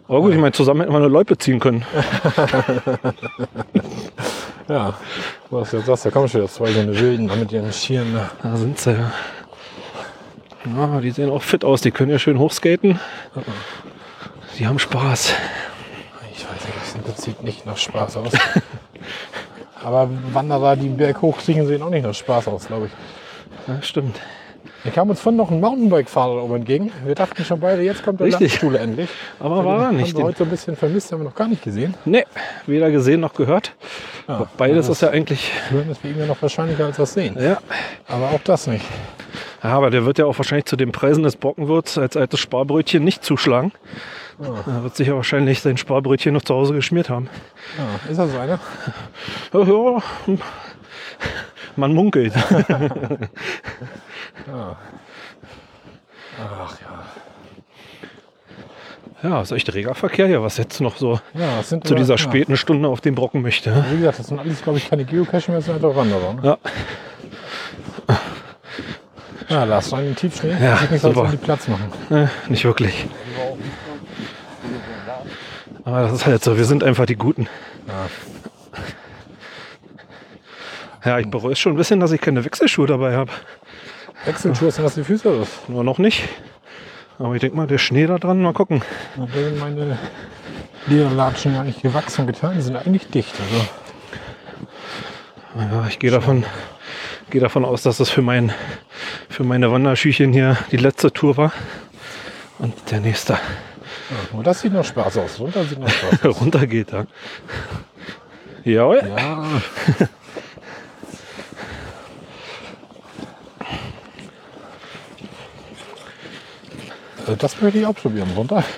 Aber 0.07 0.21
gut, 0.21 0.33
ich 0.33 0.39
meine, 0.39 0.53
zusammen 0.53 0.81
hätten 0.81 0.93
wir 0.93 0.97
eine 0.97 1.07
Loipe 1.07 1.37
ziehen 1.37 1.59
können. 1.59 1.85
Ja, 4.69 4.95
was 5.49 5.71
jetzt 5.71 5.85
sagst, 5.85 6.05
da 6.05 6.09
kommen 6.09 6.27
schon 6.27 6.41
wieder 6.41 6.51
zwei 6.51 6.71
so 6.73 6.81
eine 6.81 6.97
Wilden 6.99 7.27
mit 7.39 7.51
ihren 7.53 7.71
Schieren. 7.71 8.13
Da. 8.13 8.29
Da 8.43 8.57
sind 8.57 8.77
sie 8.77 8.91
ja. 8.91 9.13
Ja, 10.75 10.99
die 10.99 11.11
sehen 11.11 11.29
auch 11.29 11.41
fit 11.41 11.63
aus. 11.63 11.79
Die 11.81 11.91
können 11.91 12.11
ja 12.11 12.19
schön 12.19 12.37
hochskaten. 12.37 12.99
Die 14.59 14.67
haben 14.67 14.77
Spaß. 14.77 15.33
Ich 16.33 16.45
weiß 16.45 16.95
nicht, 16.95 17.07
das 17.07 17.21
sieht 17.21 17.43
nicht 17.43 17.65
nach 17.65 17.77
Spaß 17.77 18.17
aus. 18.17 18.33
Aber 19.83 20.09
Wanderer, 20.33 20.75
die 20.75 20.89
den 20.89 20.97
Berg 20.97 21.21
hochkriechen, 21.21 21.65
sehen 21.65 21.81
auch 21.81 21.89
nicht 21.89 22.03
nach 22.03 22.13
Spaß 22.13 22.49
aus, 22.49 22.67
glaube 22.67 22.87
ich. 22.87 22.91
Ja, 23.69 23.81
stimmt. 23.81 24.19
Hier 24.87 24.93
kam 24.93 25.09
uns 25.09 25.19
von 25.19 25.35
noch 25.35 25.51
ein 25.51 25.59
Mountainbike-Fahrer 25.59 26.41
oben 26.41 26.55
entgegen. 26.55 26.93
Wir 27.03 27.13
dachten 27.13 27.43
schon 27.43 27.59
beide, 27.59 27.81
jetzt 27.81 28.05
kommt 28.05 28.21
der 28.21 28.27
Richtig. 28.27 28.63
Endlich. 28.63 29.09
Aber 29.37 29.65
war 29.65 29.81
er 29.87 29.91
nicht. 29.91 30.13
Haben 30.13 30.19
wir 30.19 30.23
heute 30.23 30.37
so 30.37 30.43
ein 30.45 30.49
bisschen 30.49 30.77
vermisst, 30.77 31.11
haben 31.11 31.19
wir 31.19 31.25
noch 31.25 31.35
gar 31.35 31.49
nicht 31.49 31.61
gesehen. 31.61 31.93
Nee, 32.05 32.23
weder 32.67 32.89
gesehen 32.89 33.19
noch 33.19 33.33
gehört. 33.33 33.73
Ja, 34.29 34.47
Beides 34.55 34.87
ist 34.87 35.01
ja 35.01 35.09
eigentlich. 35.09 35.51
Hören 35.71 35.91
ist 35.91 35.99
für 35.99 36.07
ihn 36.07 36.17
ja 36.17 36.25
noch 36.25 36.41
wahrscheinlicher 36.41 36.85
als 36.85 36.95
das 36.95 37.13
Sehen. 37.13 37.35
Ja. 37.37 37.57
Aber 38.07 38.29
auch 38.31 38.39
das 38.45 38.67
nicht. 38.67 38.85
ja, 39.61 39.71
aber 39.71 39.89
der 39.89 40.05
wird 40.05 40.19
ja 40.19 40.25
auch 40.25 40.37
wahrscheinlich 40.39 40.67
zu 40.67 40.77
den 40.77 40.93
Preisen 40.93 41.23
des 41.23 41.35
Bockenwürts 41.35 41.97
als 41.97 42.15
altes 42.15 42.39
Sparbrötchen 42.39 43.03
nicht 43.03 43.25
zuschlagen. 43.25 43.73
Er 44.39 44.83
wird 44.83 44.95
sich 44.95 45.09
ja 45.09 45.15
wahrscheinlich 45.15 45.59
sein 45.59 45.75
Sparbrötchen 45.75 46.33
noch 46.33 46.43
zu 46.43 46.55
Hause 46.55 46.73
geschmiert 46.73 47.09
haben. 47.09 47.27
Ja, 47.77 48.09
ist 48.09 48.19
das 48.19 48.31
so 48.31 48.37
einer? 48.37 48.61
Ja, 49.51 49.63
ja. 49.63 50.01
Man 51.75 51.93
munkelt. 51.93 52.31
Ach 56.39 56.75
ja. 56.81 57.05
Ja, 59.23 59.41
ist 59.41 59.51
echt 59.51 59.73
reger 59.73 59.95
Verkehr 59.95 60.27
hier, 60.27 60.43
was 60.43 60.57
jetzt 60.57 60.79
noch 60.79 60.97
so 60.97 61.19
Ja, 61.33 61.63
zu 61.63 61.95
dieser 61.95 62.13
ja. 62.13 62.17
späten 62.19 62.55
Stunde 62.55 62.87
auf 62.87 63.01
den 63.01 63.15
Brocken 63.15 63.41
möchte. 63.41 63.83
Wie 63.89 63.97
gesagt, 63.97 64.19
das 64.19 64.27
sind 64.27 64.39
alles, 64.39 64.61
glaube 64.61 64.77
ich, 64.77 64.89
keine 64.89 65.05
Geocache 65.05 65.49
mehr, 65.49 65.57
das 65.57 65.65
sind 65.65 65.75
einfach 65.75 65.95
Wanderer. 65.95 66.33
Ne? 66.33 66.41
Ja. 66.43 66.57
Ja, 69.49 69.63
Lars, 69.63 69.93
einen 69.93 70.15
Tiefschnee. 70.15 70.55
Ja, 70.61 70.77
ich 70.83 70.91
nicht 70.91 71.01
super. 71.01 71.29
die 71.31 71.37
Platz 71.37 71.67
machen. 71.67 71.91
Äh, 72.11 72.27
nicht 72.49 72.65
wirklich. 72.65 73.07
Aber 75.85 76.01
das 76.01 76.11
ist 76.11 76.25
halt 76.25 76.43
so, 76.43 76.57
wir 76.57 76.65
sind 76.65 76.83
einfach 76.83 77.05
die 77.05 77.15
Guten. 77.15 77.47
Ja, 81.05 81.19
ich 81.19 81.29
bereue 81.29 81.53
es 81.53 81.59
schon 81.59 81.73
ein 81.73 81.77
bisschen, 81.77 82.01
dass 82.01 82.11
ich 82.11 82.19
keine 82.19 82.43
Wechselschuhe 82.43 82.87
dabei 82.87 83.15
habe. 83.15 83.31
Wechselschuhe 84.27 84.71
sind 84.71 84.83
das 84.83 84.95
die 84.95 85.03
Füße 85.03 85.29
los. 85.29 85.47
Nur 85.67 85.83
noch 85.83 85.97
nicht. 85.97 86.27
Aber 87.19 87.33
ich 87.33 87.41
denke 87.41 87.57
mal, 87.57 87.65
der 87.67 87.77
Schnee 87.79 88.05
da 88.05 88.17
dran, 88.19 88.41
mal 88.41 88.53
gucken. 88.53 88.83
Sind 89.33 89.59
meine 89.59 89.97
Lederlatschen 90.85 91.55
ja 91.55 91.61
eigentlich 91.61 91.81
gewachsen 91.81 92.27
getan. 92.27 92.61
Sind 92.61 92.75
eigentlich 92.75 93.07
dicht. 93.09 93.33
Also 95.55 95.65
Ja, 95.75 95.87
ich 95.87 95.97
gehe 95.97 96.11
davon, 96.11 96.45
gehe 97.29 97.41
davon 97.41 97.65
aus, 97.65 97.81
dass 97.83 97.97
das 97.97 98.09
für, 98.09 98.21
mein, 98.21 98.53
für 99.29 99.43
meine 99.43 99.71
Wanderschüchen 99.71 100.31
hier 100.33 100.57
die 100.71 100.77
letzte 100.77 101.11
Tour 101.11 101.37
war. 101.37 101.51
Und 102.59 102.73
der 102.91 102.99
nächste 102.99 103.33
ja, 104.33 104.41
das 104.41 104.61
sieht 104.61 104.71
noch 104.71 104.85
Spaß 104.85 105.17
aus. 105.17 105.39
Runter 105.39 105.65
sieht 105.65 105.79
noch 105.79 105.89
Spaß 105.89 106.25
aus. 106.29 106.39
runter 106.41 106.65
geht. 106.65 106.91
Ja. 106.91 107.05
Jawohl. 108.63 109.01
Ja. 109.17 109.43
Das 117.35 117.61
möchte 117.61 117.79
ich 117.79 117.85
auch 117.85 117.95
probieren. 117.95 118.29
Runter. 118.35 118.63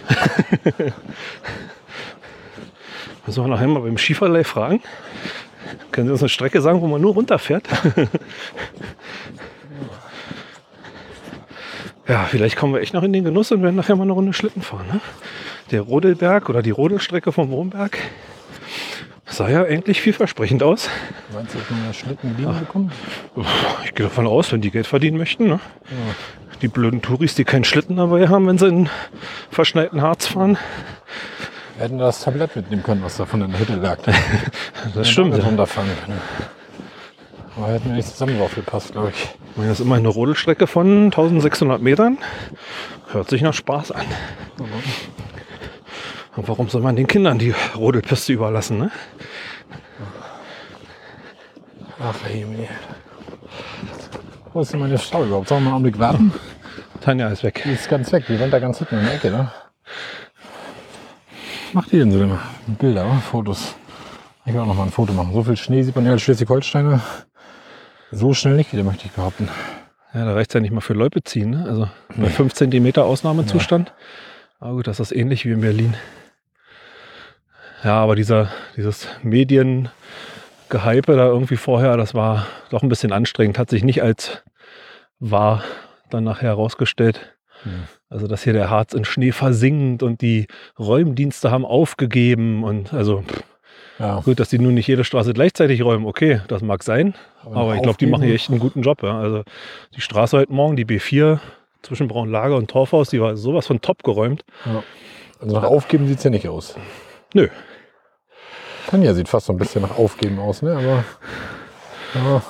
Müssen 3.25 3.43
wir 3.43 3.47
nachher 3.47 3.67
mal 3.67 3.81
beim 3.81 3.97
Skiverleih 3.97 4.43
fragen. 4.43 4.81
Können 5.91 6.07
Sie 6.07 6.13
uns 6.13 6.21
eine 6.21 6.29
Strecke 6.29 6.61
sagen, 6.61 6.81
wo 6.81 6.87
man 6.87 6.99
nur 7.01 7.13
runterfährt? 7.13 7.67
ja, 12.07 12.25
vielleicht 12.25 12.55
kommen 12.55 12.73
wir 12.73 12.81
echt 12.81 12.95
noch 12.95 13.03
in 13.03 13.13
den 13.13 13.23
Genuss 13.23 13.51
und 13.51 13.61
werden 13.61 13.75
nachher 13.75 13.95
mal 13.95 14.03
eine 14.03 14.13
Runde 14.13 14.33
Schlitten 14.33 14.63
fahren. 14.63 14.87
Ne? 14.91 14.99
Der 15.69 15.81
Rodelberg 15.81 16.49
oder 16.49 16.63
die 16.63 16.71
Rodelstrecke 16.71 17.31
vom 17.31 17.51
Wurmberg 17.51 17.99
sah 19.29 19.49
ja 19.49 19.63
eigentlich 19.63 20.01
vielversprechend 20.01 20.63
aus. 20.63 20.89
Meinst 21.33 21.53
du, 21.53 21.59
dass 21.59 21.69
man 21.69 21.85
da 21.87 21.93
Schlitten 21.93 22.35
liegen 22.37 22.59
bekommt? 22.59 22.93
Ich 23.85 23.93
gehe 23.93 24.05
davon 24.05 24.27
aus, 24.27 24.51
wenn 24.51 24.61
die 24.61 24.71
Geld 24.71 24.87
verdienen 24.87 25.17
möchten. 25.17 25.47
Ne? 25.47 25.59
Die 26.61 26.67
blöden 26.67 27.01
Touris, 27.01 27.35
die 27.35 27.45
keinen 27.45 27.63
Schlitten 27.63 27.95
dabei 27.97 28.27
haben, 28.27 28.47
wenn 28.47 28.57
sie 28.57 28.67
in 28.67 28.89
verschneiten 29.51 30.01
Harz 30.01 30.27
fahren. 30.27 30.57
Wir 31.77 31.85
hätten 31.85 31.97
das 31.97 32.21
Tablett 32.21 32.55
mitnehmen 32.55 32.83
können, 32.83 33.01
was 33.03 33.17
da 33.17 33.25
von 33.25 33.39
der 33.39 33.57
Hütte 33.59 33.75
lag. 33.75 33.97
Das 34.95 35.09
stimmt. 35.09 35.31
Damit 35.31 35.43
Ja. 35.43 35.49
runterfahren 35.49 35.89
können. 36.05 36.19
Aber 37.57 37.67
hätten 37.73 37.89
wir 37.89 37.95
nicht 37.95 38.07
zusammen 38.07 38.37
drauf 38.37 38.55
gepasst, 38.55 38.91
glaube 38.93 39.11
ich. 39.13 39.29
Das 39.57 39.65
ist 39.65 39.79
immer 39.81 39.95
eine 39.95 40.07
Rodelstrecke 40.07 40.67
von 40.67 41.05
1600 41.05 41.81
Metern. 41.81 42.17
Hört 43.11 43.29
sich 43.29 43.41
nach 43.41 43.53
Spaß 43.53 43.91
an. 43.91 44.05
Und 46.39 46.47
warum 46.47 46.69
soll 46.69 46.81
man 46.81 46.95
den 46.95 47.05
Kindern 47.05 47.37
die 47.37 47.53
Rodelpiste 47.75 48.31
überlassen? 48.31 48.77
Ne? 48.77 48.91
Ach, 52.01 52.15
ey, 52.29 52.45
Wo 54.53 54.61
ist 54.61 54.71
denn 54.71 54.79
meine 54.79 54.97
Frau 54.97 55.25
überhaupt? 55.25 55.49
Sollen 55.49 55.63
wir 55.63 55.71
mal 55.71 55.75
einen 55.75 55.85
Augenblick 55.85 55.99
warten? 55.99 56.31
Tanja 57.01 57.27
ist 57.27 57.43
weg. 57.43 57.61
Die 57.65 57.73
ist 57.73 57.89
ganz 57.89 58.09
weg. 58.13 58.23
Die 58.29 58.35
rennt 58.35 58.53
da 58.53 58.59
ganz 58.59 58.77
hinten 58.77 58.99
in 58.99 59.03
der 59.03 59.15
Ecke, 59.15 59.31
ne? 59.31 59.51
Was 61.65 61.73
macht 61.73 61.91
die 61.91 61.99
denn 61.99 62.09
so 62.09 62.23
immer? 62.23 62.39
Bilder? 62.67 63.21
Fotos. 63.29 63.75
Ich 64.45 64.53
will 64.53 64.61
auch 64.61 64.65
noch 64.65 64.75
mal 64.75 64.83
ein 64.83 64.91
Foto 64.91 65.11
machen. 65.11 65.33
So 65.33 65.43
viel 65.43 65.57
Schnee 65.57 65.83
sieht 65.83 65.97
man 65.97 66.05
ja 66.05 66.13
als 66.13 66.21
Schleswig-Holsteiner 66.21 67.01
so 68.11 68.33
schnell 68.33 68.55
nicht 68.55 68.71
wieder, 68.71 68.85
möchte 68.85 69.07
ich 69.07 69.11
behaupten. 69.11 69.49
Ja, 70.13 70.23
da 70.23 70.35
reicht 70.35 70.51
es 70.51 70.53
ja 70.53 70.61
nicht 70.61 70.71
mal 70.71 70.79
für 70.79 70.93
Loipe 70.93 71.21
ziehen. 71.21 71.49
Ne? 71.49 71.65
Also 71.67 71.89
bei 72.15 72.29
5 72.29 72.53
cm 72.53 72.95
Ausnahmezustand. 72.95 73.91
Aber 74.61 74.75
gut, 74.75 74.87
das 74.87 75.01
ist 75.01 75.11
ähnlich 75.11 75.43
wie 75.45 75.51
in 75.51 75.59
Berlin. 75.59 75.97
Ja, 77.83 78.01
aber 78.01 78.15
dieser, 78.15 78.49
dieses 78.75 79.07
Mediengehype 79.23 79.91
da 81.15 81.27
irgendwie 81.27 81.57
vorher, 81.57 81.97
das 81.97 82.13
war 82.13 82.47
doch 82.69 82.83
ein 82.83 82.89
bisschen 82.89 83.11
anstrengend. 83.11 83.57
Hat 83.57 83.69
sich 83.69 83.83
nicht 83.83 84.03
als 84.03 84.43
wahr 85.19 85.63
dann 86.09 86.23
nachher 86.23 86.49
herausgestellt. 86.49 87.35
Hm. 87.63 87.83
Also, 88.09 88.27
dass 88.27 88.43
hier 88.43 88.53
der 88.53 88.69
Harz 88.69 88.93
in 88.93 89.05
Schnee 89.05 89.31
versinkt 89.31 90.01
und 90.01 90.21
die 90.21 90.47
Räumdienste 90.79 91.51
haben 91.51 91.65
aufgegeben 91.65 92.63
und 92.63 92.93
also 92.93 93.21
pff, 93.21 93.43
Ja, 93.99 94.21
gut, 94.21 94.39
dass 94.39 94.49
die 94.49 94.59
nun 94.59 94.73
nicht 94.73 94.87
jede 94.87 95.03
Straße 95.03 95.33
gleichzeitig 95.33 95.83
räumen, 95.83 96.05
okay, 96.05 96.41
das 96.47 96.61
mag 96.61 96.83
sein, 96.83 97.13
aber 97.43 97.75
ich 97.75 97.81
glaube, 97.81 97.97
die 97.97 98.07
machen 98.07 98.23
hier 98.23 98.33
echt 98.33 98.49
einen 98.49 98.59
guten 98.59 98.81
Job. 98.81 99.03
Ja. 99.03 99.19
Also 99.19 99.43
die 99.95 100.01
Straße 100.01 100.37
heute 100.37 100.53
Morgen, 100.53 100.77
die 100.77 100.85
B4 100.85 101.39
zwischen 101.81 102.07
Braunlager 102.07 102.55
und 102.55 102.69
Torfhaus, 102.71 103.09
die 103.09 103.19
war 103.19 103.35
sowas 103.35 103.67
von 103.67 103.81
top 103.81 104.03
geräumt. 104.03 104.45
Ja. 104.65 104.83
Also 105.41 105.55
nach 105.55 105.65
Aufgeben 105.65 106.07
sieht 106.07 106.19
es 106.19 106.23
ja 106.23 106.29
nicht 106.29 106.47
aus. 106.47 106.75
Nö, 107.33 107.49
Tanja 108.87 109.13
sieht 109.13 109.27
fast 109.27 109.47
so 109.47 109.53
ein 109.53 109.57
bisschen 109.57 109.81
nach 109.81 109.97
Aufgeben 109.97 110.39
aus, 110.39 110.61
ne? 110.61 110.71
Aber. 110.73 111.03
Ja, 112.15 112.41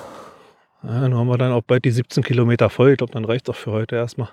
ja, 0.83 1.01
dann 1.01 1.13
haben 1.13 1.27
wir 1.27 1.37
dann 1.37 1.51
auch 1.51 1.63
bald 1.63 1.83
die 1.83 1.91
17 1.91 2.23
Kilometer 2.23 2.69
voll. 2.69 2.91
Ich 2.91 2.97
glaube, 2.97 3.11
dann 3.11 3.25
reicht 3.25 3.49
es 3.49 3.55
auch 3.55 3.59
für 3.59 3.71
heute 3.71 3.95
erstmal. 3.95 4.29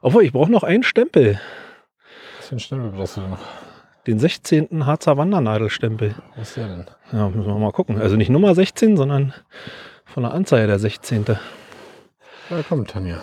Obwohl, 0.00 0.24
ich 0.24 0.32
brauche 0.32 0.50
noch 0.50 0.64
einen 0.64 0.82
Stempel. 0.82 1.40
bisschen 2.38 2.58
schnell 2.58 2.90
brauchst 2.90 3.16
du 3.16 3.20
noch. 3.20 3.38
Den 4.06 4.18
16. 4.18 4.86
Harzer 4.86 5.16
Wandernadelstempel. 5.16 6.14
Was 6.36 6.48
ist 6.48 6.56
der 6.56 6.68
denn? 6.68 6.86
Ja, 7.12 7.28
müssen 7.28 7.46
wir 7.46 7.58
mal 7.58 7.72
gucken. 7.72 8.00
Also 8.00 8.16
nicht 8.16 8.30
Nummer 8.30 8.54
16, 8.54 8.96
sondern 8.96 9.34
von 10.04 10.22
der 10.22 10.32
Anzeige 10.32 10.66
der 10.66 10.78
16. 10.78 11.24
Ja, 12.50 12.56
komm, 12.68 12.86
Tanja. 12.86 13.20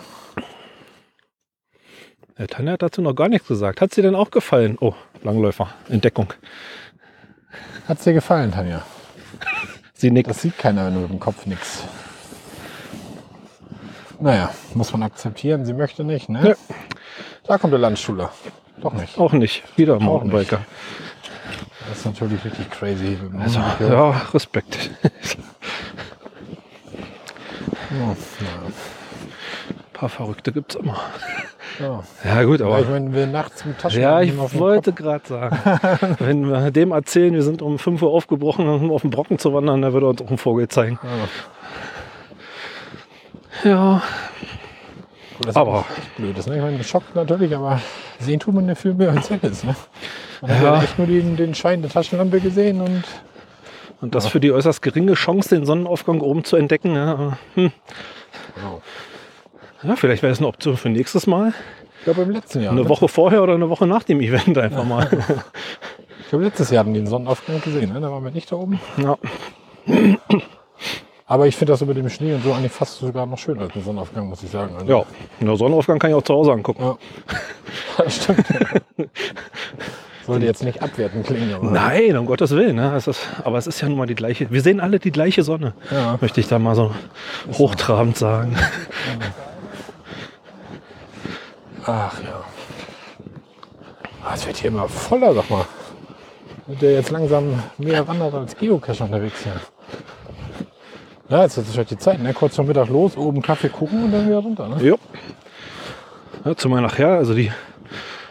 Der 2.38 2.48
Tanja 2.48 2.74
hat 2.74 2.82
dazu 2.82 3.02
noch 3.02 3.16
gar 3.16 3.30
nichts 3.30 3.48
gesagt. 3.48 3.82
Hat 3.82 3.94
sie 3.94 4.02
denn 4.02 4.16
auch 4.16 4.30
gefallen? 4.30 4.78
Oh, 4.80 4.94
Langläufer, 5.24 5.70
Entdeckung. 5.90 6.34
Hat's 7.88 8.04
dir 8.04 8.14
gefallen, 8.14 8.52
Tanja? 8.52 8.82
Sie 9.94 10.12
nickt. 10.12 10.30
Das 10.30 10.42
sieht 10.42 10.58
keiner, 10.58 10.88
wenn 10.88 10.96
du 10.96 11.00
mit 11.02 11.10
dem 11.12 11.20
Kopf 11.20 11.46
nix. 11.46 11.84
Naja, 14.20 14.50
muss 14.74 14.92
man 14.92 15.04
akzeptieren. 15.04 15.66
Sie 15.66 15.74
möchte 15.74 16.04
nicht, 16.04 16.30
ne? 16.30 16.50
Ja. 16.50 16.56
Da 17.48 17.58
kommt 17.58 17.74
der 17.74 17.80
Landstuhler. 17.80 18.32
Doch 18.82 18.94
nicht. 18.94 19.18
Auch 19.18 19.34
nicht. 19.34 19.64
Wieder 19.78 20.00
Mountainbiker. 20.00 20.62
Das 21.88 22.00
ist 22.00 22.06
natürlich 22.06 22.44
richtig 22.44 22.70
crazy. 22.72 23.18
Also, 23.40 23.60
ja, 23.60 24.10
Respekt. 24.34 24.90
Ja, 27.92 28.16
Ein 29.96 30.00
paar 30.00 30.10
Verrückte 30.10 30.52
gibt 30.52 30.76
es 30.76 30.82
immer. 30.82 30.98
ja. 31.80 32.04
Ja, 32.26 32.44
gut, 32.44 32.60
Ja, 32.60 32.66
aber. 32.66 32.80
ich 32.82 32.90
meine, 32.90 33.14
wir 33.14 33.28
nachts 33.28 33.64
mit 33.64 33.80
Taschen 33.80 34.02
Ja, 34.02 34.20
ich 34.20 34.38
wollte 34.38 34.92
gerade 34.92 35.26
sagen, 35.26 35.58
wenn 36.20 36.50
wir 36.50 36.70
dem 36.72 36.92
erzählen, 36.92 37.34
wir 37.34 37.44
sind 37.44 37.62
um 37.62 37.80
5 37.80 38.02
Uhr 38.02 38.12
aufgebrochen, 38.12 38.68
um 38.68 38.92
auf 38.92 39.04
den 39.04 39.10
Brocken 39.10 39.40
zu 39.40 39.54
wandern, 39.54 39.82
dann 39.82 39.94
würde 39.94 40.08
er 40.08 40.10
uns 40.10 40.22
auch 40.22 40.28
einen 40.28 40.38
Vogel 40.38 40.68
zeigen. 40.68 41.00
Ja. 43.64 43.70
Ja, 43.70 44.02
Gut, 45.38 45.48
das 45.48 45.56
Aber- 45.56 45.86
ist 45.98 46.16
blöd. 46.18 46.36
Ne? 46.48 46.56
Ich 46.58 46.62
meine, 46.62 46.78
das 46.78 46.88
schockt 46.88 47.16
natürlich, 47.16 47.56
aber 47.56 47.82
sehen 48.20 48.40
tut 48.40 48.54
man 48.54 48.76
viel 48.76 48.94
mehr 48.94 49.12
als 49.12 49.30
ist. 49.32 49.64
Ne? 49.64 49.76
Man 50.42 50.52
hat 50.52 50.62
Ja. 50.64 50.76
ja 50.76 50.84
echt 50.84 50.98
nur 50.98 51.08
den, 51.08 51.38
den 51.38 51.56
Schein 51.56 51.82
der 51.82 51.90
Taschenlampe 51.92 52.40
gesehen 52.42 52.82
und 52.82 53.04
und 54.02 54.14
das 54.14 54.28
für 54.28 54.42
die 54.42 54.52
äußerst 54.52 54.82
geringe 54.82 55.14
Chance, 55.14 55.56
den 55.56 55.66
Sonnenaufgang 55.66 56.20
oben 56.20 56.44
zu 56.44 56.58
entdecken. 56.58 56.96
Ja, 56.96 57.14
aber, 57.14 57.38
hm. 57.56 57.72
Genau. 58.56 58.82
Ja 59.88 59.96
vielleicht 59.96 60.24
wäre 60.24 60.34
es 60.34 60.40
eine 60.40 60.48
Option 60.48 60.78
für 60.78 60.90
nächstes 60.90 61.28
Mal. 61.28 61.54
ich 62.00 62.04
glaube 62.06 62.24
im 62.24 62.32
letzten 62.32 62.62
Jahr. 62.62 62.72
Eine 62.72 62.84
ne? 62.84 62.90
Woche 62.90 63.08
vorher 63.08 63.44
oder 63.44 63.54
eine 63.54 63.70
Woche 63.70 63.88
nach 63.88 64.04
dem 64.04 64.22
Event 64.22 64.58
einfach 64.58 64.86
mal. 64.86 65.10
Ich 66.26 66.30
glaube 66.30 66.46
letztes 66.46 66.72
Jahr 66.72 66.80
hatten 66.80 66.94
die 66.96 67.02
den 67.02 67.08
Sonnenaufgang 67.08 67.62
gesehen. 67.62 67.94
Ne? 67.94 68.02
Da 68.02 68.10
waren 68.10 68.24
wir 68.24 68.32
nicht 68.32 68.52
da 68.52 68.56
oben. 68.56 68.80
Ja. 68.98 69.16
Aber 71.28 71.46
ich 71.46 71.56
finde 71.56 71.74
das 71.74 71.82
über 71.84 71.94
dem 71.94 72.10
Schnee 72.10 72.34
und 72.34 72.44
so 72.44 72.52
eigentlich 72.52 72.72
fast 72.72 72.98
sogar 72.98 73.28
noch 73.28 73.38
schöner 73.38 73.62
als 73.62 73.76
ein 73.76 73.84
Sonnenaufgang, 73.84 74.28
muss 74.28 74.42
ich 74.42 74.50
sagen. 74.50 74.76
Also, 74.76 74.86
ja, 74.88 75.06
einen 75.40 75.56
Sonnenaufgang 75.56 76.00
kann 76.00 76.10
ich 76.10 76.16
auch 76.16 76.24
zu 76.24 76.34
Hause 76.34 76.52
angucken. 76.54 76.84
Ja. 76.84 76.98
Das 77.98 78.16
stimmt. 78.16 78.46
Sollte 80.26 80.46
jetzt 80.46 80.64
nicht 80.64 80.82
abwertend 80.82 81.26
klingen, 81.26 81.54
aber. 81.54 81.70
Nein, 81.70 82.18
um 82.18 82.26
Gottes 82.26 82.52
Willen. 82.52 82.76
Ne? 82.76 82.94
Es 82.96 83.08
ist, 83.08 83.22
aber 83.44 83.58
es 83.58 83.68
ist 83.68 83.80
ja 83.82 83.88
nun 83.88 83.98
mal 83.98 84.08
die 84.08 84.16
gleiche. 84.16 84.50
Wir 84.50 84.62
sehen 84.62 84.80
alle 84.80 85.00
die 85.00 85.12
gleiche 85.12 85.44
Sonne. 85.44 85.74
Ja. 85.92 86.18
Möchte 86.20 86.42
ich 86.42 86.48
da 86.48 86.58
mal 86.58 86.76
so 86.76 86.92
hochtrabend 87.54 88.18
sagen. 88.18 88.58
Ach 91.86 92.22
ja. 92.24 92.44
Ah, 94.24 94.32
Es 94.34 94.46
wird 94.48 94.58
hier 94.58 94.70
immer 94.70 94.88
voller, 94.88 95.34
sag 95.34 95.50
mal. 95.50 95.66
Wird 96.68 96.82
der 96.82 96.94
jetzt 96.94 97.12
langsam 97.12 97.62
mehr 97.78 98.08
wandert 98.08 98.34
als 98.34 98.56
Geocache 98.58 99.04
unterwegs 99.04 99.44
hier. 99.44 99.60
Ja, 101.30 101.44
jetzt 101.44 101.58
ist 101.58 101.78
halt 101.78 101.90
die 101.92 101.98
Zeit, 101.98 102.22
ne? 102.22 102.34
Kurz 102.34 102.56
vor 102.56 102.66
Mittag 102.66 102.90
los, 102.90 103.18
oben 103.18 103.42
Kaffee 103.42 103.70
gucken 103.70 104.06
und 104.06 104.12
dann 104.12 104.26
wieder 104.28 104.40
runter, 104.40 104.68
ne? 104.68 104.82
Jo. 104.82 104.98
Ja, 106.44 106.56
zumal 106.56 106.82
nachher, 106.82 107.10
also 107.10 107.34
die 107.34 107.52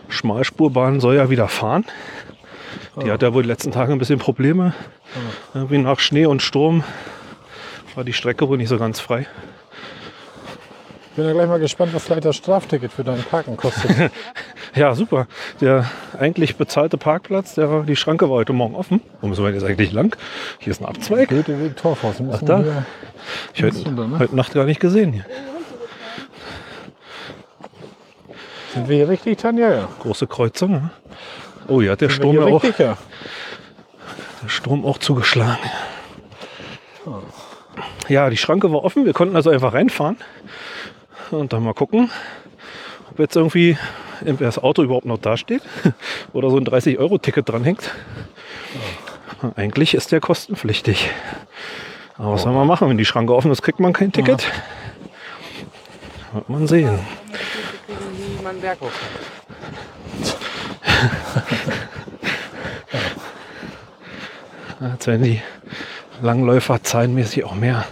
Schmalspurbahn 0.08 1.00
soll 1.00 1.16
ja 1.16 1.30
wieder 1.30 1.48
fahren. 1.48 1.84
Die 3.04 3.10
hat 3.10 3.22
ja 3.22 3.34
wohl 3.34 3.42
die 3.42 3.48
letzten 3.48 3.72
Tage 3.72 3.92
ein 3.92 3.98
bisschen 3.98 4.20
Probleme. 4.20 4.72
Irgendwie 5.52 5.78
nach 5.78 5.98
Schnee 5.98 6.26
und 6.26 6.42
Sturm 6.42 6.84
war 7.96 8.04
die 8.04 8.12
Strecke 8.12 8.48
wohl 8.48 8.56
nicht 8.56 8.68
so 8.68 8.78
ganz 8.78 9.00
frei. 9.00 9.26
Bin 11.14 11.26
ja 11.26 11.32
gleich 11.32 11.48
mal 11.48 11.58
gespannt, 11.60 11.94
was 11.94 12.04
vielleicht 12.04 12.24
das 12.24 12.36
Strafticket 12.36 12.92
für 12.92 13.04
dein 13.04 13.22
Parken 13.22 13.56
kostet. 13.56 14.10
Ja, 14.76 14.92
super. 14.96 15.28
Der 15.60 15.88
eigentlich 16.18 16.56
bezahlte 16.56 16.98
Parkplatz, 16.98 17.54
der, 17.54 17.82
die 17.82 17.94
Schranke 17.94 18.28
war 18.28 18.38
heute 18.38 18.52
Morgen 18.52 18.74
offen. 18.74 19.00
Wo 19.20 19.28
müssen 19.28 19.44
wir 19.44 19.52
jetzt 19.52 19.62
eigentlich 19.62 19.92
lang? 19.92 20.16
Hier 20.58 20.72
ist 20.72 20.80
ein 20.82 20.86
Abzweig. 20.86 21.28
Goetheweg, 21.28 21.76
Torfhaus. 21.76 22.18
Wir 22.18 22.26
müssen 22.26 22.44
da. 22.44 22.84
Ich 23.54 23.62
heute, 23.62 23.76
Super, 23.76 24.08
ne? 24.08 24.18
heute 24.18 24.34
Nacht 24.34 24.52
gar 24.52 24.64
nicht 24.64 24.80
gesehen. 24.80 25.12
Hier. 25.12 25.24
Sind 28.72 28.88
wir 28.88 28.96
hier 28.96 29.08
richtig, 29.08 29.38
Tanja? 29.38 29.72
Ja. 29.72 29.88
Große 30.00 30.26
Kreuzung. 30.26 30.72
ne? 30.72 30.90
Oh, 31.68 31.80
hat 31.82 32.00
der 32.00 32.10
Sind 32.10 32.24
wir 32.24 32.32
ja 32.32 32.42
auch, 32.42 32.64
richtig, 32.64 32.84
ja. 32.84 32.98
der 34.42 34.48
Strom 34.48 34.84
auch 34.84 34.98
zugeschlagen. 34.98 35.70
Ja, 38.08 38.28
die 38.28 38.36
Schranke 38.36 38.72
war 38.72 38.82
offen. 38.82 39.04
Wir 39.04 39.12
konnten 39.12 39.36
also 39.36 39.50
einfach 39.50 39.72
reinfahren. 39.72 40.16
Und 41.30 41.52
dann 41.52 41.62
mal 41.62 41.74
gucken, 41.74 42.10
ob 43.10 43.18
jetzt 43.18 43.36
irgendwie 43.36 43.76
entweder 44.20 44.46
das 44.46 44.58
Auto 44.58 44.82
überhaupt 44.82 45.06
noch 45.06 45.18
dasteht 45.18 45.62
oder 46.32 46.50
so 46.50 46.56
ein 46.56 46.66
30-Euro-Ticket 46.66 47.48
dranhängt. 47.48 47.90
Eigentlich 49.56 49.94
ist 49.94 50.12
der 50.12 50.20
kostenpflichtig. 50.20 51.10
Aber 52.16 52.32
was 52.32 52.42
soll 52.42 52.52
man 52.52 52.66
machen? 52.66 52.88
Wenn 52.88 52.98
die 52.98 53.04
Schranke 53.04 53.34
offen 53.34 53.50
ist, 53.50 53.62
kriegt 53.62 53.80
man 53.80 53.92
kein 53.92 54.12
Ticket. 54.12 54.50
Wird 56.32 56.48
man 56.48 56.66
sehen. 56.66 56.98
Als 64.80 65.06
wenn 65.06 65.22
die 65.22 65.42
Langläufer 66.22 66.82
zahlenmäßig 66.82 67.44
auch 67.44 67.54
mehr. 67.54 67.84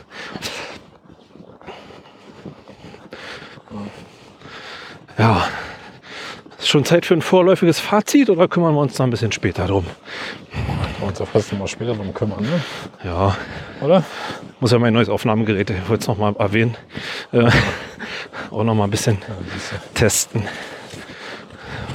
Ja. 5.18 5.48
Ist 6.58 6.68
schon 6.68 6.84
Zeit 6.84 7.06
für 7.06 7.14
ein 7.14 7.22
vorläufiges 7.22 7.80
Fazit 7.80 8.30
oder 8.30 8.46
kümmern 8.48 8.74
wir 8.74 8.80
uns 8.80 8.94
da 8.94 9.04
ein 9.04 9.10
bisschen 9.10 9.32
später 9.32 9.66
drum? 9.66 9.84
Wir 11.00 11.08
uns 11.08 11.18
ja 11.18 11.26
fast 11.26 11.52
noch 11.52 11.58
mal 11.60 11.68
später 11.68 11.94
drum 11.94 12.14
kümmern, 12.14 12.42
ne? 12.42 12.60
Ja, 13.04 13.36
oder? 13.80 14.04
muss 14.62 14.70
ja 14.70 14.78
mein 14.78 14.94
neues 14.94 15.08
Aufnahmegerät, 15.08 15.70
ich 15.70 15.88
wollte 15.88 16.02
es 16.02 16.08
nochmal 16.08 16.36
erwähnen, 16.38 16.76
äh, 17.32 17.50
auch 18.52 18.62
nochmal 18.62 18.86
ein 18.86 18.92
bisschen 18.92 19.18
testen. 19.92 20.44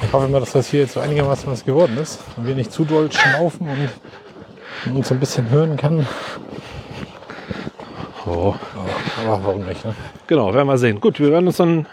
Ich 0.04 0.12
hoffe 0.12 0.28
mal, 0.28 0.42
dass 0.42 0.52
das 0.52 0.68
hier 0.68 0.82
jetzt 0.82 0.94
so 0.94 1.00
einigermaßen 1.00 1.50
was 1.50 1.64
geworden 1.64 1.98
ist 1.98 2.20
und 2.36 2.46
wir 2.46 2.56
nicht 2.56 2.74
zu 2.74 2.84
doll 2.84 3.10
schnaufen 3.10 3.70
und 3.70 3.90
man 4.86 4.96
uns 4.98 5.10
ein 5.14 5.20
bisschen 5.20 5.50
hören 5.50 5.78
kann. 5.78 6.06
Oh. 8.26 8.54
Aber 9.26 9.44
warum 9.46 9.66
nicht, 9.66 9.86
ne? 9.86 9.96
Genau, 10.28 10.54
werden 10.54 10.68
wir 10.68 10.78
sehen. 10.78 11.00
Gut, 11.00 11.22
wir 11.22 11.32
werden 11.32 11.48
uns 11.48 11.56
dann 11.56 11.88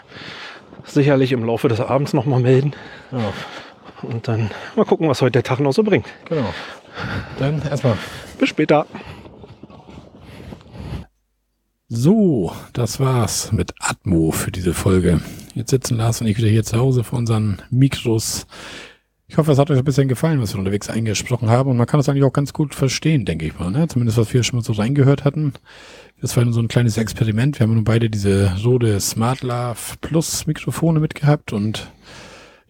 sicherlich 0.83 1.31
im 1.31 1.43
Laufe 1.45 1.67
des 1.67 1.79
Abends 1.79 2.13
nochmal 2.13 2.41
melden 2.41 2.73
Ja, 3.11 3.33
und 4.03 4.27
dann 4.27 4.51
mal 4.75 4.85
gucken, 4.85 5.07
was 5.09 5.21
heute 5.21 5.33
der 5.33 5.43
Tag 5.43 5.59
noch 5.59 5.73
so 5.73 5.83
bringt. 5.83 6.05
genau. 6.27 6.53
Dann 7.39 7.61
erstmal. 7.61 7.97
Bis 8.39 8.49
später. 8.49 8.85
So, 11.87 12.51
das 12.73 12.99
war's 12.99 13.51
mit 13.51 13.73
Atmo 13.79 14.31
für 14.31 14.51
diese 14.51 14.73
Folge. 14.73 15.21
Jetzt 15.53 15.69
sitzen 15.69 15.97
Lars 15.97 16.21
und 16.21 16.27
ich 16.27 16.37
wieder 16.37 16.47
hier 16.47 16.63
zu 16.63 16.77
Hause 16.77 17.03
vor 17.03 17.19
unseren 17.19 17.61
Mikros. 17.69 18.47
Ich 19.27 19.37
hoffe, 19.37 19.51
es 19.51 19.57
hat 19.57 19.71
euch 19.71 19.79
ein 19.79 19.83
bisschen 19.83 20.07
gefallen, 20.07 20.39
was 20.39 20.53
wir 20.53 20.59
unterwegs 20.59 20.89
eingesprochen 20.89 21.49
haben. 21.49 21.71
Und 21.71 21.77
man 21.77 21.87
kann 21.87 21.99
das 21.99 22.07
eigentlich 22.07 22.23
auch 22.23 22.33
ganz 22.33 22.53
gut 22.53 22.75
verstehen, 22.75 23.25
denke 23.25 23.45
ich 23.45 23.57
mal. 23.57 23.71
Ne? 23.71 23.87
Zumindest, 23.87 24.19
was 24.19 24.33
wir 24.33 24.43
schon 24.43 24.59
mal 24.59 24.63
so 24.63 24.73
reingehört 24.73 25.25
hatten. 25.25 25.53
Das 26.21 26.37
war 26.37 26.51
so 26.51 26.59
ein 26.59 26.67
kleines 26.67 26.97
Experiment. 26.97 27.59
Wir 27.59 27.65
haben 27.65 27.73
nun 27.73 27.83
beide 27.83 28.09
diese 28.09 28.55
Rode 28.63 28.99
Smart 28.99 29.41
Love 29.41 29.97
Plus 30.01 30.45
Mikrofone 30.45 30.99
mitgehabt 30.99 31.53
und 31.53 31.91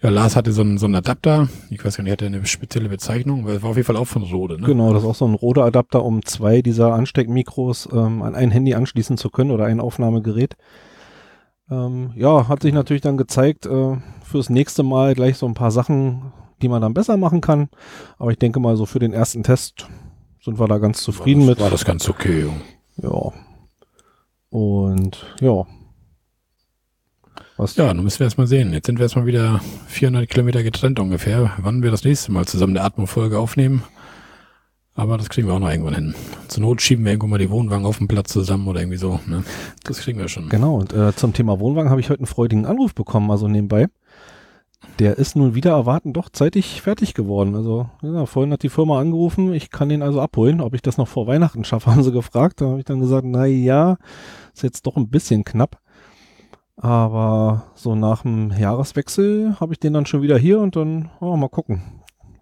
ja, 0.02 0.10
Lars 0.10 0.36
hatte 0.36 0.52
so 0.52 0.62
einen, 0.62 0.78
so 0.78 0.86
einen 0.86 0.96
Adapter. 0.96 1.48
Ich 1.70 1.84
weiß 1.84 1.98
gar 1.98 2.04
nicht, 2.04 2.12
hatte 2.12 2.26
eine 2.26 2.46
spezielle 2.46 2.90
Bezeichnung, 2.90 3.46
weil 3.46 3.56
es 3.56 3.64
war 3.64 3.72
auf 3.72 3.76
jeden 3.76 3.88
Fall 3.88 3.98
auch 3.98 4.06
von 4.06 4.24
Rode. 4.24 4.60
Ne? 4.60 4.68
Genau, 4.68 4.94
das 4.94 5.04
ist 5.04 5.10
auch 5.10 5.16
so 5.16 5.28
ein 5.28 5.34
Rode-Adapter, 5.34 6.04
um 6.04 6.24
zwei 6.24 6.62
dieser 6.62 6.94
Ansteckmikros 6.94 7.90
ähm, 7.92 8.22
an 8.22 8.36
ein 8.36 8.52
Handy 8.52 8.76
anschließen 8.76 9.18
zu 9.18 9.30
können 9.30 9.52
oder 9.52 9.66
ein 9.66 9.80
Aufnahmegerät. 9.80 10.56
Ähm, 11.72 12.12
ja, 12.16 12.48
hat 12.48 12.62
sich 12.62 12.74
natürlich 12.74 13.02
dann 13.02 13.18
gezeigt, 13.18 13.66
äh, 13.66 13.98
fürs 14.24 14.50
nächste 14.50 14.84
Mal 14.84 15.16
gleich 15.16 15.38
so 15.38 15.48
ein 15.48 15.56
paar 15.56 15.72
Sachen, 15.72 16.34
die 16.62 16.68
man 16.70 16.82
dann 16.82 16.94
besser 16.94 17.18
machen 17.18 17.42
kann. 17.42 17.70
Aber 18.18 18.32
ich 18.32 18.40
denke 18.40 18.60
mal, 18.60 18.78
so 18.78 18.86
für 18.86 19.00
den 19.00 19.14
ersten 19.14 19.44
Test 19.44 19.88
sind 20.44 20.60
wir 20.60 20.68
da 20.68 20.78
ganz 20.78 21.02
zufrieden 21.02 21.42
war 21.42 21.50
mit. 21.50 21.58
das, 21.58 21.64
War 21.64 21.72
das 21.72 21.86
ganz 21.86 22.10
okay. 22.10 22.48
Ja. 23.02 23.32
Und 24.50 25.26
ja. 25.42 25.66
Was? 27.58 27.76
Ja, 27.78 27.94
nun 27.94 28.04
müssen 28.04 28.20
wir 28.20 28.26
erst 28.26 28.38
mal 28.38 28.48
sehen. 28.48 28.74
Jetzt 28.74 28.86
sind 28.86 29.00
wir 29.00 29.04
erstmal 29.04 29.26
wieder 29.26 29.62
400 29.88 30.30
Kilometer 30.30 30.62
getrennt 30.62 31.00
ungefähr. 31.00 31.54
Wann 31.58 31.84
wir 31.84 31.92
das 31.92 32.04
nächste 32.04 32.32
Mal 32.32 32.46
zusammen 32.46 32.76
eine 32.78 32.86
Atmo-Folge 32.86 33.40
aufnehmen. 33.40 33.84
Aber 34.94 35.18
das 35.18 35.28
kriegen 35.28 35.48
wir 35.48 35.54
auch 35.54 35.60
noch 35.60 35.70
irgendwann 35.70 35.96
hin. 35.96 36.16
Zur 36.48 36.64
Not 36.64 36.82
schieben 36.82 37.04
wir 37.04 37.12
irgendwo 37.12 37.28
mal 37.28 37.38
die 37.38 37.50
Wohnwagen 37.50 37.86
auf 37.86 37.98
den 37.98 38.08
Platz 38.08 38.32
zusammen 38.32 38.66
oder 38.68 38.80
irgendwie 38.80 38.98
so. 38.98 39.20
Ne? 39.26 39.44
Das 39.84 40.00
kriegen 40.00 40.20
wir 40.20 40.30
schon. 40.30 40.48
Genau, 40.48 40.78
und 40.78 40.94
äh, 40.94 41.14
zum 41.14 41.34
Thema 41.34 41.60
Wohnwagen 41.60 41.90
habe 41.90 42.00
ich 42.00 42.10
heute 42.10 42.20
einen 42.20 42.28
freudigen 42.28 42.66
Anruf 42.66 42.96
bekommen, 42.96 43.30
also 43.30 43.50
nebenbei. 43.50 43.88
Der 45.00 45.18
ist 45.18 45.36
nun 45.36 45.56
wieder 45.56 45.72
erwarten 45.72 46.14
doch 46.14 46.30
zeitig 46.30 46.82
fertig 46.82 47.14
geworden. 47.14 47.56
Also, 47.56 47.90
ja, 48.02 48.26
vorhin 48.26 48.54
hat 48.54 48.64
die 48.64 48.70
Firma 48.70 49.00
angerufen, 49.00 49.54
ich 49.54 49.70
kann 49.70 49.90
den 49.90 50.02
also 50.02 50.22
abholen. 50.22 50.62
Ob 50.62 50.74
ich 50.74 50.82
das 50.82 50.98
noch 50.98 51.08
vor 51.08 51.28
Weihnachten 51.28 51.64
schaffe, 51.64 51.92
haben 51.92 52.04
sie 52.04 52.12
gefragt. 52.12 52.62
Da 52.62 52.68
habe 52.68 52.80
ich 52.80 52.86
dann 52.86 53.00
gesagt, 53.00 53.26
na 53.26 53.46
ja, 53.46 53.98
ist 54.54 54.64
jetzt 54.64 54.86
doch 54.88 54.96
ein 54.96 55.10
bisschen 55.10 55.44
knapp. 55.44 55.80
Aber 56.78 57.68
so 57.76 57.96
nach 57.96 58.24
dem 58.24 58.52
Jahreswechsel 58.52 59.56
habe 59.60 59.74
ich 59.74 59.80
den 59.80 59.94
dann 59.94 60.06
schon 60.06 60.22
wieder 60.22 60.38
hier 60.38 60.60
und 60.60 60.76
dann 60.76 61.10
oh, 61.22 61.36
mal 61.38 61.50
gucken. 61.50 61.82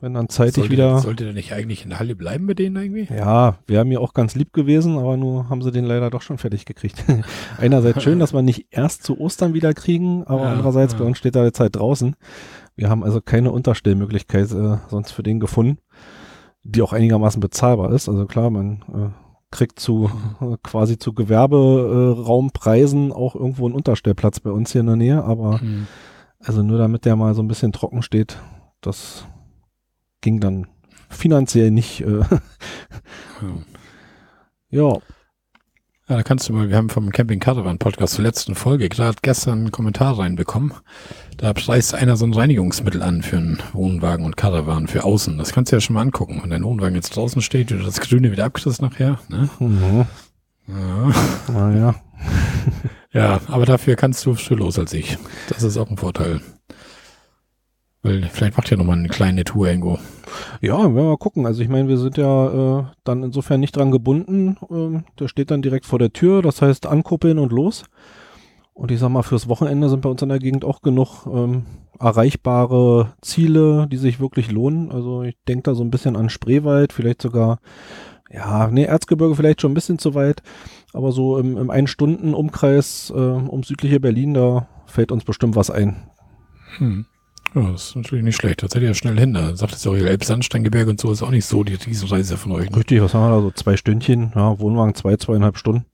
Wenn 0.04 0.14
dann 0.14 0.28
zeitig 0.28 0.56
sollte, 0.56 0.70
wieder. 0.70 1.00
Sollte 1.00 1.24
der 1.24 1.34
nicht 1.34 1.54
eigentlich 1.54 1.86
in 1.86 1.92
der 1.92 2.00
Halle 2.00 2.18
bleiben 2.18 2.44
mit 2.44 2.60
denen 2.60 2.76
irgendwie? 2.76 3.08
Ja, 3.16 3.56
wäre 3.68 3.86
mir 3.86 4.02
auch 4.02 4.14
ganz 4.14 4.36
lieb 4.36 4.52
gewesen, 4.52 4.98
aber 4.98 5.16
nur 5.16 5.48
haben 5.48 5.62
sie 5.62 5.72
den 5.72 5.86
leider 5.86 6.10
doch 6.10 6.22
schon 6.22 6.38
fertig 6.38 6.66
gekriegt. 6.66 7.06
Einerseits 7.58 8.04
schön, 8.04 8.20
dass 8.20 8.34
wir 8.34 8.42
nicht 8.42 8.68
erst 8.72 9.04
zu 9.04 9.18
Ostern 9.18 9.54
wieder 9.54 9.74
kriegen, 9.74 10.26
aber 10.26 10.44
Ja, 10.44 10.52
andererseits 10.52 10.92
ja. 10.92 11.00
bei 11.00 11.06
uns 11.06 11.20
steht 11.20 11.36
da 11.36 11.46
jetzt 11.46 11.62
halt 11.62 11.78
draußen. 11.78 12.18
Wir 12.76 12.90
haben 12.90 13.02
also 13.02 13.22
keine 13.22 13.54
Unterstellmöglichkeit 13.54 14.52
äh, 14.52 14.76
sonst 14.90 15.14
für 15.14 15.24
den 15.24 15.40
gefunden, 15.40 15.78
die 16.64 16.82
auch 16.82 16.92
einigermaßen 16.92 17.40
bezahlbar 17.40 17.94
ist. 17.94 18.10
Also 18.10 18.26
klar, 18.26 18.50
man 18.50 18.82
äh, 18.94 19.10
kriegt 19.52 19.80
zu 19.80 20.12
äh, 20.42 20.58
quasi 20.64 20.98
zu 20.98 21.14
Gewerberaumpreisen 21.14 23.14
auch 23.14 23.36
irgendwo 23.36 23.68
einen 23.68 23.76
Unterstellplatz 23.76 24.42
bei 24.42 24.52
uns 24.52 24.74
hier 24.74 24.82
in 24.82 24.88
der 24.88 24.98
Nähe, 24.98 25.24
aber 25.24 25.62
Hm. 25.62 25.88
also 26.44 26.62
nur 26.62 26.78
damit 26.78 27.06
der 27.06 27.16
mal 27.16 27.34
so 27.36 27.42
ein 27.42 27.48
bisschen 27.48 27.72
trocken 27.72 28.02
steht, 28.02 28.38
das 28.82 29.24
ging 30.24 30.40
dann 30.40 30.66
finanziell 31.10 31.70
nicht. 31.70 32.02
Äh, 32.02 32.24
Ja. 33.42 34.90
ja, 34.94 34.98
Ja, 36.08 36.16
da 36.16 36.24
kannst 36.24 36.48
du 36.48 36.54
mal, 36.54 36.70
wir 36.70 36.78
haben 36.78 36.90
vom 36.90 37.12
Camping 37.12 37.40
Caravan 37.42 37.78
Podcast 37.78 38.14
zur 38.14 38.24
letzten 38.24 38.56
Folge 38.56 38.88
gerade 38.88 39.18
gestern 39.22 39.60
einen 39.60 39.72
Kommentar 39.72 40.18
reinbekommen. 40.18 40.74
Da 41.38 41.54
preist 41.54 41.94
einer 41.94 42.16
so 42.16 42.26
ein 42.26 42.34
Reinigungsmittel 42.34 43.04
an 43.04 43.22
für 43.22 43.38
einen 43.38 43.60
Wohnwagen 43.74 44.26
und 44.26 44.38
Caravan 44.38 44.88
für 44.88 45.04
außen. 45.04 45.38
Das 45.38 45.52
kannst 45.52 45.72
du 45.72 45.76
ja 45.76 45.82
schon 45.82 45.96
mal 45.96 46.02
angucken. 46.02 46.40
Wenn 46.42 46.52
dein 46.52 46.64
Wohnwagen 46.64 46.96
jetzt 46.96 47.16
draußen 47.16 47.42
steht 47.42 47.72
oder 47.74 47.84
das 47.84 48.00
Grüne 48.00 48.32
wieder 48.32 48.46
abkriegst 48.46 48.82
nachher. 48.82 49.20
Ne? 49.28 49.50
mhm. 49.60 50.06
Ja. 50.68 51.52
naja. 51.52 51.96
ja, 53.12 53.42
aber 53.48 53.66
dafür 53.66 53.98
kannst 53.98 54.26
du 54.26 54.36
früher 54.36 54.58
los 54.58 54.80
als 54.80 54.94
ich. 54.94 55.18
Das 55.50 55.64
ist 55.64 55.78
auch 55.78 55.90
ein 55.90 55.98
Vorteil. 55.98 56.40
Weil 58.04 58.24
vielleicht 58.24 58.58
macht 58.58 58.70
ja 58.70 58.76
nochmal 58.76 58.98
eine 58.98 59.08
kleine 59.08 59.46
Tour 59.46 59.68
irgendwo. 59.68 59.98
Ja, 60.62 60.78
werden 60.78 60.96
wir 60.96 61.04
mal 61.04 61.18
gucken. 61.18 61.46
Also 61.46 61.62
ich 61.62 61.70
meine, 61.70 61.88
wir 61.88 61.98
sind 61.98 62.18
ja 62.18 62.80
äh, 62.80 62.84
dann 63.06 63.24
insofern 63.24 63.62
nicht 63.62 63.78
dran 63.78 63.92
gebunden. 63.92 64.58
Ähm, 64.70 65.06
der 65.20 65.30
steht 65.30 65.52
dann 65.52 65.62
direkt 65.62 65.86
vor 65.86 66.00
der 66.00 66.12
Tür, 66.12 66.42
das 66.42 66.62
heißt 66.62 66.86
ankuppeln 66.86 67.40
und 67.40 67.54
los. 67.54 67.86
Und 68.74 68.92
ich 68.92 69.00
sag 69.00 69.10
mal, 69.10 69.24
fürs 69.24 69.48
Wochenende 69.48 69.88
sind 69.88 70.02
bei 70.02 70.10
uns 70.10 70.22
in 70.22 70.30
der 70.30 70.40
Gegend 70.40 70.66
auch 70.66 70.82
genug 70.82 71.26
ähm, 71.28 71.66
erreichbare 71.98 73.14
Ziele, 73.22 73.88
die 73.88 73.98
sich 73.98 74.20
wirklich 74.20 74.52
lohnen. 74.52 74.92
Also 74.92 75.24
ich 75.24 75.38
denke 75.48 75.64
da 75.64 75.76
so 75.76 75.84
ein 75.84 75.92
bisschen 75.92 76.18
an 76.18 76.30
Spreewald, 76.30 76.92
vielleicht 76.92 77.22
sogar, 77.22 77.60
ja, 78.30 78.68
nee, 78.68 78.84
Erzgebirge 78.84 79.36
vielleicht 79.36 79.62
schon 79.62 79.72
ein 79.72 79.76
bisschen 79.76 80.00
zu 80.00 80.14
weit, 80.14 80.42
aber 80.92 81.12
so 81.12 81.38
im, 81.38 81.56
im 81.56 81.70
Ein-Stunden-Umkreis 81.70 83.14
äh, 83.16 83.20
um 83.20 83.64
südliche 83.64 84.00
Berlin, 84.00 84.34
da 84.34 84.68
fällt 84.88 85.12
uns 85.12 85.24
bestimmt 85.24 85.56
was 85.56 85.70
ein. 85.70 86.10
Hm. 86.80 87.06
Ja, 87.56 87.72
das 87.72 87.90
ist 87.90 87.96
natürlich 87.96 88.24
nicht 88.24 88.36
schlecht. 88.36 88.64
Das 88.64 88.72
seid 88.72 88.82
ihr 88.82 88.90
ja 88.90 88.94
schnell 88.94 89.20
hin. 89.20 89.34
Da 89.34 89.56
sagt 89.56 89.74
es 89.74 89.84
ja 89.84 89.92
auch, 89.92 89.96
Elbsandsteingebirge 89.96 90.90
und 90.90 91.00
so 91.00 91.12
ist 91.12 91.22
auch 91.22 91.30
nicht 91.30 91.46
so 91.46 91.64
die 91.64 91.76
Riesenreise 91.76 92.38
von 92.38 92.52
euch. 92.52 92.70
Ne? 92.70 92.78
Richtig, 92.78 93.02
was 93.02 93.14
haben 93.14 93.30
wir 93.30 93.36
da? 93.36 93.42
So 93.42 93.52
zwei 93.52 93.78
Stündchen, 93.78 94.32
ja, 94.36 94.60
Wohnwagen 94.60 94.96
zwei, 94.96 95.18
zweieinhalb 95.18 95.58
Stunden. 95.58 95.86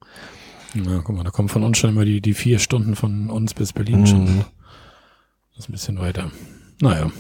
Ja, 0.74 1.02
guck 1.04 1.16
mal, 1.16 1.24
da 1.24 1.32
kommen 1.32 1.50
von 1.50 1.64
uns 1.64 1.78
schon 1.78 1.90
immer 1.90 2.06
die, 2.06 2.22
die 2.22 2.34
vier 2.34 2.60
Stunden 2.60 2.96
von 2.96 3.30
uns 3.30 3.54
bis 3.54 3.74
Berlin 3.74 4.08
schon. 4.08 4.24
Mhm. 4.24 4.46
Das 5.56 5.66
ist 5.66 5.70
ein 5.70 5.74
bisschen 5.74 6.00
weiter. 6.00 6.32
Naja. 6.82 7.12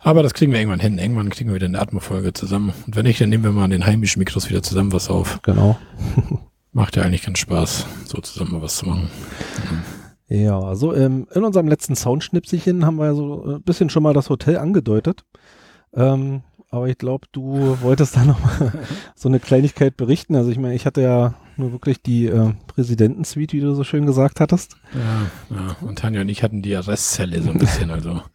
Aber 0.00 0.22
das 0.22 0.34
kriegen 0.34 0.52
wir 0.52 0.58
irgendwann 0.58 0.80
hin. 0.80 0.98
Irgendwann 0.98 1.30
kriegen 1.30 1.50
wir 1.50 1.54
wieder 1.54 1.66
eine 1.66 1.80
Atmofolge 1.80 2.32
zusammen. 2.32 2.72
Und 2.86 2.96
wenn 2.96 3.04
nicht, 3.04 3.20
dann 3.20 3.28
nehmen 3.28 3.44
wir 3.44 3.52
mal 3.52 3.64
an 3.64 3.70
den 3.70 3.86
heimischen 3.86 4.18
Mikros 4.18 4.50
wieder 4.50 4.62
zusammen 4.62 4.92
was 4.92 5.08
auf. 5.08 5.40
Genau. 5.42 5.78
Macht 6.72 6.96
ja 6.96 7.04
eigentlich 7.04 7.22
ganz 7.22 7.38
Spaß, 7.38 7.86
so 8.04 8.20
zusammen 8.20 8.60
was 8.60 8.76
zu 8.76 8.86
machen. 8.86 9.08
Ja, 10.42 10.74
so 10.74 10.94
ähm, 10.94 11.26
in 11.34 11.44
unserem 11.44 11.68
letzten 11.68 11.94
Soundschnipselchen 11.94 12.84
haben 12.84 12.96
wir 12.96 13.14
so 13.14 13.56
ein 13.56 13.62
bisschen 13.62 13.90
schon 13.90 14.02
mal 14.02 14.14
das 14.14 14.30
Hotel 14.30 14.58
angedeutet. 14.58 15.24
Ähm, 15.92 16.42
aber 16.70 16.88
ich 16.88 16.98
glaube, 16.98 17.28
du 17.30 17.78
wolltest 17.82 18.16
da 18.16 18.24
noch 18.24 18.40
mal 18.40 18.72
so 19.14 19.28
eine 19.28 19.38
Kleinigkeit 19.38 19.96
berichten. 19.96 20.34
Also 20.34 20.50
ich 20.50 20.58
meine, 20.58 20.74
ich 20.74 20.86
hatte 20.86 21.02
ja 21.02 21.34
nur 21.56 21.70
wirklich 21.70 22.02
die 22.02 22.26
äh, 22.26 22.52
Präsidentensuite, 22.66 23.56
wie 23.56 23.60
du 23.60 23.74
so 23.74 23.84
schön 23.84 24.06
gesagt 24.06 24.40
hattest. 24.40 24.76
Ja, 24.92 25.56
ja, 25.56 25.76
und 25.82 25.98
Tanja 26.00 26.22
und 26.22 26.28
ich 26.28 26.42
hatten 26.42 26.62
die 26.62 26.74
Arrestzelle 26.74 27.40
so 27.42 27.50
ein 27.50 27.58
bisschen, 27.58 27.90
also. 27.90 28.20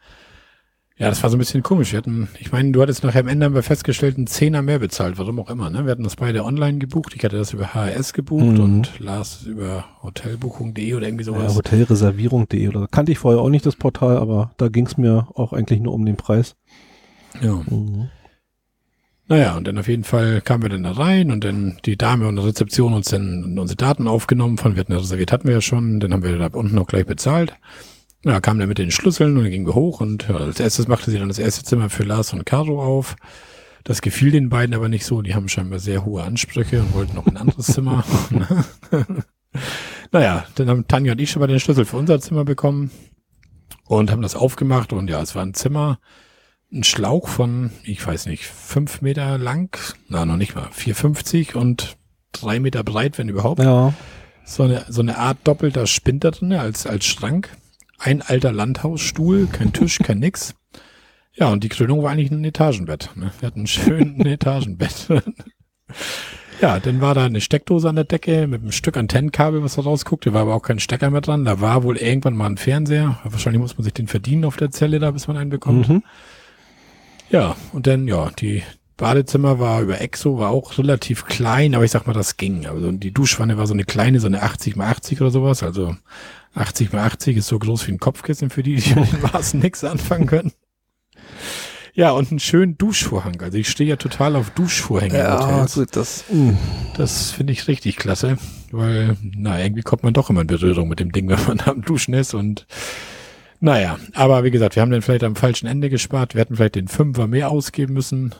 Ja, 1.00 1.08
das 1.08 1.24
war 1.24 1.30
so 1.30 1.38
ein 1.38 1.39
bisschen 1.39 1.64
komisch. 1.64 1.93
Wir 1.93 1.97
hatten, 2.00 2.28
ich 2.39 2.52
meine, 2.52 2.72
du 2.74 2.82
hattest 2.82 3.06
nachher 3.06 3.22
am 3.22 3.30
Ende 3.30 3.45
haben 3.45 3.56
wir 3.56 3.64
festgestellt, 3.64 4.18
einen 4.18 4.28
Zehner 4.28 4.62
mehr 4.62 4.80
bezahlt, 4.80 5.18
warum 5.18 5.39
auch 5.39 5.50
immer, 5.50 5.70
ne? 5.70 5.86
Wir 5.86 5.91
hatten 5.91 6.04
das 6.04 6.18
beide 6.18 6.43
online 6.43 6.78
gebucht. 6.78 7.14
Ich 7.16 7.24
hatte 7.24 7.38
das 7.38 7.54
über 7.54 7.74
HRS 7.74 8.12
gebucht 8.12 8.43
Mhm. 8.58 8.60
und 8.60 9.00
Lars 9.00 9.43
über 9.43 9.86
hotelbuchung.de 10.04 10.93
oder 10.95 11.08
irgendwie 11.08 11.24
Ja, 11.24 11.32
sowas. 11.32 11.56
Hotelreservierung.de 11.56 12.68
oder 12.68 12.86
kannte 12.91 13.14
ich 13.14 13.18
vorher 13.18 13.41
auch 13.41 13.47
nicht 13.50 13.66
das 13.66 13.78
Portal, 13.78 14.18
aber 14.18 14.52
da 14.58 14.68
ging 14.68 14.88
es 14.88 14.97
mir 14.97 15.30
auch 15.36 15.54
eigentlich 15.54 15.80
nur 15.80 15.93
um 15.93 16.06
den 16.06 16.18
Preis. 16.18 16.58
Ja. 17.41 17.54
Mhm. 17.66 18.10
Naja, 19.30 19.56
und 19.56 19.68
dann 19.68 19.78
auf 19.78 19.88
jeden 19.88 20.04
Fall 20.04 20.41
kamen 20.41 20.64
wir 20.64 20.70
dann 20.70 20.84
da 20.84 20.91
rein 20.91 21.32
und 21.32 21.43
dann 21.45 21.78
die 21.86 21.95
Dame 21.97 22.28
und 22.28 22.36
die 22.36 22.41
Rezeption 22.41 22.93
uns 22.93 23.08
dann 23.10 23.58
unsere 23.58 23.78
Daten 23.78 24.08
aufgenommen 24.08 24.58
von, 24.58 24.76
wir 24.76 24.82
hatten 24.82 24.91
ja 24.91 24.97
reserviert, 24.97 25.32
hatten 25.32 25.47
wir 25.47 25.54
ja 25.56 25.62
schon, 25.62 26.00
dann 26.02 26.12
haben 26.12 26.24
wir 26.24 26.38
da 26.38 26.47
unten 26.47 26.76
noch 26.76 26.88
gleich 26.88 27.06
bezahlt. 27.06 27.54
Ja, 28.26 28.42
kam 28.42 28.60
dann 28.60 28.68
mit 28.68 28.78
den 28.78 28.92
Schlüsseln 28.92 29.38
und 29.38 29.44
dann 29.44 29.52
gingen 29.52 29.66
wir 29.66 29.76
hoch 29.76 30.02
und 30.02 30.28
ja, 30.28 30.36
als 30.36 30.60
erstes 30.60 30.88
machte 30.88 31.10
sie 31.10 31.20
dann 31.20 31.30
das 31.30 31.40
erste 31.40 31.64
Zimmer 31.64 31.90
für 31.90 32.04
Lars 32.04 32.34
und 32.34 32.46
Caro 32.46 32.84
auf. 32.84 33.16
Das 33.86 34.02
gefiel 34.02 34.32
den 34.32 34.50
beiden 34.50 34.76
aber 34.76 34.90
nicht 34.90 35.06
so, 35.06 35.22
die 35.22 35.36
haben 35.36 35.48
scheinbar 35.48 35.80
sehr 35.80 36.04
hohe 36.04 36.24
Ansprüche 36.24 36.82
und 36.82 36.94
wollten 36.94 37.16
noch 37.16 37.28
ein 37.28 37.38
anderes 37.38 37.68
Zimmer. 37.68 38.04
naja, 40.12 40.46
dann 40.56 40.70
haben 40.70 40.88
Tanja 40.88 41.14
und 41.14 41.22
ich 41.22 41.32
schon 41.32 41.40
mal 41.40 41.48
den 41.48 41.62
Schlüssel 41.62 41.86
für 41.86 41.98
unser 41.98 42.20
Zimmer 42.20 42.44
bekommen 42.44 42.92
und 43.86 44.12
haben 44.12 44.22
das 44.22 44.36
aufgemacht 44.36 44.92
und 44.92 45.10
ja, 45.10 45.22
es 45.22 45.34
war 45.34 45.44
ein 45.44 45.54
Zimmer, 45.54 46.00
ein 46.72 46.84
Schlauch 46.84 47.30
von, 47.30 47.72
ich 47.84 48.06
weiß 48.06 48.26
nicht, 48.26 48.46
fünf 48.46 49.02
Meter 49.02 49.38
lang, 49.38 49.76
na 50.08 50.26
noch 50.26 50.38
nicht 50.38 50.56
mal, 50.56 50.68
4,50 50.68 51.56
und 51.56 51.98
drei 52.32 52.60
Meter 52.60 52.84
breit, 52.84 53.18
wenn 53.18 53.30
überhaupt. 53.30 53.62
Ja, 53.64 53.94
So 54.46 54.64
eine, 54.64 54.86
so 54.90 55.02
eine 55.02 55.18
Art 55.18 55.38
doppelter 55.46 55.88
Spind 55.88 56.24
da 56.24 56.32
drin, 56.32 56.54
als, 56.54 56.86
als 56.86 57.06
Schrank. 57.06 57.50
Ein 58.00 58.22
alter 58.22 58.52
Landhausstuhl, 58.52 59.47
kein 59.47 59.74
Tisch, 59.74 60.00
kein 60.00 60.20
nix. 60.20 60.56
Ja, 61.34 61.50
und 61.50 61.64
die 61.64 61.70
Krönung 61.70 62.02
war 62.02 62.12
eigentlich 62.12 62.32
ein 62.32 62.43
Etagenbett. 62.43 63.12
Ne? 63.16 63.32
Wir 63.39 63.47
hatten 63.47 63.62
ein 63.64 63.68
schönes 63.68 64.26
Etagenbett. 64.26 65.08
ja, 66.62 66.80
dann 66.80 67.02
war 67.02 67.14
da 67.14 67.26
eine 67.26 67.41
Steckdose 67.41 67.88
an 67.89 67.95
der 67.95 68.06
Decke 68.06 68.47
mit 68.47 68.62
einem 68.62 68.72
Stück 68.72 68.97
Antennenkabel, 68.97 69.64
was 69.64 69.76
da 69.76 69.82
rausguckte. 69.84 70.34
War 70.34 70.41
aber 70.43 70.56
auch 70.56 70.62
kein 70.62 70.80
Stecker 70.80 71.10
mehr 71.10 71.22
dran. 71.22 71.45
Da 71.45 71.62
war 71.62 71.84
wohl 71.84 71.97
irgendwann 71.97 72.36
mal 72.36 72.47
ein 72.47 72.58
Fernseher. 72.58 73.20
Wahrscheinlich 73.24 73.62
muss 73.62 73.78
man 73.78 73.84
sich 73.84 73.93
den 73.93 74.08
verdienen 74.08 74.45
auf 74.45 74.58
der 74.58 74.72
Zelle 74.72 75.00
da, 75.00 75.12
bis 75.12 75.28
man 75.28 75.38
einen 75.38 75.50
bekommt. 75.50 75.89
mhm. 75.89 76.04
Ja, 77.30 77.56
und 77.74 77.86
dann, 77.86 78.08
ja, 78.08 78.32
die 78.39 78.64
Badezimmer 78.97 79.60
war 79.60 79.82
über 79.82 80.02
Exo, 80.02 80.39
war 80.39 80.50
auch 80.50 80.78
relativ 80.78 81.26
klein, 81.26 81.76
aber 81.76 81.86
ich 81.86 81.91
sag 81.91 82.08
mal, 82.08 82.14
das 82.14 82.38
ging. 82.38 82.66
Also 82.66 82.91
die 82.91 83.14
Duschwanne 83.14 83.58
war 83.58 83.68
so 83.68 83.74
eine 83.74 83.86
kleine, 83.86 84.20
so 84.20 84.28
eine 84.28 84.41
80 84.41 84.76
mal 84.76 84.89
80 84.89 85.22
oder 85.22 85.30
sowas. 85.30 85.64
Also 85.64 85.95
80 86.56 86.91
mal 86.91 87.06
80 87.06 87.38
ist 87.38 87.47
so 87.47 87.60
groß 87.60 87.88
wie 87.88 87.91
ein 87.91 88.00
Kopfkissen 88.00 88.50
für 88.50 88.64
die, 88.64 88.76
die 88.76 88.95
mit 88.95 89.12
den 89.12 89.22
Maßen 89.22 89.60
nichts 89.60 89.84
anfangen 89.84 90.28
können. 90.28 90.52
Ja, 91.93 92.12
und 92.12 92.32
einen 92.32 92.39
schönen 92.39 92.78
Duschvorhang. 92.78 93.41
Also 93.41 93.58
ich 93.58 93.70
stehe 93.70 93.89
ja 93.89 93.95
total 93.95 94.36
auf 94.36 94.52
Duschvorhänge 94.52 95.16
in 95.16 95.20
ja 95.20 95.41
Hotels. 95.41 95.74
gut, 95.74 95.95
das. 95.95 96.24
mh. 96.32 96.58
Das 96.95 97.32
finde 97.32 97.54
ich 97.54 97.68
richtig 97.68 97.97
klasse, 97.97 98.38
weil, 98.72 99.18
na, 99.22 99.62
irgendwie 99.62 99.82
kommt 99.82 100.04
man 100.04 100.14
doch 100.14 100.30
immer 100.30 100.41
in 100.41 100.47
Berührung 100.47 100.88
mit 100.88 101.00
dem 101.00 101.12
Ding, 101.12 101.30
wenn 101.30 101.43
man 101.45 101.60
am 101.62 101.82
Duschen 101.82 102.14
ist 102.14 102.34
und 102.34 102.68
naja, 103.62 103.97
aber 104.14 104.45
wie 104.45 104.52
gesagt, 104.52 104.78
wir 104.78 104.82
haben 104.82 104.91
dann 104.91 105.02
vielleicht 105.02 105.26
am 105.26 105.36
falschen 105.36 105.68
Ende 105.68 105.89
gespart. 105.89 106.34
Wir 106.34 106.39
hätten 106.41 106.56
vielleicht 106.56 106.76
den 106.76 106.88
Fünfer 106.88 107.28
mehr 107.28 107.52
ausgeben 107.52 107.93
müssen, 107.93 108.34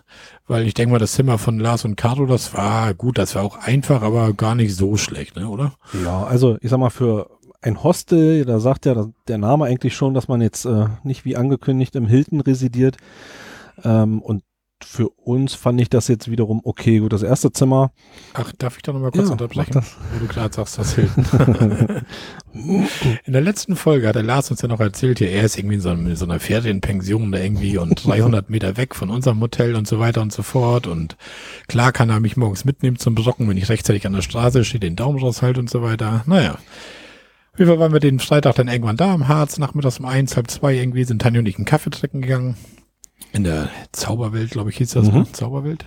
weil 0.48 0.66
ich 0.66 0.74
denke 0.74 0.94
mal, 0.94 1.00
das 1.00 1.12
Zimmer 1.12 1.38
von 1.38 1.60
Lars 1.60 1.84
und 1.84 1.98
Caro, 1.98 2.26
das 2.26 2.54
war 2.54 2.94
gut, 2.94 3.18
das 3.18 3.36
war 3.36 3.44
auch 3.44 3.58
einfach, 3.58 4.02
aber 4.02 4.34
gar 4.34 4.56
nicht 4.56 4.74
so 4.74 4.96
schlecht, 4.96 5.36
ne, 5.36 5.50
oder? 5.50 5.74
Ja, 6.06 6.24
also 6.24 6.58
ich 6.62 6.70
sag 6.70 6.80
mal, 6.80 6.90
für 6.90 7.30
ein 7.62 7.84
Hostel, 7.84 8.46
da 8.46 8.60
sagt 8.60 8.86
ja 8.86 9.10
der 9.28 9.38
Name 9.38 9.66
eigentlich 9.66 9.96
schon, 9.96 10.14
dass 10.14 10.28
man 10.28 10.42
jetzt 10.42 10.66
äh, 10.66 10.88
nicht 11.04 11.26
wie 11.26 11.36
angekündigt 11.36 11.96
im 11.96 12.08
Hilton 12.08 12.42
residiert. 12.42 12.98
Ähm, 13.84 14.22
und 14.22 14.44
für 14.82 15.10
uns 15.10 15.56
fand 15.56 15.82
ich 15.82 15.90
das 15.90 16.08
jetzt 16.08 16.32
wiederum 16.32 16.62
okay. 16.64 17.00
Gut, 17.00 17.12
das 17.12 17.22
erste 17.22 17.52
Zimmer. 17.52 17.92
Ach, 18.34 18.52
darf 18.58 18.78
ich 18.78 18.82
da 18.82 18.94
nochmal 18.94 19.12
kurz 19.12 19.26
Ja, 19.28 19.34
unterbrechen, 19.34 19.84
wo 20.14 20.20
du 20.20 20.28
gerade 20.28 20.56
sagst, 20.56 20.78
das 20.78 20.96
Hilton. 20.96 21.26
In 22.54 23.34
der 23.34 23.42
letzten 23.42 23.76
Folge 23.76 24.08
hat 24.08 24.16
der 24.16 24.24
Lars 24.24 24.50
uns 24.50 24.62
ja 24.62 24.70
noch 24.70 24.80
erzählt, 24.80 25.20
ja, 25.20 25.28
er 25.28 25.44
ist 25.44 25.58
irgendwie 25.58 25.76
in 25.76 25.82
so, 25.82 25.90
einem, 25.90 26.08
in 26.08 26.16
so 26.16 26.26
einer 26.26 26.40
Ferienpension 26.40 27.32
da 27.32 27.40
irgendwie 27.40 27.78
und 27.78 27.96
300 28.06 28.50
Meter 28.50 28.78
weg 28.78 28.96
von 28.96 29.10
unserem 29.10 29.42
Hotel 29.42 29.76
und 29.76 29.88
so 29.88 30.00
weiter 30.00 30.22
und 30.22 30.32
so 30.32 30.44
fort. 30.44 30.88
Und 30.88 31.18
klar 31.68 31.92
kann 31.92 32.10
er 32.10 32.22
mich 32.22 32.38
morgens 32.38 32.64
mitnehmen 32.64 32.98
zum 32.98 33.16
Brocken, 33.16 33.50
wenn 33.50 33.58
ich 33.58 33.70
rechtzeitig 33.70 34.08
an 34.08 34.14
der 34.14 34.22
Straße 34.22 34.64
stehe, 34.64 34.80
den 34.80 34.96
Daumen 34.96 35.20
raushalte 35.20 35.60
und 35.60 35.70
so 35.70 35.82
weiter. 35.82 36.24
Naja. 36.26 36.58
Auf 37.60 37.64
jeden 37.68 37.72
Fall 37.74 37.80
waren 37.82 37.92
wir 37.92 38.00
den 38.00 38.20
Freitag 38.20 38.56
dann 38.56 38.70
irgendwann 38.70 38.96
da 38.96 39.14
am 39.14 39.28
Harz, 39.28 39.58
nachmittags 39.58 40.00
um 40.00 40.06
eins, 40.06 40.38
halb 40.38 40.50
zwei 40.50 40.76
irgendwie, 40.76 41.04
sind 41.04 41.22
Tanja 41.22 41.42
und 41.42 41.46
ich 41.46 41.58
einen 41.58 41.66
Kaffee 41.66 41.90
trinken 41.90 42.22
gegangen. 42.22 42.56
In 43.34 43.44
der 43.44 43.70
Zauberwelt, 43.92 44.52
glaube 44.52 44.70
ich, 44.70 44.78
hieß 44.78 44.92
das, 44.92 45.08
Mhm. 45.12 45.14
ne? 45.18 45.32
Zauberwelt. 45.34 45.86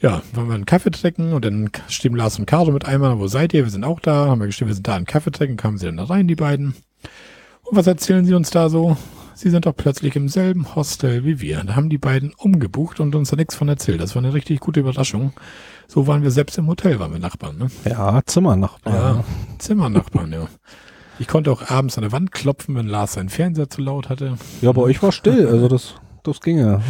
Ja, 0.00 0.20
waren 0.32 0.48
wir 0.48 0.56
einen 0.56 0.66
Kaffee 0.66 0.90
trinken 0.90 1.32
und 1.32 1.44
dann 1.44 1.70
stehen 1.86 2.16
Lars 2.16 2.40
und 2.40 2.46
Caro 2.46 2.72
mit 2.72 2.86
einmal, 2.86 3.20
wo 3.20 3.28
seid 3.28 3.54
ihr? 3.54 3.62
Wir 3.62 3.70
sind 3.70 3.84
auch 3.84 4.00
da, 4.00 4.26
haben 4.26 4.40
wir 4.40 4.48
geschrieben, 4.48 4.70
wir 4.70 4.74
sind 4.74 4.88
da 4.88 4.96
einen 4.96 5.06
Kaffee 5.06 5.30
trinken, 5.30 5.56
kamen 5.56 5.78
sie 5.78 5.86
dann 5.86 5.96
da 5.96 6.02
rein, 6.06 6.26
die 6.26 6.34
beiden. 6.34 6.74
Und 7.62 7.76
was 7.76 7.86
erzählen 7.86 8.24
sie 8.24 8.34
uns 8.34 8.50
da 8.50 8.68
so? 8.68 8.96
Sie 9.40 9.48
sind 9.48 9.64
doch 9.64 9.74
plötzlich 9.74 10.16
im 10.16 10.28
selben 10.28 10.74
Hostel 10.74 11.24
wie 11.24 11.40
wir. 11.40 11.64
Da 11.64 11.74
haben 11.74 11.88
die 11.88 11.96
beiden 11.96 12.34
umgebucht 12.36 13.00
und 13.00 13.14
uns 13.14 13.30
da 13.30 13.36
nichts 13.36 13.54
von 13.54 13.70
erzählt. 13.70 13.98
Das 13.98 14.14
war 14.14 14.22
eine 14.22 14.34
richtig 14.34 14.60
gute 14.60 14.80
Überraschung. 14.80 15.32
So 15.88 16.06
waren 16.06 16.22
wir 16.22 16.30
selbst 16.30 16.58
im 16.58 16.66
Hotel, 16.66 16.98
waren 16.98 17.10
wir 17.10 17.20
Nachbarn, 17.20 17.56
ne? 17.56 17.68
Ja, 17.86 18.20
Zimmernachbar. 18.26 18.94
Ja, 18.94 19.24
Zimmernachbarn, 19.56 20.34
ja. 20.34 20.46
Ich 21.18 21.26
konnte 21.26 21.50
auch 21.52 21.70
abends 21.70 21.96
an 21.96 22.02
der 22.02 22.12
Wand 22.12 22.32
klopfen, 22.32 22.74
wenn 22.74 22.86
Lars 22.86 23.14
seinen 23.14 23.30
Fernseher 23.30 23.70
zu 23.70 23.80
laut 23.80 24.10
hatte. 24.10 24.36
ja, 24.60 24.72
bei 24.72 24.82
euch 24.82 25.02
war 25.02 25.10
still, 25.10 25.48
also 25.48 25.68
das, 25.68 25.94
das 26.22 26.42
ging 26.42 26.58
ja. 26.58 26.82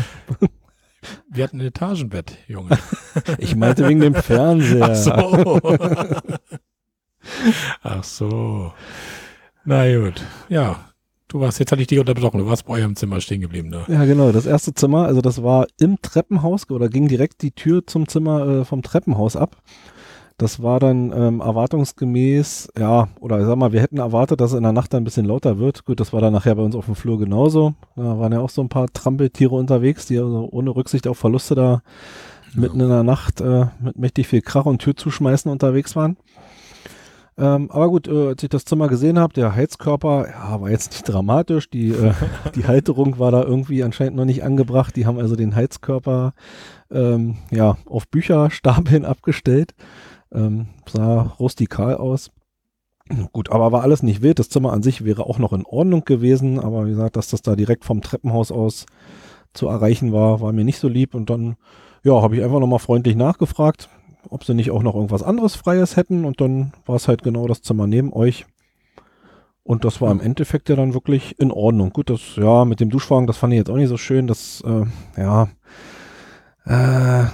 Wir 1.29 1.45
hatten 1.45 1.61
ein 1.61 1.67
Etagenbett, 1.67 2.37
Junge. 2.49 2.77
Ich 3.39 3.55
meinte 3.55 3.87
wegen 3.87 4.01
dem 4.01 4.17
Fernseher. 4.17 4.91
Ach 4.91 4.97
so. 4.97 5.61
Ach 7.85 8.03
so. 8.03 8.73
Na 9.65 9.97
gut. 9.97 10.21
Ja. 10.49 10.90
Du 11.31 11.39
warst, 11.39 11.61
jetzt 11.61 11.71
hatte 11.71 11.81
ich 11.81 11.87
dich 11.87 12.01
unterbrochen. 12.01 12.39
Du 12.39 12.47
warst 12.47 12.67
bei 12.67 12.75
eurem 12.75 12.97
Zimmer 12.97 13.21
stehen 13.21 13.41
geblieben, 13.41 13.69
ne? 13.69 13.85
Ja, 13.87 14.05
genau. 14.05 14.33
Das 14.33 14.47
erste 14.47 14.75
Zimmer, 14.75 15.07
also 15.07 15.21
das 15.21 15.45
war 15.45 15.69
im 15.79 16.03
Treppenhaus 16.03 16.69
oder 16.71 16.89
ging 16.89 17.07
direkt 17.07 17.43
die 17.43 17.53
Tür 17.53 17.87
zum 17.87 18.09
Zimmer 18.09 18.47
äh, 18.49 18.65
vom 18.65 18.83
Treppenhaus 18.83 19.37
ab. 19.37 19.57
Das 20.39 20.61
war 20.61 20.81
dann 20.81 21.13
ähm, 21.15 21.41
erwartungsgemäß, 21.41 22.71
ja, 22.77 23.09
oder 23.21 23.39
ich 23.39 23.47
sag 23.47 23.57
mal, 23.57 23.73
wir 23.73 23.81
hätten 23.81 23.99
erwartet, 23.99 24.41
dass 24.41 24.51
es 24.51 24.57
in 24.57 24.65
der 24.65 24.73
Nacht 24.73 24.93
dann 24.93 25.03
ein 25.03 25.05
bisschen 25.05 25.27
lauter 25.27 25.59
wird. 25.59 25.85
Gut, 25.85 26.01
das 26.01 26.13
war 26.13 26.21
dann 26.21 26.33
nachher 26.33 26.57
bei 26.57 26.63
uns 26.63 26.75
auf 26.75 26.87
dem 26.87 26.97
Flur 26.97 27.19
genauso. 27.21 27.75
Da 27.95 28.19
waren 28.19 28.33
ja 28.33 28.41
auch 28.41 28.51
so 28.51 28.63
ein 28.63 28.69
paar 28.69 28.89
Trampeltiere 28.93 29.55
unterwegs, 29.55 30.07
die 30.07 30.19
also 30.19 30.49
ohne 30.51 30.75
Rücksicht 30.75 31.07
auf 31.07 31.19
Verluste 31.19 31.55
da 31.55 31.83
mitten 32.55 32.81
in 32.81 32.89
der 32.89 33.05
Nacht 33.05 33.41
äh, 33.41 33.67
mit 33.81 33.97
mächtig 33.99 34.27
viel 34.27 34.41
Krach 34.41 34.67
und 34.67 34.81
Tür 34.81 34.97
zuschmeißen 34.97 35.49
unterwegs 35.49 35.95
waren. 35.95 36.17
Ähm, 37.41 37.71
aber 37.71 37.89
gut, 37.89 38.07
äh, 38.07 38.29
als 38.29 38.43
ich 38.43 38.51
das 38.51 38.67
Zimmer 38.67 38.89
gesehen 38.89 39.19
habe, 39.19 39.33
der 39.33 39.55
Heizkörper, 39.55 40.29
ja, 40.29 40.61
war 40.61 40.69
jetzt 40.69 40.93
nicht 40.93 41.09
dramatisch. 41.09 41.71
Die, 41.71 41.89
äh, 41.89 42.13
die 42.55 42.67
Halterung 42.67 43.19
war 43.19 43.31
da 43.31 43.43
irgendwie 43.43 43.83
anscheinend 43.83 44.17
noch 44.17 44.27
nicht 44.27 44.45
angebracht. 44.45 44.95
Die 44.95 45.07
haben 45.07 45.19
also 45.19 45.37
den 45.37 45.57
Heizkörper 45.57 46.35
ähm, 46.91 47.39
ja, 47.51 47.79
auf 47.87 48.09
Bücherstapeln 48.09 49.05
abgestellt. 49.07 49.75
Ähm, 50.33 50.67
sah 50.87 51.35
rustikal 51.41 51.97
aus. 51.97 52.31
Gut, 53.33 53.51
aber 53.51 53.73
war 53.73 53.83
alles 53.83 54.03
nicht 54.03 54.21
wild. 54.21 54.39
Das 54.39 54.51
Zimmer 54.51 54.75
an 54.75 54.83
sich 54.83 55.05
wäre 55.05 55.25
auch 55.25 55.39
noch 55.39 55.55
in 55.55 55.65
Ordnung 55.65 56.05
gewesen, 56.05 56.61
aber 56.61 56.85
wie 56.85 56.91
gesagt, 56.91 57.17
dass 57.17 57.29
das 57.29 57.41
da 57.41 57.57
direkt 57.57 57.85
vom 57.87 58.03
Treppenhaus 58.03 58.53
aus 58.53 58.85
zu 59.55 59.67
erreichen 59.67 60.13
war, 60.13 60.43
war 60.43 60.53
mir 60.53 60.65
nicht 60.65 60.79
so 60.79 60.89
lieb. 60.89 61.15
Und 61.15 61.31
dann, 61.31 61.57
ja, 62.05 62.21
habe 62.21 62.37
ich 62.37 62.45
einfach 62.45 62.61
nochmal 62.61 62.79
freundlich 62.81 63.17
nachgefragt, 63.17 63.89
ob 64.29 64.45
sie 64.45 64.55
nicht 64.55 64.71
auch 64.71 64.83
noch 64.83 64.95
irgendwas 64.95 65.23
anderes 65.23 65.55
Freies 65.55 65.97
hätten. 65.97 66.25
Und 66.25 66.41
dann 66.41 66.73
war 66.87 66.97
es 66.97 67.09
halt 67.09 67.23
genau 67.23 67.47
das 67.47 67.63
Zimmer 67.63 67.87
neben 67.87 68.13
euch. 68.13 68.47
Und 69.63 69.85
das 69.85 70.01
war 70.01 70.11
im 70.11 70.21
Endeffekt 70.21 70.69
ja 70.69 70.77
dann 70.77 70.95
wirklich 70.95 71.39
in 71.39 71.53
Ordnung. 71.53 71.91
Gut, 71.91 72.11
das, 72.11 72.37
ja, 72.37 72.65
mit 72.65 72.81
dem 72.81 72.91
Duschwagen, 72.91 73.27
das 73.27 73.37
fand 73.37 73.53
ich 73.53 73.59
jetzt 73.59 73.71
auch 73.71 73.77
nicht 73.77 73.89
so 73.89 73.97
schön. 73.97 74.27
Das, 74.27 74.63
äh, 74.67 75.21
ja, 75.21 75.49
äh, 76.65 77.27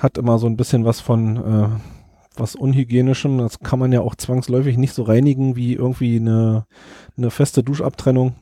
hat 0.00 0.18
immer 0.18 0.38
so 0.38 0.46
ein 0.46 0.56
bisschen 0.56 0.84
was 0.84 1.00
von, 1.00 1.36
äh, 1.36 1.68
was 2.36 2.56
Unhygienischem. 2.56 3.38
Das 3.38 3.60
kann 3.60 3.78
man 3.78 3.92
ja 3.92 4.00
auch 4.00 4.14
zwangsläufig 4.14 4.76
nicht 4.76 4.94
so 4.94 5.02
reinigen 5.02 5.56
wie 5.56 5.74
irgendwie 5.74 6.16
eine, 6.16 6.66
eine 7.16 7.30
feste 7.30 7.62
Duschabtrennung. 7.62 8.34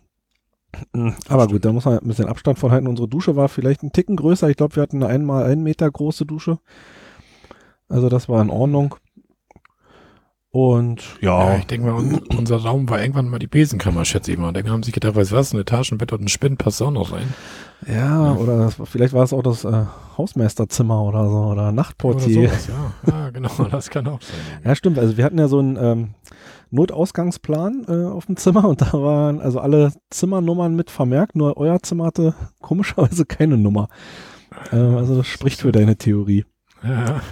Mm, 0.92 1.10
Aber 1.28 1.46
gut, 1.46 1.64
da 1.64 1.72
muss 1.72 1.84
man 1.84 1.98
ein 1.98 2.08
bisschen 2.08 2.28
Abstand 2.28 2.58
von 2.58 2.70
halten. 2.70 2.86
Unsere 2.86 3.08
Dusche 3.08 3.36
war 3.36 3.48
vielleicht 3.48 3.82
ein 3.82 3.92
Ticken 3.92 4.16
größer. 4.16 4.48
Ich 4.48 4.56
glaube, 4.56 4.76
wir 4.76 4.82
hatten 4.82 5.02
eine 5.02 5.12
einmal 5.12 5.44
einen 5.44 5.62
Meter 5.62 5.90
große 5.90 6.26
Dusche. 6.26 6.58
Also 7.92 8.08
das 8.08 8.28
war 8.28 8.40
in 8.42 8.50
Ordnung. 8.50 8.94
Und 10.50 11.02
ja. 11.22 11.52
Ja, 11.52 11.56
ich 11.58 11.66
denke 11.66 11.86
mal, 11.90 11.94
un 11.94 12.20
unser 12.36 12.56
Raum 12.56 12.88
war 12.90 13.00
irgendwann 13.00 13.28
mal 13.28 13.38
die 13.38 13.46
Besenkammer, 13.46 14.04
schätze 14.04 14.32
ich 14.32 14.38
mal. 14.38 14.52
Da 14.52 14.62
haben 14.68 14.82
sich 14.82 14.92
gedacht, 14.92 15.14
weißt 15.16 15.32
du 15.32 15.36
was, 15.36 15.54
ein 15.54 15.60
Etagenbett 15.60 16.12
und 16.12 16.22
ein 16.22 16.28
Spind 16.28 16.58
passt 16.58 16.82
auch 16.82 16.90
noch 16.90 17.12
rein. 17.12 17.32
Ja, 17.86 18.32
oder 18.34 18.58
das, 18.58 18.76
vielleicht 18.84 19.14
war 19.14 19.24
es 19.24 19.32
auch 19.32 19.42
das 19.42 19.64
äh, 19.64 19.84
Hausmeisterzimmer 20.18 21.02
oder 21.02 21.28
so 21.28 21.36
oder 21.36 21.52
Oder 21.52 21.72
Nachtportier. 21.72 22.48
sowas, 22.48 22.68
ja. 22.68 22.92
ja, 23.06 23.30
genau, 23.32 23.50
das 23.70 23.88
kann 23.88 24.06
auch 24.06 24.20
sein. 24.20 24.36
Ja, 24.62 24.74
stimmt. 24.74 24.98
Also 24.98 25.16
wir 25.16 25.24
hatten 25.24 25.38
ja 25.38 25.48
so 25.48 25.58
einen 25.58 25.76
ähm, 25.76 26.14
Notausgangsplan 26.70 27.86
äh, 27.88 28.06
auf 28.10 28.26
dem 28.26 28.36
Zimmer 28.36 28.68
und 28.68 28.82
da 28.82 28.92
waren 28.92 29.40
also 29.40 29.58
alle 29.58 29.92
Zimmernummern 30.10 30.74
mit 30.76 30.90
vermerkt, 30.90 31.34
nur 31.34 31.56
euer 31.56 31.82
Zimmer 31.82 32.06
hatte 32.06 32.34
komischerweise 32.60 33.24
keine 33.24 33.56
Nummer. 33.56 33.88
Ähm, 34.70 34.96
also 34.96 35.16
das 35.16 35.26
spricht 35.26 35.62
für 35.62 35.72
deine 35.72 35.96
Theorie. 35.96 36.44
Ja, 36.84 37.04
ja. 37.06 37.22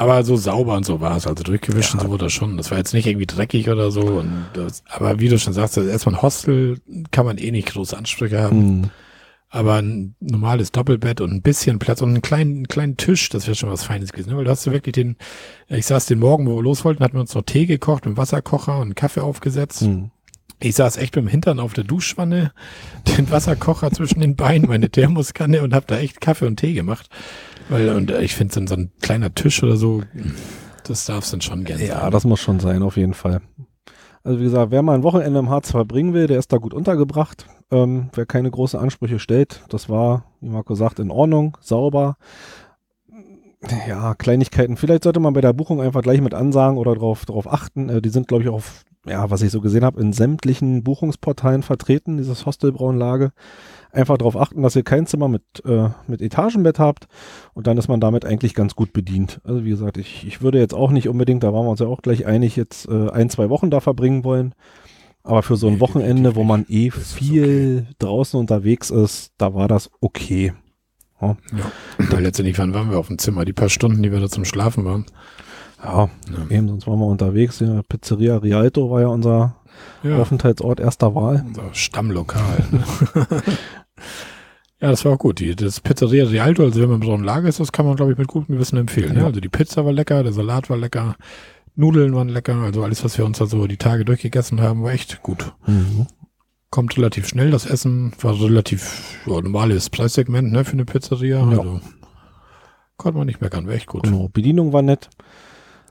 Aber 0.00 0.24
so 0.24 0.36
sauber 0.36 0.76
und 0.76 0.86
so 0.86 1.02
war 1.02 1.16
es, 1.16 1.26
also 1.26 1.42
durchgewischt 1.44 1.92
und 1.92 2.00
so 2.00 2.08
wurde 2.08 2.24
das 2.24 2.32
schon. 2.32 2.56
Das 2.56 2.70
war 2.70 2.78
jetzt 2.78 2.94
nicht 2.94 3.06
irgendwie 3.06 3.26
dreckig 3.26 3.68
oder 3.68 3.90
so. 3.90 4.00
Und 4.00 4.46
das, 4.54 4.82
aber 4.88 5.20
wie 5.20 5.28
du 5.28 5.38
schon 5.38 5.52
sagst, 5.52 5.76
ist 5.76 5.88
erstmal 5.88 6.14
ein 6.14 6.22
Hostel, 6.22 6.78
kann 7.10 7.26
man 7.26 7.36
eh 7.36 7.50
nicht 7.50 7.68
große 7.68 7.96
Ansprüche 7.96 8.40
haben. 8.40 8.58
Hm. 8.58 8.90
Aber 9.50 9.74
ein 9.74 10.14
normales 10.20 10.72
Doppelbett 10.72 11.20
und 11.20 11.32
ein 11.32 11.42
bisschen 11.42 11.78
Platz 11.80 12.00
und 12.00 12.10
einen 12.10 12.22
kleinen, 12.22 12.54
einen 12.54 12.68
kleinen 12.68 12.96
Tisch, 12.96 13.28
das 13.28 13.46
wäre 13.46 13.56
schon 13.56 13.68
was 13.68 13.84
Feines 13.84 14.12
gewesen. 14.12 14.34
Weil 14.34 14.44
du 14.44 14.50
hast 14.50 14.66
du 14.66 14.72
wirklich 14.72 14.94
den, 14.94 15.16
ich 15.68 15.84
saß 15.84 16.06
den 16.06 16.20
Morgen, 16.20 16.46
wo 16.46 16.56
wir 16.56 16.62
los 16.62 16.82
wollten, 16.84 17.04
hatten 17.04 17.16
wir 17.16 17.20
uns 17.20 17.34
noch 17.34 17.42
Tee 17.42 17.66
gekocht 17.66 18.06
mit 18.06 18.14
dem 18.14 18.16
Wasserkocher 18.16 18.76
und 18.76 18.82
einen 18.82 18.94
Kaffee 18.94 19.20
aufgesetzt. 19.20 19.82
Hm. 19.82 20.12
Ich 20.60 20.76
saß 20.76 20.98
echt 20.98 21.16
mit 21.16 21.24
dem 21.24 21.28
Hintern 21.28 21.60
auf 21.60 21.74
der 21.74 21.84
Duschwanne, 21.84 22.52
den 23.18 23.30
Wasserkocher 23.30 23.90
zwischen 23.90 24.20
den 24.20 24.36
Beinen, 24.36 24.68
meine 24.68 24.88
Thermoskanne 24.88 25.62
und 25.62 25.74
hab 25.74 25.86
da 25.88 25.98
echt 25.98 26.22
Kaffee 26.22 26.46
und 26.46 26.56
Tee 26.56 26.72
gemacht. 26.72 27.10
Weil, 27.70 27.88
und 27.90 28.10
äh, 28.10 28.22
ich 28.22 28.34
finde 28.34 28.52
so, 28.52 28.60
ein- 28.60 28.66
so 28.66 28.74
ein 28.74 28.92
kleiner 29.00 29.34
Tisch 29.34 29.62
oder 29.62 29.76
so, 29.76 30.02
das 30.84 31.06
darf 31.06 31.24
es 31.24 31.30
dann 31.30 31.40
schon 31.40 31.64
gerne 31.64 31.86
Ja, 31.86 32.00
sein. 32.02 32.10
das 32.10 32.24
muss 32.24 32.40
schon 32.40 32.60
sein, 32.60 32.82
auf 32.82 32.96
jeden 32.96 33.14
Fall. 33.14 33.40
Also 34.22 34.38
wie 34.40 34.44
gesagt, 34.44 34.70
wer 34.70 34.82
mal 34.82 34.94
ein 34.94 35.02
Wochenende 35.02 35.38
im 35.38 35.48
Harz 35.48 35.70
verbringen 35.70 36.12
will, 36.12 36.26
der 36.26 36.38
ist 36.38 36.52
da 36.52 36.58
gut 36.58 36.74
untergebracht. 36.74 37.46
Ähm, 37.70 38.10
wer 38.14 38.26
keine 38.26 38.50
großen 38.50 38.78
Ansprüche 38.78 39.18
stellt, 39.18 39.62
das 39.70 39.88
war, 39.88 40.24
wie 40.40 40.50
Marco 40.50 40.74
sagt, 40.74 40.98
in 40.98 41.10
Ordnung, 41.10 41.56
sauber. 41.60 42.16
Ja, 43.88 44.14
Kleinigkeiten. 44.14 44.76
Vielleicht 44.76 45.04
sollte 45.04 45.20
man 45.20 45.34
bei 45.34 45.40
der 45.42 45.52
Buchung 45.52 45.80
einfach 45.80 46.02
gleich 46.02 46.20
mit 46.22 46.32
ansagen 46.34 46.78
oder 46.78 46.94
drauf, 46.94 47.24
drauf 47.26 47.50
achten. 47.50 47.88
Äh, 47.88 48.02
die 48.02 48.08
sind, 48.08 48.26
glaube 48.26 48.42
ich, 48.42 48.48
auch, 48.48 48.54
auf, 48.54 48.84
ja, 49.06 49.30
was 49.30 49.42
ich 49.42 49.50
so 49.50 49.60
gesehen 49.60 49.84
habe, 49.84 50.00
in 50.00 50.12
sämtlichen 50.12 50.82
Buchungsportalen 50.82 51.62
vertreten, 51.62 52.16
dieses 52.16 52.46
Hostelbraunlage. 52.46 53.32
Einfach 53.92 54.18
darauf 54.18 54.36
achten, 54.36 54.62
dass 54.62 54.76
ihr 54.76 54.82
kein 54.84 55.06
Zimmer 55.06 55.28
mit, 55.28 55.42
äh, 55.64 55.88
mit 56.06 56.22
Etagenbett 56.22 56.78
habt 56.78 57.06
und 57.54 57.66
dann 57.66 57.76
ist 57.78 57.88
man 57.88 58.00
damit 58.00 58.24
eigentlich 58.24 58.54
ganz 58.54 58.76
gut 58.76 58.92
bedient. 58.92 59.40
Also 59.44 59.64
wie 59.64 59.70
gesagt, 59.70 59.96
ich, 59.96 60.26
ich 60.26 60.42
würde 60.42 60.58
jetzt 60.58 60.74
auch 60.74 60.90
nicht 60.90 61.08
unbedingt, 61.08 61.42
da 61.42 61.52
waren 61.52 61.66
wir 61.66 61.70
uns 61.70 61.80
ja 61.80 61.86
auch 61.86 62.02
gleich 62.02 62.26
einig, 62.26 62.54
jetzt 62.56 62.88
äh, 62.88 63.10
ein, 63.10 63.30
zwei 63.30 63.48
Wochen 63.50 63.70
da 63.70 63.80
verbringen 63.80 64.22
wollen. 64.24 64.54
Aber 65.22 65.42
für 65.42 65.56
so 65.56 65.68
ein 65.68 65.80
Wochenende, 65.80 66.34
wo 66.34 66.44
man 66.44 66.64
eh 66.68 66.90
viel 66.90 67.86
draußen 67.98 68.38
unterwegs 68.40 68.90
ist, 68.90 69.32
da 69.36 69.54
war 69.54 69.68
das 69.68 69.90
okay. 70.00 70.54
Ja. 71.20 71.36
Weil 71.98 72.22
letztendlich 72.22 72.58
wann 72.58 72.72
waren 72.72 72.90
wir 72.90 72.98
auf 72.98 73.08
dem 73.08 73.18
Zimmer? 73.18 73.44
Die 73.44 73.52
paar 73.52 73.68
Stunden, 73.68 74.02
die 74.02 74.10
wir 74.10 74.20
da 74.20 74.28
zum 74.30 74.46
Schlafen 74.46 74.84
waren. 74.86 75.04
Ja, 75.84 76.08
Ja. 76.30 76.56
eben, 76.56 76.68
sonst 76.68 76.86
waren 76.86 76.98
wir 76.98 77.06
unterwegs. 77.06 77.60
Ja, 77.60 77.82
Pizzeria 77.82 78.38
Rialto 78.38 78.90
war 78.90 79.02
ja 79.02 79.08
unser 79.08 79.56
Ja, 80.02 80.18
Aufenthaltsort 80.18 80.80
erster 80.80 81.14
Wahl. 81.14 81.44
unser 81.46 81.74
Stammlokal. 81.74 82.64
Ne? 82.70 82.84
ja, 84.80 84.90
das 84.90 85.04
war 85.04 85.12
auch 85.12 85.18
gut. 85.18 85.40
Die, 85.40 85.54
das 85.54 85.80
Pizzeria 85.80 86.24
Rialto, 86.24 86.62
also 86.62 86.80
wenn 86.80 86.90
man 86.90 87.02
so 87.02 87.12
ein 87.12 87.22
Lager 87.24 87.48
ist, 87.48 87.60
das 87.60 87.72
kann 87.72 87.86
man, 87.86 87.96
glaube 87.96 88.12
ich, 88.12 88.18
mit 88.18 88.28
gutem 88.28 88.54
Gewissen 88.54 88.78
empfehlen. 88.78 89.14
Ne? 89.14 89.20
Ja. 89.20 89.26
Also 89.26 89.40
die 89.40 89.48
Pizza 89.48 89.84
war 89.84 89.92
lecker, 89.92 90.22
der 90.22 90.32
Salat 90.32 90.70
war 90.70 90.78
lecker, 90.78 91.16
Nudeln 91.76 92.14
waren 92.14 92.28
lecker, 92.28 92.56
also 92.56 92.82
alles, 92.82 93.04
was 93.04 93.16
wir 93.18 93.24
uns 93.24 93.38
da 93.38 93.46
so 93.46 93.66
die 93.66 93.76
Tage 93.76 94.04
durchgegessen 94.04 94.60
haben, 94.60 94.82
war 94.82 94.92
echt 94.92 95.22
gut. 95.22 95.52
Mhm. 95.66 96.06
Kommt 96.70 96.96
relativ 96.96 97.26
schnell, 97.26 97.50
das 97.50 97.66
Essen 97.66 98.12
war 98.20 98.40
relativ 98.40 99.18
ja, 99.26 99.40
normales 99.40 99.90
Preissegment 99.90 100.52
ne, 100.52 100.64
für 100.64 100.74
eine 100.74 100.84
Pizzeria. 100.84 101.38
Ja. 101.38 101.48
Also 101.48 101.80
konnte 102.96 103.18
man 103.18 103.26
nicht 103.26 103.40
meckern, 103.40 103.66
war 103.66 103.74
echt 103.74 103.86
gut. 103.86 104.04
Genau, 104.04 104.28
Bedienung 104.28 104.72
war 104.72 104.82
nett. 104.82 105.10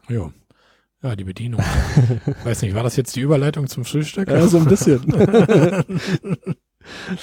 Ja. 0.07 0.31
Ja, 1.01 1.15
die 1.15 1.23
Bedienung. 1.23 1.61
Weiß 2.43 2.61
nicht, 2.61 2.75
war 2.75 2.83
das 2.83 2.97
jetzt 2.97 3.15
die 3.15 3.21
Überleitung 3.21 3.67
zum 3.67 3.85
Frühstück? 3.85 4.27
Ja, 4.27 4.45
so 4.47 4.57
ein 4.57 4.65
bisschen. 4.65 5.01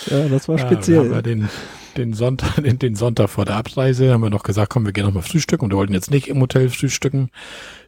ja, 0.06 0.28
das 0.28 0.48
war 0.48 0.56
Ja, 0.58 0.66
speziell. 0.66 1.12
Ja 1.12 1.20
den, 1.20 1.50
den, 1.98 2.14
Sonntag, 2.14 2.54
den, 2.64 2.78
den 2.78 2.94
Sonntag 2.94 3.28
vor 3.28 3.44
der 3.44 3.56
Abreise 3.56 4.14
haben 4.14 4.22
wir 4.22 4.30
noch 4.30 4.44
gesagt, 4.44 4.70
komm, 4.70 4.86
wir 4.86 4.92
gehen 4.92 5.04
noch 5.04 5.12
mal 5.12 5.20
frühstücken. 5.20 5.66
Und 5.66 5.72
wir 5.72 5.76
wollten 5.76 5.92
jetzt 5.92 6.10
nicht 6.10 6.28
im 6.28 6.40
Hotel 6.40 6.70
frühstücken. 6.70 7.28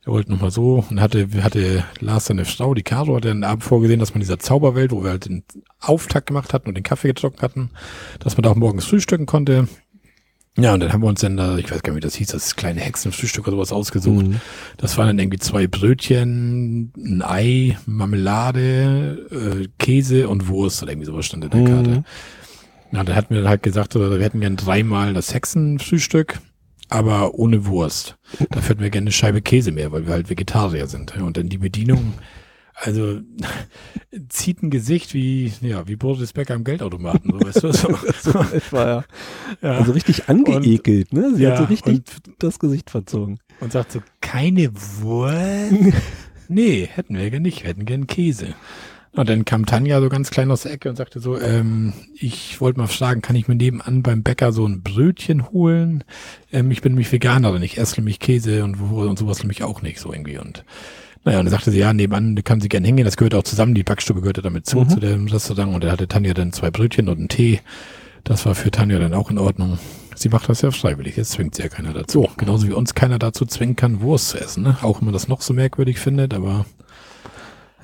Wir 0.05 0.12
wollten 0.12 0.32
noch 0.32 0.43
mal 0.43 0.51
so. 0.51 0.84
Und 0.91 1.01
hatte, 1.01 1.26
hatte 1.43 1.84
Lars 2.01 2.26
seine 2.26 2.45
Frau, 2.45 2.74
die 2.74 2.82
Caro, 2.82 3.16
hat 3.16 3.24
den 3.24 3.43
Abend 3.43 3.64
vorgesehen, 3.64 3.99
dass 3.99 4.11
man 4.11 4.16
in 4.16 4.26
dieser 4.26 4.39
Zauberwelt, 4.39 4.93
wo 4.93 5.03
wir 5.03 5.11
halt 5.11 5.24
den 5.24 5.43
Auftakt 5.80 6.26
gemacht 6.26 6.53
hatten 6.53 6.68
und 6.68 6.74
den 6.74 6.84
Kaffee 6.84 7.09
getrunken 7.09 7.41
hatten, 7.41 7.70
dass 8.18 8.36
man 8.36 8.43
da 8.43 8.51
auch 8.51 8.57
morgens 8.57 8.84
frühstücken 8.84 9.24
konnte. 9.24 9.68
Ja, 10.61 10.74
und 10.74 10.80
dann 10.80 10.92
haben 10.92 11.02
wir 11.02 11.06
uns 11.09 11.20
dann 11.20 11.36
da, 11.36 11.56
ich 11.56 11.70
weiß 11.70 11.82
gar 11.82 11.92
nicht, 11.92 12.02
wie 12.02 12.06
das 12.06 12.16
hieß, 12.16 12.28
das 12.28 12.56
kleine 12.56 12.80
Hexenfrühstück 12.80 13.46
oder 13.46 13.56
sowas 13.56 13.72
ausgesucht. 13.72 14.26
Mhm. 14.26 14.40
Das 14.76 14.98
waren 14.98 15.06
dann 15.06 15.18
irgendwie 15.20 15.38
zwei 15.38 15.68
Brötchen, 15.68 16.92
ein 16.96 17.22
Ei, 17.22 17.78
Marmelade, 17.86 19.28
äh, 19.30 19.68
Käse 19.78 20.28
und 20.28 20.48
Wurst 20.48 20.82
oder 20.82 20.92
irgendwie 20.92 21.06
sowas 21.06 21.26
stand 21.26 21.44
in 21.44 21.50
der 21.50 21.64
Karte. 21.64 21.90
Mhm. 21.90 22.04
Na, 22.90 23.04
da 23.04 23.14
hatten 23.14 23.34
wir 23.34 23.42
dann 23.42 23.50
halt 23.50 23.62
gesagt, 23.62 23.94
wir 23.94 24.18
hätten 24.18 24.40
gern 24.40 24.56
dreimal 24.56 25.14
das 25.14 25.32
Hexenfrühstück, 25.32 26.40
aber 26.88 27.34
ohne 27.34 27.66
Wurst. 27.66 28.16
Dafür 28.50 28.70
hätten 28.70 28.82
wir 28.82 28.90
gerne 28.90 29.04
eine 29.04 29.12
Scheibe 29.12 29.42
Käse 29.42 29.70
mehr, 29.70 29.92
weil 29.92 30.06
wir 30.06 30.14
halt 30.14 30.28
Vegetarier 30.28 30.88
sind. 30.88 31.16
Und 31.18 31.36
dann 31.36 31.48
die 31.48 31.59
Bedienung, 31.59 32.14
also 32.81 33.20
zieht 34.29 34.62
ein 34.62 34.70
Gesicht 34.70 35.14
wie, 35.14 35.53
ja, 35.61 35.87
wie 35.89 35.97
Boris 35.97 36.33
Becker 36.33 36.55
am 36.55 36.64
Geldautomaten, 36.64 37.33
so 37.33 37.41
weißt 37.47 37.62
du. 37.64 37.72
So. 37.72 37.89
So 38.22 38.39
etwa, 38.55 38.87
ja. 38.87 39.05
ja. 39.62 39.79
Also 39.79 39.93
richtig 39.93 40.29
angeekelt, 40.29 41.12
ne? 41.12 41.33
Sie 41.35 41.43
Ja, 41.43 41.51
hat 41.51 41.59
so 41.59 41.64
richtig 41.64 41.95
und- 41.97 42.12
das 42.39 42.59
Gesicht 42.59 42.91
verzogen. 42.91 43.39
und 43.61 43.72
sagt 43.72 43.93
so, 43.93 44.01
keine 44.20 44.70
Wurst? 45.01 45.72
nee, 46.49 46.89
hätten 46.93 47.16
wir 47.16 47.31
gern 47.31 47.43
nicht, 47.43 47.62
wir 47.62 47.70
hätten 47.70 47.85
gern 47.85 48.07
Käse. 48.07 48.55
Und 49.12 49.29
dann 49.29 49.45
kam 49.45 49.64
Tanja 49.66 50.01
so 50.01 50.09
ganz 50.11 50.31
klein 50.31 50.51
aus 50.51 50.62
der 50.62 50.72
Ecke 50.72 50.91
und 50.91 50.97
sagte 50.97 51.18
so, 51.18 51.41
ähm, 51.41 51.93
ich 52.14 52.61
wollte 52.61 52.79
mal 52.79 52.87
fragen, 52.87 53.22
kann 53.22 53.35
ich 53.37 53.49
mir 53.49 53.55
nebenan 53.57 54.03
beim 54.03 54.22
Bäcker 54.22 54.53
so 54.53 54.66
ein 54.66 54.83
Brötchen 54.83 55.51
holen? 55.51 56.05
Ähm, 56.53 56.70
ich 56.70 56.83
bin 56.83 56.93
nämlich 56.93 57.11
Veganerin, 57.11 57.62
ich 57.62 57.79
esse 57.79 57.97
nämlich 57.97 58.20
Käse 58.20 58.62
und, 58.64 58.74
und 58.81 59.18
sowas 59.18 59.39
nämlich 59.41 59.62
auch 59.64 59.83
nicht 59.83 59.99
so 59.99 60.12
irgendwie. 60.12 60.39
Und 60.39 60.64
naja, 61.24 61.38
und 61.40 61.44
dann 61.46 61.50
sagte 61.52 61.70
sie, 61.70 61.78
ja, 61.78 61.92
nebenan 61.92 62.36
kann 62.44 62.60
sie 62.60 62.68
gerne 62.68 62.86
hingehen, 62.86 63.04
das 63.04 63.16
gehört 63.16 63.34
auch 63.34 63.42
zusammen, 63.42 63.74
die 63.74 63.82
Backstube 63.82 64.20
gehörte 64.20 64.42
damit 64.42 64.66
zu, 64.66 64.78
Mhm. 64.80 64.88
zu 64.88 65.00
dem 65.00 65.26
Restaurant. 65.26 65.74
Und 65.74 65.84
da 65.84 65.90
hatte 65.92 66.08
Tanja 66.08 66.32
dann 66.34 66.52
zwei 66.52 66.70
Brötchen 66.70 67.08
und 67.08 67.18
einen 67.18 67.28
Tee. 67.28 67.60
Das 68.24 68.44
war 68.46 68.54
für 68.54 68.70
Tanja 68.70 68.98
dann 68.98 69.14
auch 69.14 69.30
in 69.30 69.38
Ordnung. 69.38 69.78
Sie 70.14 70.28
macht 70.28 70.48
das 70.48 70.62
ja 70.62 70.70
freiwillig, 70.70 71.16
jetzt 71.16 71.30
zwingt 71.32 71.54
sie 71.54 71.62
ja 71.62 71.68
keiner 71.68 71.92
dazu. 71.92 72.28
Genauso 72.38 72.66
wie 72.66 72.72
uns 72.72 72.94
keiner 72.94 73.18
dazu 73.18 73.44
zwingen 73.46 73.76
kann, 73.76 74.00
Wurst 74.00 74.30
zu 74.30 74.38
essen. 74.40 74.64
Ne? 74.64 74.76
Auch 74.82 75.00
wenn 75.00 75.06
man 75.06 75.12
das 75.14 75.28
noch 75.28 75.40
so 75.42 75.54
merkwürdig 75.54 75.98
findet, 75.98 76.34
aber 76.34 76.66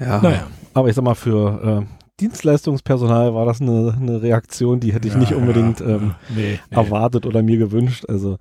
Ja. 0.00 0.20
naja. 0.20 0.46
Aber 0.74 0.88
ich 0.88 0.94
sag 0.96 1.04
mal, 1.04 1.14
für 1.14 1.82
äh, 1.82 1.86
Dienstleistungspersonal 2.20 3.34
war 3.34 3.46
das 3.46 3.60
eine, 3.60 3.96
eine 4.00 4.20
Reaktion, 4.22 4.80
die 4.80 4.92
hätte 4.92 5.06
ich 5.08 5.14
Ja, 5.14 5.20
nicht 5.20 5.34
unbedingt 5.34 5.80
ja, 5.80 5.86
ähm, 5.86 6.14
nee, 6.34 6.58
nee. 6.70 6.76
erwartet 6.76 7.26
oder 7.26 7.42
mir 7.42 7.58
gewünscht. 7.58 8.04
Also 8.08 8.38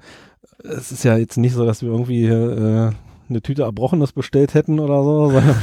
es 0.64 0.92
ist 0.92 1.04
ja 1.04 1.18
jetzt 1.18 1.38
nicht 1.38 1.54
so, 1.54 1.66
dass 1.66 1.82
wir 1.84 1.90
irgendwie 1.90 2.26
äh, 2.26 2.92
eine 3.34 3.42
Tüte 3.42 3.64
Erbrochenes 3.64 4.12
bestellt 4.14 4.54
hätten 4.54 4.80
oder 4.80 5.04
so, 5.04 5.30
sondern 5.32 5.56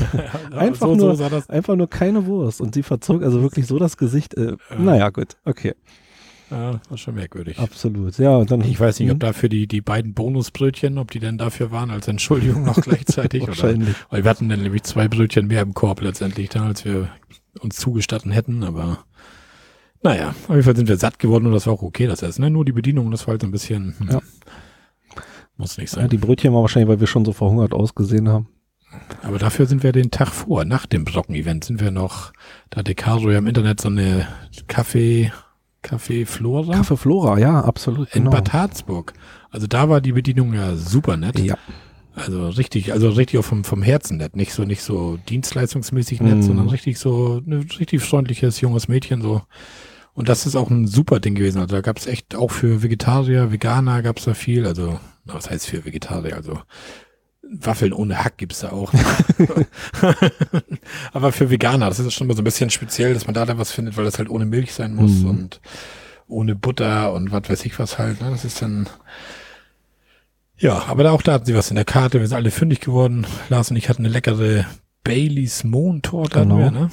Ja, 0.52 0.58
einfach 0.58 0.86
so, 0.88 0.94
nur- 0.94 1.16
so 1.16 1.24
einfach 1.48 1.76
nur 1.76 1.88
keine 1.88 2.26
Wurst. 2.26 2.60
Und 2.60 2.74
sie 2.74 2.82
verzog 2.82 3.22
also 3.22 3.40
wirklich 3.42 3.66
so 3.66 3.78
das 3.78 3.96
Gesicht. 3.96 4.34
Äh, 4.34 4.56
naja, 4.78 5.10
gut, 5.10 5.36
okay, 5.44 5.74
Ja, 6.50 6.72
das 6.72 6.90
war 6.90 6.98
schon 6.98 7.14
merkwürdig. 7.14 7.58
absolut. 7.58 8.18
Ja, 8.18 8.36
und 8.36 8.50
dann. 8.50 8.60
Ich 8.62 8.78
weiß 8.80 8.98
nicht, 9.00 9.08
ob 9.10 9.14
Hm, 9.14 9.18
dafür 9.20 9.48
die, 9.48 9.66
die 9.66 9.80
beiden 9.80 10.14
Bonusbrötchen, 10.14 10.98
ob 10.98 11.10
die 11.12 11.20
denn 11.20 11.38
dafür 11.38 11.70
waren 11.70 11.90
als 11.90 12.08
Entschuldigung 12.08 12.64
noch 12.64 12.76
gleichzeitig. 12.82 13.42
oder, 13.42 13.48
Wahrscheinlich. 13.50 13.94
weil 14.10 14.24
wir 14.24 14.30
hatten 14.30 14.48
dann 14.48 14.62
nämlich 14.62 14.82
zwei 14.82 15.08
Brötchen 15.08 15.46
mehr 15.46 15.62
im 15.62 15.74
Korb 15.74 16.00
letztendlich 16.02 16.48
da, 16.50 16.66
als 16.66 16.84
wir 16.84 17.08
uns 17.60 17.76
zugestatten 17.76 18.30
hätten, 18.32 18.62
aber 18.64 19.04
naja, 20.02 20.30
auf 20.30 20.48
jeden 20.50 20.62
Fall 20.62 20.76
sind 20.76 20.88
wir 20.88 20.96
satt 20.96 21.18
geworden 21.18 21.46
und 21.46 21.52
das 21.52 21.66
war 21.66 21.74
auch 21.74 21.82
okay, 21.82 22.06
das 22.06 22.22
Essen. 22.22 22.42
Ne? 22.42 22.50
Nur 22.50 22.64
die 22.64 22.72
Bedienung, 22.72 23.10
das 23.10 23.26
war 23.26 23.32
halt 23.32 23.42
so 23.42 23.46
ein 23.46 23.50
bisschen, 23.50 23.94
hm, 23.98 24.08
Ja. 24.10 24.20
Muss 25.60 25.78
nicht 25.78 25.92
Ja, 25.94 26.00
sein. 26.00 26.08
die 26.08 26.16
Brötchen 26.18 26.52
war 26.52 26.62
wahrscheinlich, 26.62 26.88
weil 26.88 27.00
wir 27.00 27.06
schon 27.06 27.24
so 27.24 27.32
verhungert 27.32 27.72
ausgesehen 27.72 28.28
haben. 28.28 28.48
aber 29.22 29.38
dafür 29.38 29.66
sind 29.66 29.82
wir 29.84 29.92
den 29.92 30.10
Tag 30.10 30.28
vor, 30.28 30.64
nach 30.64 30.86
dem 30.86 31.04
Brocken-Event, 31.04 31.62
sind 31.64 31.80
wir 31.80 31.92
noch, 31.92 32.32
da 32.70 32.78
hatte 32.80 32.94
Caro 32.96 33.30
ja 33.30 33.38
im 33.38 33.46
Internet 33.46 33.80
so 33.80 33.88
eine 33.88 34.26
Kaffee, 34.66 35.30
Kaffee 35.82 36.24
Flora 36.26 36.74
Kaffee 36.74 36.96
Flora, 36.96 37.38
ja, 37.38 37.60
absolut. 37.60 38.08
in 38.14 38.24
Genau. 38.24 38.30
Bad 38.32 38.52
Harzburg. 38.52 39.12
Also 39.50 39.66
da 39.68 39.88
war 39.88 40.00
die 40.00 40.12
Bedienung 40.12 40.52
ja 40.54 40.74
super 40.76 41.16
nett. 41.16 41.38
Ja. 41.38 41.56
Also 42.16 42.48
richtig, 42.48 42.92
also 42.92 43.08
richtig 43.10 43.38
auch 43.38 43.44
vom, 43.44 43.62
vom 43.64 43.82
Herzen 43.82 44.16
nett. 44.18 44.34
Nicht 44.36 44.52
so, 44.52 44.64
nicht 44.64 44.82
so 44.82 45.18
dienstleistungsmäßig 45.28 46.20
nett, 46.20 46.36
Mhm. 46.38 46.42
sondern 46.42 46.68
richtig 46.68 46.98
so, 46.98 47.40
ein 47.46 47.52
richtig 47.78 48.02
freundliches, 48.02 48.60
junges 48.60 48.88
Mädchen 48.88 49.22
so. 49.22 49.42
Und 50.12 50.28
das 50.28 50.44
ist 50.46 50.56
auch 50.56 50.70
ein 50.70 50.86
super 50.86 51.20
Ding 51.20 51.34
gewesen. 51.34 51.60
Also 51.60 51.74
da 51.76 51.80
gab 51.82 51.96
es 51.98 52.06
echt 52.06 52.34
auch 52.34 52.50
für 52.50 52.82
Vegetarier, 52.82 53.52
Veganer 53.52 54.02
gab 54.02 54.18
es 54.18 54.24
da 54.24 54.34
viel. 54.34 54.66
Also, 54.66 54.98
was 55.24 55.48
heißt 55.50 55.66
für 55.66 55.84
Vegetarier? 55.84 56.34
Also 56.36 56.60
Waffeln 57.42 57.92
ohne 57.92 58.22
Hack 58.22 58.36
gibt's 58.38 58.60
da 58.60 58.70
auch. 58.70 58.92
Aber 61.12 61.32
für 61.32 61.50
Veganer, 61.50 61.88
das 61.88 61.98
ist 61.98 62.12
schon 62.14 62.26
mal 62.26 62.34
so 62.36 62.42
ein 62.42 62.44
bisschen 62.44 62.70
speziell, 62.70 63.14
dass 63.14 63.26
man 63.26 63.34
da 63.34 63.44
dann 63.46 63.58
was 63.58 63.72
findet, 63.72 63.96
weil 63.96 64.04
das 64.04 64.18
halt 64.18 64.30
ohne 64.30 64.44
Milch 64.44 64.72
sein 64.74 64.94
muss 64.94 65.10
Mhm. 65.22 65.28
und 65.28 65.60
ohne 66.28 66.54
Butter 66.54 67.12
und 67.12 67.32
was 67.32 67.48
weiß 67.48 67.64
ich 67.64 67.78
was 67.78 67.98
halt. 67.98 68.20
Ne? 68.20 68.30
Das 68.30 68.44
ist 68.44 68.62
dann. 68.62 68.88
Ja, 70.58 70.84
aber 70.88 71.02
da 71.04 71.10
auch 71.12 71.22
da 71.22 71.32
hatten 71.32 71.46
sie 71.46 71.54
was 71.54 71.70
in 71.70 71.76
der 71.76 71.84
Karte. 71.84 72.20
Wir 72.20 72.26
sind 72.28 72.36
alle 72.36 72.50
fündig 72.50 72.80
geworden. 72.80 73.26
Lars 73.48 73.70
und 73.70 73.76
ich 73.76 73.88
hatten 73.88 74.04
eine 74.04 74.12
leckere 74.12 74.66
Baileys 75.02 75.64
Mohntorte 75.64 76.40
Genau. 76.40 76.58
wir, 76.58 76.70
ne? 76.70 76.90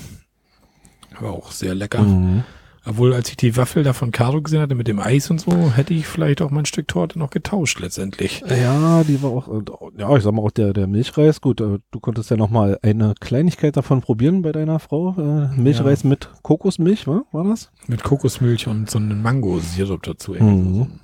War 1.20 1.32
auch 1.34 1.52
sehr 1.52 1.76
lecker. 1.76 2.02
Mhm. 2.02 2.44
Obwohl, 2.88 3.14
als 3.14 3.30
ich 3.30 3.38
die 3.38 3.58
Waffel 3.58 3.84
da 3.84 3.92
von 3.94 4.12
Caro 4.12 4.42
gesehen 4.42 4.62
hatte 4.62 4.74
mit 4.76 4.88
dem 4.88 5.00
Eis 5.00 5.30
und 5.30 5.42
so, 5.42 5.52
hätte 5.76 5.94
ich 5.94 6.08
vielleicht 6.08 6.42
auch 6.42 6.52
mal 6.52 6.60
ein 6.60 6.66
Stück 6.66 6.88
Torte 6.88 7.20
noch 7.20 7.30
getauscht 7.30 7.80
letztendlich. 7.80 8.44
Ja, 8.48 9.04
die 9.04 9.22
war 9.22 9.32
auch, 9.32 9.48
und, 9.48 9.72
ja, 9.98 10.16
ich 10.16 10.24
sag 10.24 10.32
mal 10.34 10.42
auch 10.42 10.52
der, 10.52 10.72
der 10.74 10.88
Milchreis. 10.88 11.42
Gut, 11.42 11.60
äh, 11.60 11.80
du 11.92 12.00
konntest 12.00 12.30
ja 12.32 12.38
noch 12.38 12.50
mal 12.50 12.80
eine 12.82 13.14
Kleinigkeit 13.20 13.76
davon 13.76 14.02
probieren 14.02 14.42
bei 14.42 14.52
deiner 14.54 14.80
Frau. 14.80 15.16
Äh, 15.18 15.60
Milchreis 15.60 16.04
mit 16.06 16.30
Kokosmilch, 16.44 17.08
wa? 17.08 17.24
war 17.32 17.44
das? 17.44 17.72
Mit 17.88 18.04
Kokosmilch 18.04 18.68
und 18.68 18.90
so 18.90 19.00
einem 19.00 19.22
Mango-Sirup 19.22 20.04
dazu. 20.04 20.34
Mhm. 20.34 20.82
ein- 20.82 21.00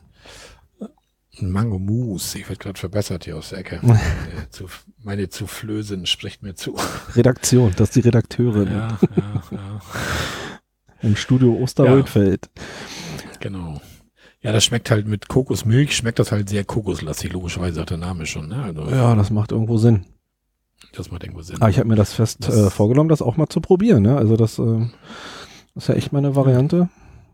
Ein 1.42 1.52
Mango-Mousse. 1.52 2.38
Ich 2.40 2.48
werde 2.48 2.60
gerade 2.62 2.80
verbessert 2.80 3.26
hier 3.26 3.36
aus 3.38 3.50
der 3.50 3.60
Ecke. 3.60 3.80
meine, 3.82 4.00
zu, 4.52 4.66
meine 5.04 5.30
Zuflösin 5.30 6.06
spricht 6.06 6.44
mir 6.44 6.54
zu. 6.56 6.76
Redaktion, 7.16 7.74
das 7.76 7.90
ist 7.90 7.96
die 7.96 8.02
Redakteurin 8.02 8.68
Ja, 8.68 8.88
ja, 9.18 9.44
ja, 9.52 9.82
im 11.04 11.16
Studio 11.16 11.54
Osterrödfeld. 11.56 12.50
genau. 13.40 13.80
Ja, 14.42 14.52
das 14.52 14.66
schmeckt 14.66 14.92
halt 14.92 15.08
mit 15.08 15.30
Kokosmilch, 15.30 15.96
schmeckt 15.96 16.20
das 16.20 16.32
halt 16.34 16.50
sehr 16.50 16.66
kokoslastig, 16.66 17.32
logischerweise 17.32 17.76
sagt 17.76 17.92
der 17.92 17.98
Name 17.98 18.26
schon. 18.26 18.50
Ne? 18.50 18.62
Also, 18.62 18.82
Ja, 18.90 19.16
das 19.16 19.30
macht 19.30 19.52
irgendwo 19.54 19.78
Sinn. 19.78 20.06
das 20.94 21.12
macht 21.12 21.24
irgendwo 21.24 21.42
Sinn. 21.44 21.58
Aber 21.62 21.70
ich 21.70 21.78
habe 21.80 21.88
mir 21.88 21.96
das 21.96 22.12
fest 22.14 22.40
Das- 22.48 22.56
äh, 22.58 22.70
vorgenommen, 22.70 23.08
das 23.10 23.22
auch 23.22 23.38
mal 23.38 23.48
zu 23.48 23.62
probieren. 23.62 24.04
Ne? 24.04 24.18
Also 24.18 24.36
das 24.36 24.60
äh, 24.60 24.86
ist 25.76 25.88
ja 25.88 25.96
echt 25.96 26.12
mal 26.12 26.20
eine 26.20 26.36
Variante. 26.36 26.90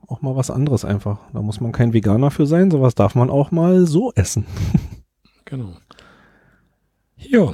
Auch 0.07 0.21
mal 0.21 0.35
was 0.35 0.49
anderes 0.51 0.85
einfach. 0.85 1.19
Da 1.33 1.41
muss 1.41 1.59
man 1.61 1.71
kein 1.71 1.93
Veganer 1.93 2.29
für 2.31 2.45
sein. 2.47 2.69
Sowas 2.71 2.93
darf 2.95 3.15
man 3.15 3.29
auch 3.29 3.51
mal 3.51 3.85
so 3.87 4.11
essen. 4.15 4.45
Genau. 5.45 5.73
Ja. 7.17 7.53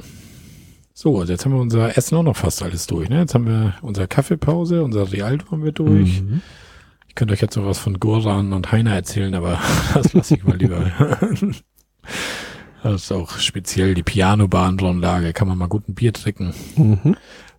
So, 0.98 1.20
also 1.20 1.30
jetzt 1.30 1.44
haben 1.44 1.52
wir 1.52 1.60
unser 1.60 1.98
Essen 1.98 2.16
auch 2.16 2.22
noch 2.22 2.36
fast 2.36 2.62
alles 2.62 2.86
durch. 2.86 3.10
Ne? 3.10 3.18
Jetzt 3.20 3.34
haben 3.34 3.46
wir 3.46 3.74
unsere 3.82 4.08
Kaffeepause, 4.08 4.82
unser 4.82 5.12
Rialto 5.12 5.50
haben 5.50 5.62
wir 5.62 5.72
durch. 5.72 6.22
Mhm. 6.22 6.40
Ich 7.06 7.14
könnte 7.14 7.34
euch 7.34 7.42
jetzt 7.42 7.54
noch 7.54 7.66
was 7.66 7.78
von 7.78 8.00
Goran 8.00 8.54
und 8.54 8.72
Heiner 8.72 8.94
erzählen, 8.94 9.34
aber 9.34 9.60
das 9.94 10.14
lasse 10.14 10.36
ich 10.36 10.44
mal 10.44 10.56
lieber. 10.56 10.90
Das 12.82 12.94
ist 13.02 13.12
auch 13.12 13.36
speziell 13.38 13.92
die 13.92 14.02
Piano-Bahnanlage. 14.02 15.34
Kann 15.34 15.48
man 15.48 15.58
mal 15.58 15.68
gut 15.68 15.86
ein 15.86 15.94
Bier 15.94 16.14
trinken 16.14 16.54
Mhm. 16.76 17.14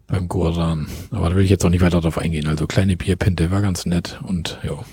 beim 0.07 0.27
Goran. 0.27 0.88
Aber 1.11 1.29
da 1.29 1.35
will 1.35 1.43
ich 1.43 1.51
jetzt 1.51 1.63
auch 1.63 1.69
nicht 1.69 1.81
weiter 1.81 2.01
drauf 2.01 2.17
eingehen. 2.17 2.47
Also 2.47 2.65
kleine 2.65 2.97
Bierpinte 2.97 3.51
war 3.51 3.61
ganz 3.61 3.85
nett 3.85 4.19
und 4.23 4.57
ja. 4.63 4.83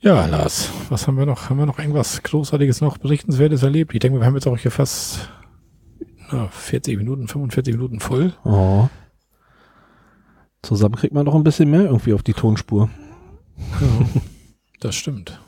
Ja, 0.00 0.26
Lars, 0.26 0.68
was 0.90 1.06
haben 1.06 1.16
wir 1.16 1.24
noch? 1.24 1.48
Haben 1.48 1.58
wir 1.60 1.66
noch 1.66 1.78
irgendwas 1.78 2.22
Großartiges 2.22 2.82
noch, 2.82 2.98
Berichtenswertes 2.98 3.62
erlebt? 3.62 3.94
Ich 3.94 4.00
denke, 4.00 4.18
wir 4.18 4.26
haben 4.26 4.34
jetzt 4.34 4.46
auch 4.46 4.58
hier 4.58 4.70
fast 4.70 5.30
na, 6.32 6.48
40 6.48 6.96
Minuten, 6.96 7.28
45 7.28 7.74
Minuten 7.74 8.00
voll. 8.00 8.32
Oh. 8.44 8.88
Zusammen 10.62 10.96
kriegt 10.96 11.14
man 11.14 11.24
noch 11.24 11.34
ein 11.34 11.44
bisschen 11.44 11.70
mehr 11.70 11.84
irgendwie 11.84 12.12
auf 12.12 12.22
die 12.22 12.34
Tonspur. 12.34 12.90
Ja, 13.80 14.20
das 14.80 14.94
stimmt. 14.94 15.40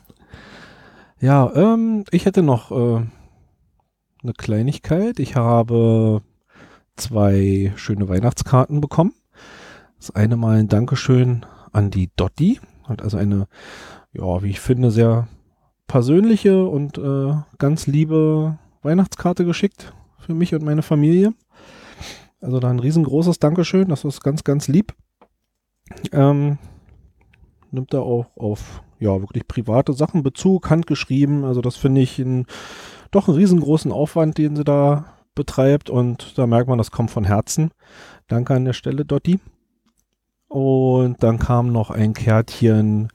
Ja, 1.19 1.51
ähm, 1.55 2.03
ich 2.11 2.25
hätte 2.25 2.43
noch 2.43 2.71
äh, 2.71 3.05
eine 4.23 4.33
Kleinigkeit. 4.37 5.19
Ich 5.19 5.35
habe 5.35 6.21
zwei 6.95 7.73
schöne 7.75 8.09
Weihnachtskarten 8.09 8.81
bekommen. 8.81 9.13
Das 9.97 10.11
eine 10.11 10.35
mal 10.35 10.57
ein 10.57 10.67
Dankeschön 10.67 11.45
an 11.71 11.91
die 11.91 12.09
Dotti. 12.15 12.59
Hat 12.83 13.01
also 13.01 13.17
eine, 13.17 13.47
ja, 14.11 14.43
wie 14.43 14.49
ich 14.49 14.59
finde, 14.59 14.91
sehr 14.91 15.27
persönliche 15.87 16.65
und 16.65 16.97
äh, 16.97 17.33
ganz 17.57 17.87
liebe 17.87 18.57
Weihnachtskarte 18.81 19.45
geschickt 19.45 19.93
für 20.23 20.33
mich 20.33 20.53
und 20.53 20.63
meine 20.63 20.81
Familie. 20.81 21.33
Also 22.41 22.59
da 22.59 22.69
ein 22.69 22.79
riesengroßes 22.79 23.39
Dankeschön. 23.39 23.89
Das 23.89 24.03
ist 24.03 24.23
ganz, 24.23 24.43
ganz 24.43 24.67
lieb. 24.67 24.93
Ähm, 26.11 26.57
nimmt 27.71 27.93
er 27.93 28.03
auch 28.03 28.35
auf 28.37 28.81
ja 28.99 29.19
wirklich 29.21 29.47
private 29.47 29.93
Sachen 29.93 30.23
Bezug, 30.23 30.69
handgeschrieben. 30.69 31.43
Also 31.43 31.61
das 31.61 31.75
finde 31.75 32.01
ich 32.01 32.19
ein, 32.19 32.45
doch 33.11 33.27
einen 33.27 33.37
riesengroßen 33.37 33.91
Aufwand, 33.91 34.37
den 34.37 34.55
sie 34.55 34.63
da 34.63 35.05
betreibt 35.35 35.89
und 35.89 36.37
da 36.37 36.45
merkt 36.47 36.69
man, 36.69 36.77
das 36.77 36.91
kommt 36.91 37.11
von 37.11 37.23
Herzen. 37.23 37.71
Danke 38.27 38.53
an 38.53 38.65
der 38.65 38.73
Stelle, 38.73 39.03
Dotti. 39.03 39.39
Und 40.47 41.23
dann 41.23 41.39
kam 41.39 41.71
noch 41.71 41.89
ein 41.89 42.13
Kärtchen, 42.13 43.09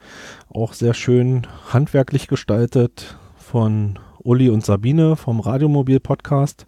auch 0.48 0.72
sehr 0.72 0.94
schön 0.94 1.46
handwerklich 1.72 2.26
gestaltet 2.26 3.16
von 3.36 4.00
Uli 4.18 4.50
und 4.50 4.64
Sabine 4.64 5.14
vom 5.14 5.38
Radiomobil 5.38 6.00
Podcast. 6.00 6.66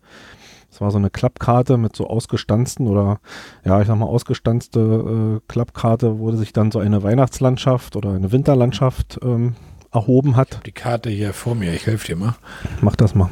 Das 0.70 0.80
war 0.80 0.90
so 0.90 0.98
eine 0.98 1.10
Klappkarte 1.10 1.76
mit 1.76 1.96
so 1.96 2.06
ausgestanzten 2.06 2.86
oder 2.86 3.18
ja, 3.64 3.80
ich 3.80 3.88
sag 3.88 3.96
mal 3.96 4.06
ausgestanzte 4.06 5.40
äh, 5.40 5.40
Klappkarte, 5.48 6.18
wo 6.18 6.30
sich 6.32 6.52
dann 6.52 6.70
so 6.70 6.78
eine 6.78 7.02
Weihnachtslandschaft 7.02 7.96
oder 7.96 8.12
eine 8.12 8.32
Winterlandschaft 8.32 9.18
ähm, 9.22 9.54
erhoben 9.92 10.36
hat. 10.36 10.60
Die 10.66 10.72
Karte 10.72 11.10
hier 11.10 11.32
vor 11.32 11.54
mir, 11.54 11.74
ich 11.74 11.86
helfe 11.86 12.06
dir 12.06 12.16
mal. 12.16 12.36
Mach 12.80 12.94
das 12.94 13.14
mal. 13.14 13.30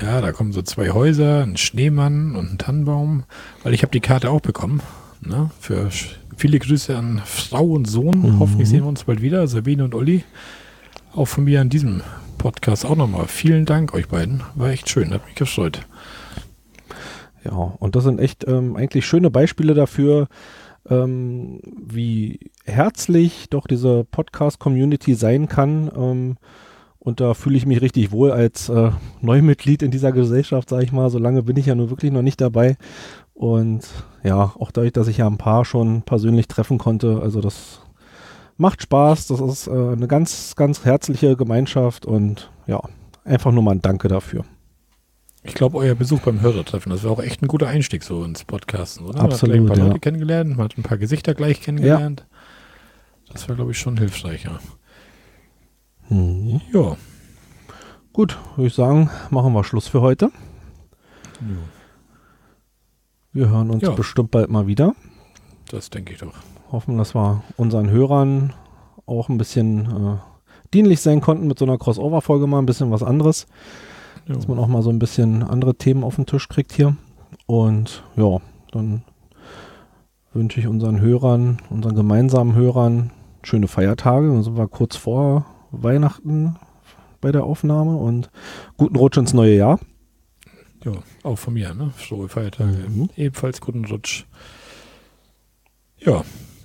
Ja, 0.00 0.20
da 0.20 0.32
kommen 0.32 0.52
so 0.52 0.62
zwei 0.62 0.90
Häuser, 0.90 1.44
ein 1.44 1.56
Schneemann 1.56 2.34
und 2.34 2.52
ein 2.52 2.58
Tannenbaum, 2.58 3.24
weil 3.62 3.74
ich 3.74 3.82
habe 3.82 3.92
die 3.92 4.00
Karte 4.00 4.30
auch 4.30 4.40
bekommen. 4.40 4.82
Ne? 5.20 5.50
Für 5.60 5.88
viele 6.36 6.58
Grüße 6.58 6.96
an 6.96 7.22
Frau 7.24 7.64
und 7.64 7.88
Sohn. 7.88 8.22
Mhm. 8.22 8.38
Hoffentlich 8.40 8.68
sehen 8.68 8.82
wir 8.82 8.88
uns 8.88 9.04
bald 9.04 9.22
wieder, 9.22 9.46
Sabine 9.46 9.84
und 9.84 9.94
Uli. 9.94 10.24
Auch 11.14 11.26
von 11.26 11.44
mir 11.44 11.60
an 11.60 11.68
diesem 11.68 12.02
Podcast 12.38 12.84
auch 12.84 12.96
nochmal. 12.96 13.26
Vielen 13.28 13.66
Dank 13.66 13.94
euch 13.94 14.08
beiden. 14.08 14.42
War 14.56 14.70
echt 14.70 14.90
schön, 14.90 15.14
hat 15.14 15.24
mich 15.26 15.36
gefreut. 15.36 15.86
Ja, 17.44 17.74
und 17.78 17.96
das 17.96 18.04
sind 18.04 18.20
echt 18.20 18.46
ähm, 18.46 18.76
eigentlich 18.76 19.04
schöne 19.06 19.30
Beispiele 19.30 19.74
dafür, 19.74 20.28
ähm, 20.88 21.60
wie 21.64 22.50
herzlich 22.64 23.48
doch 23.50 23.66
diese 23.66 24.04
Podcast-Community 24.04 25.14
sein 25.14 25.48
kann. 25.48 25.90
Ähm, 25.96 26.36
und 26.98 27.20
da 27.20 27.34
fühle 27.34 27.56
ich 27.56 27.66
mich 27.66 27.80
richtig 27.80 28.12
wohl 28.12 28.30
als 28.30 28.68
äh, 28.68 28.92
Neumitglied 29.20 29.82
in 29.82 29.90
dieser 29.90 30.12
Gesellschaft, 30.12 30.68
sage 30.68 30.84
ich 30.84 30.92
mal. 30.92 31.10
So 31.10 31.18
lange 31.18 31.42
bin 31.42 31.56
ich 31.56 31.66
ja 31.66 31.74
nur 31.74 31.90
wirklich 31.90 32.12
noch 32.12 32.22
nicht 32.22 32.40
dabei. 32.40 32.76
Und 33.34 33.88
ja, 34.22 34.52
auch 34.56 34.70
dadurch, 34.70 34.92
dass 34.92 35.08
ich 35.08 35.18
ja 35.18 35.26
ein 35.26 35.38
paar 35.38 35.64
schon 35.64 36.02
persönlich 36.02 36.46
treffen 36.46 36.78
konnte, 36.78 37.20
also 37.20 37.40
das 37.40 37.80
macht 38.56 38.82
Spaß. 38.82 39.26
Das 39.26 39.40
ist 39.40 39.66
äh, 39.66 39.70
eine 39.70 40.06
ganz, 40.06 40.54
ganz 40.54 40.84
herzliche 40.84 41.36
Gemeinschaft 41.36 42.06
und 42.06 42.50
ja, 42.68 42.80
einfach 43.24 43.50
nur 43.50 43.64
mal 43.64 43.72
ein 43.72 43.82
Danke 43.82 44.06
dafür. 44.06 44.44
Ich 45.44 45.54
glaube, 45.54 45.78
euer 45.78 45.94
Besuch 45.96 46.20
beim 46.20 46.40
Hörertreffen, 46.40 46.90
das 46.90 47.02
war 47.02 47.10
auch 47.10 47.20
echt 47.22 47.42
ein 47.42 47.48
guter 47.48 47.66
Einstieg 47.66 48.04
so 48.04 48.22
ins 48.24 48.44
Podcasten, 48.44 49.04
oder? 49.06 49.14
Man 49.18 49.24
hat 49.24 49.32
Absolut, 49.32 49.56
ein 49.56 49.66
paar 49.66 49.76
ja. 49.76 49.86
Leute 49.86 49.98
kennengelernt, 50.00 50.50
man 50.56 50.64
hat 50.66 50.78
ein 50.78 50.84
paar 50.84 50.98
Gesichter 50.98 51.34
gleich 51.34 51.60
kennengelernt. 51.60 52.26
Das 53.32 53.48
war, 53.48 53.56
glaube 53.56 53.72
ich, 53.72 53.78
schon 53.78 53.96
hilfreich, 53.96 54.44
ja. 54.44 54.60
Mhm. 56.08 56.60
Ja. 56.72 56.96
Gut, 58.12 58.38
würde 58.56 58.68
ich 58.68 58.74
sagen, 58.74 59.10
machen 59.30 59.52
wir 59.52 59.64
Schluss 59.64 59.88
für 59.88 60.00
heute. 60.00 60.30
Wir 63.32 63.48
hören 63.48 63.70
uns 63.70 63.82
Ja. 63.82 63.90
bestimmt 63.92 64.30
bald 64.30 64.50
mal 64.50 64.66
wieder. 64.66 64.94
Das 65.70 65.90
denke 65.90 66.12
ich 66.12 66.18
doch. 66.20 66.34
Hoffen, 66.70 66.98
dass 66.98 67.14
wir 67.14 67.42
unseren 67.56 67.90
Hörern 67.90 68.52
auch 69.06 69.28
ein 69.28 69.38
bisschen 69.38 69.86
äh, 69.86 70.18
dienlich 70.72 71.00
sein 71.00 71.20
konnten 71.20 71.46
mit 71.46 71.58
so 71.58 71.64
einer 71.64 71.78
Crossover-Folge 71.78 72.46
mal 72.46 72.58
ein 72.58 72.66
bisschen 72.66 72.90
was 72.90 73.02
anderes. 73.02 73.46
Ja. 74.28 74.34
Dass 74.34 74.48
man 74.48 74.58
auch 74.58 74.68
mal 74.68 74.82
so 74.82 74.90
ein 74.90 74.98
bisschen 74.98 75.42
andere 75.42 75.74
Themen 75.74 76.04
auf 76.04 76.16
den 76.16 76.26
Tisch 76.26 76.48
kriegt 76.48 76.72
hier. 76.72 76.96
Und 77.46 78.04
ja, 78.16 78.38
dann 78.70 79.02
wünsche 80.32 80.60
ich 80.60 80.66
unseren 80.66 81.00
Hörern, 81.00 81.58
unseren 81.70 81.94
gemeinsamen 81.94 82.54
Hörern 82.54 83.10
schöne 83.42 83.68
Feiertage. 83.68 84.28
Dann 84.28 84.42
sind 84.42 84.56
wir 84.56 84.68
kurz 84.68 84.96
vor 84.96 85.46
Weihnachten 85.72 86.56
bei 87.20 87.32
der 87.32 87.44
Aufnahme 87.44 87.96
und 87.96 88.30
guten 88.76 88.96
Rutsch 88.96 89.16
ins 89.16 89.32
neue 89.34 89.56
Jahr. 89.56 89.78
Ja, 90.84 90.92
auch 91.22 91.38
von 91.38 91.54
mir, 91.54 91.74
ne? 91.74 91.92
Frohe 91.96 92.28
Feiertage. 92.28 92.76
Mhm. 92.88 93.10
Ebenfalls 93.16 93.60
guten 93.60 93.84
Rutsch. 93.84 94.24
Ja, 95.98 96.24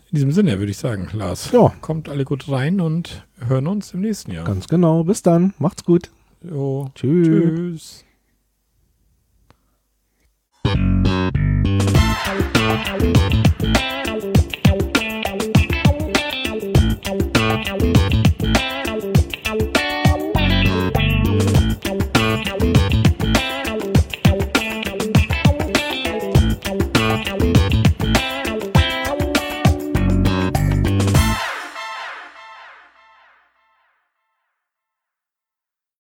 in 0.10 0.16
diesem 0.16 0.32
Sinne 0.32 0.58
würde 0.58 0.72
ich 0.72 0.78
sagen, 0.78 1.10
Lars, 1.14 1.51
Ja, 1.51 1.72
kommt 1.82 2.10
alle 2.10 2.26
gut 2.26 2.49
rein 2.49 2.82
und 2.82 3.28
hören 3.45 3.68
uns 3.68 3.93
im 3.93 4.01
nächsten 4.01 4.32
Jahr. 4.32 4.45
ganz 4.45 4.68
genau. 4.68 5.03
Bis 5.03 5.22
dann. 5.22 5.53
Macht's 5.60 5.84
gut. 5.84 6.10
Jo, 6.43 6.89
Tschüss. 6.93 7.27
tschüss. 7.27 8.05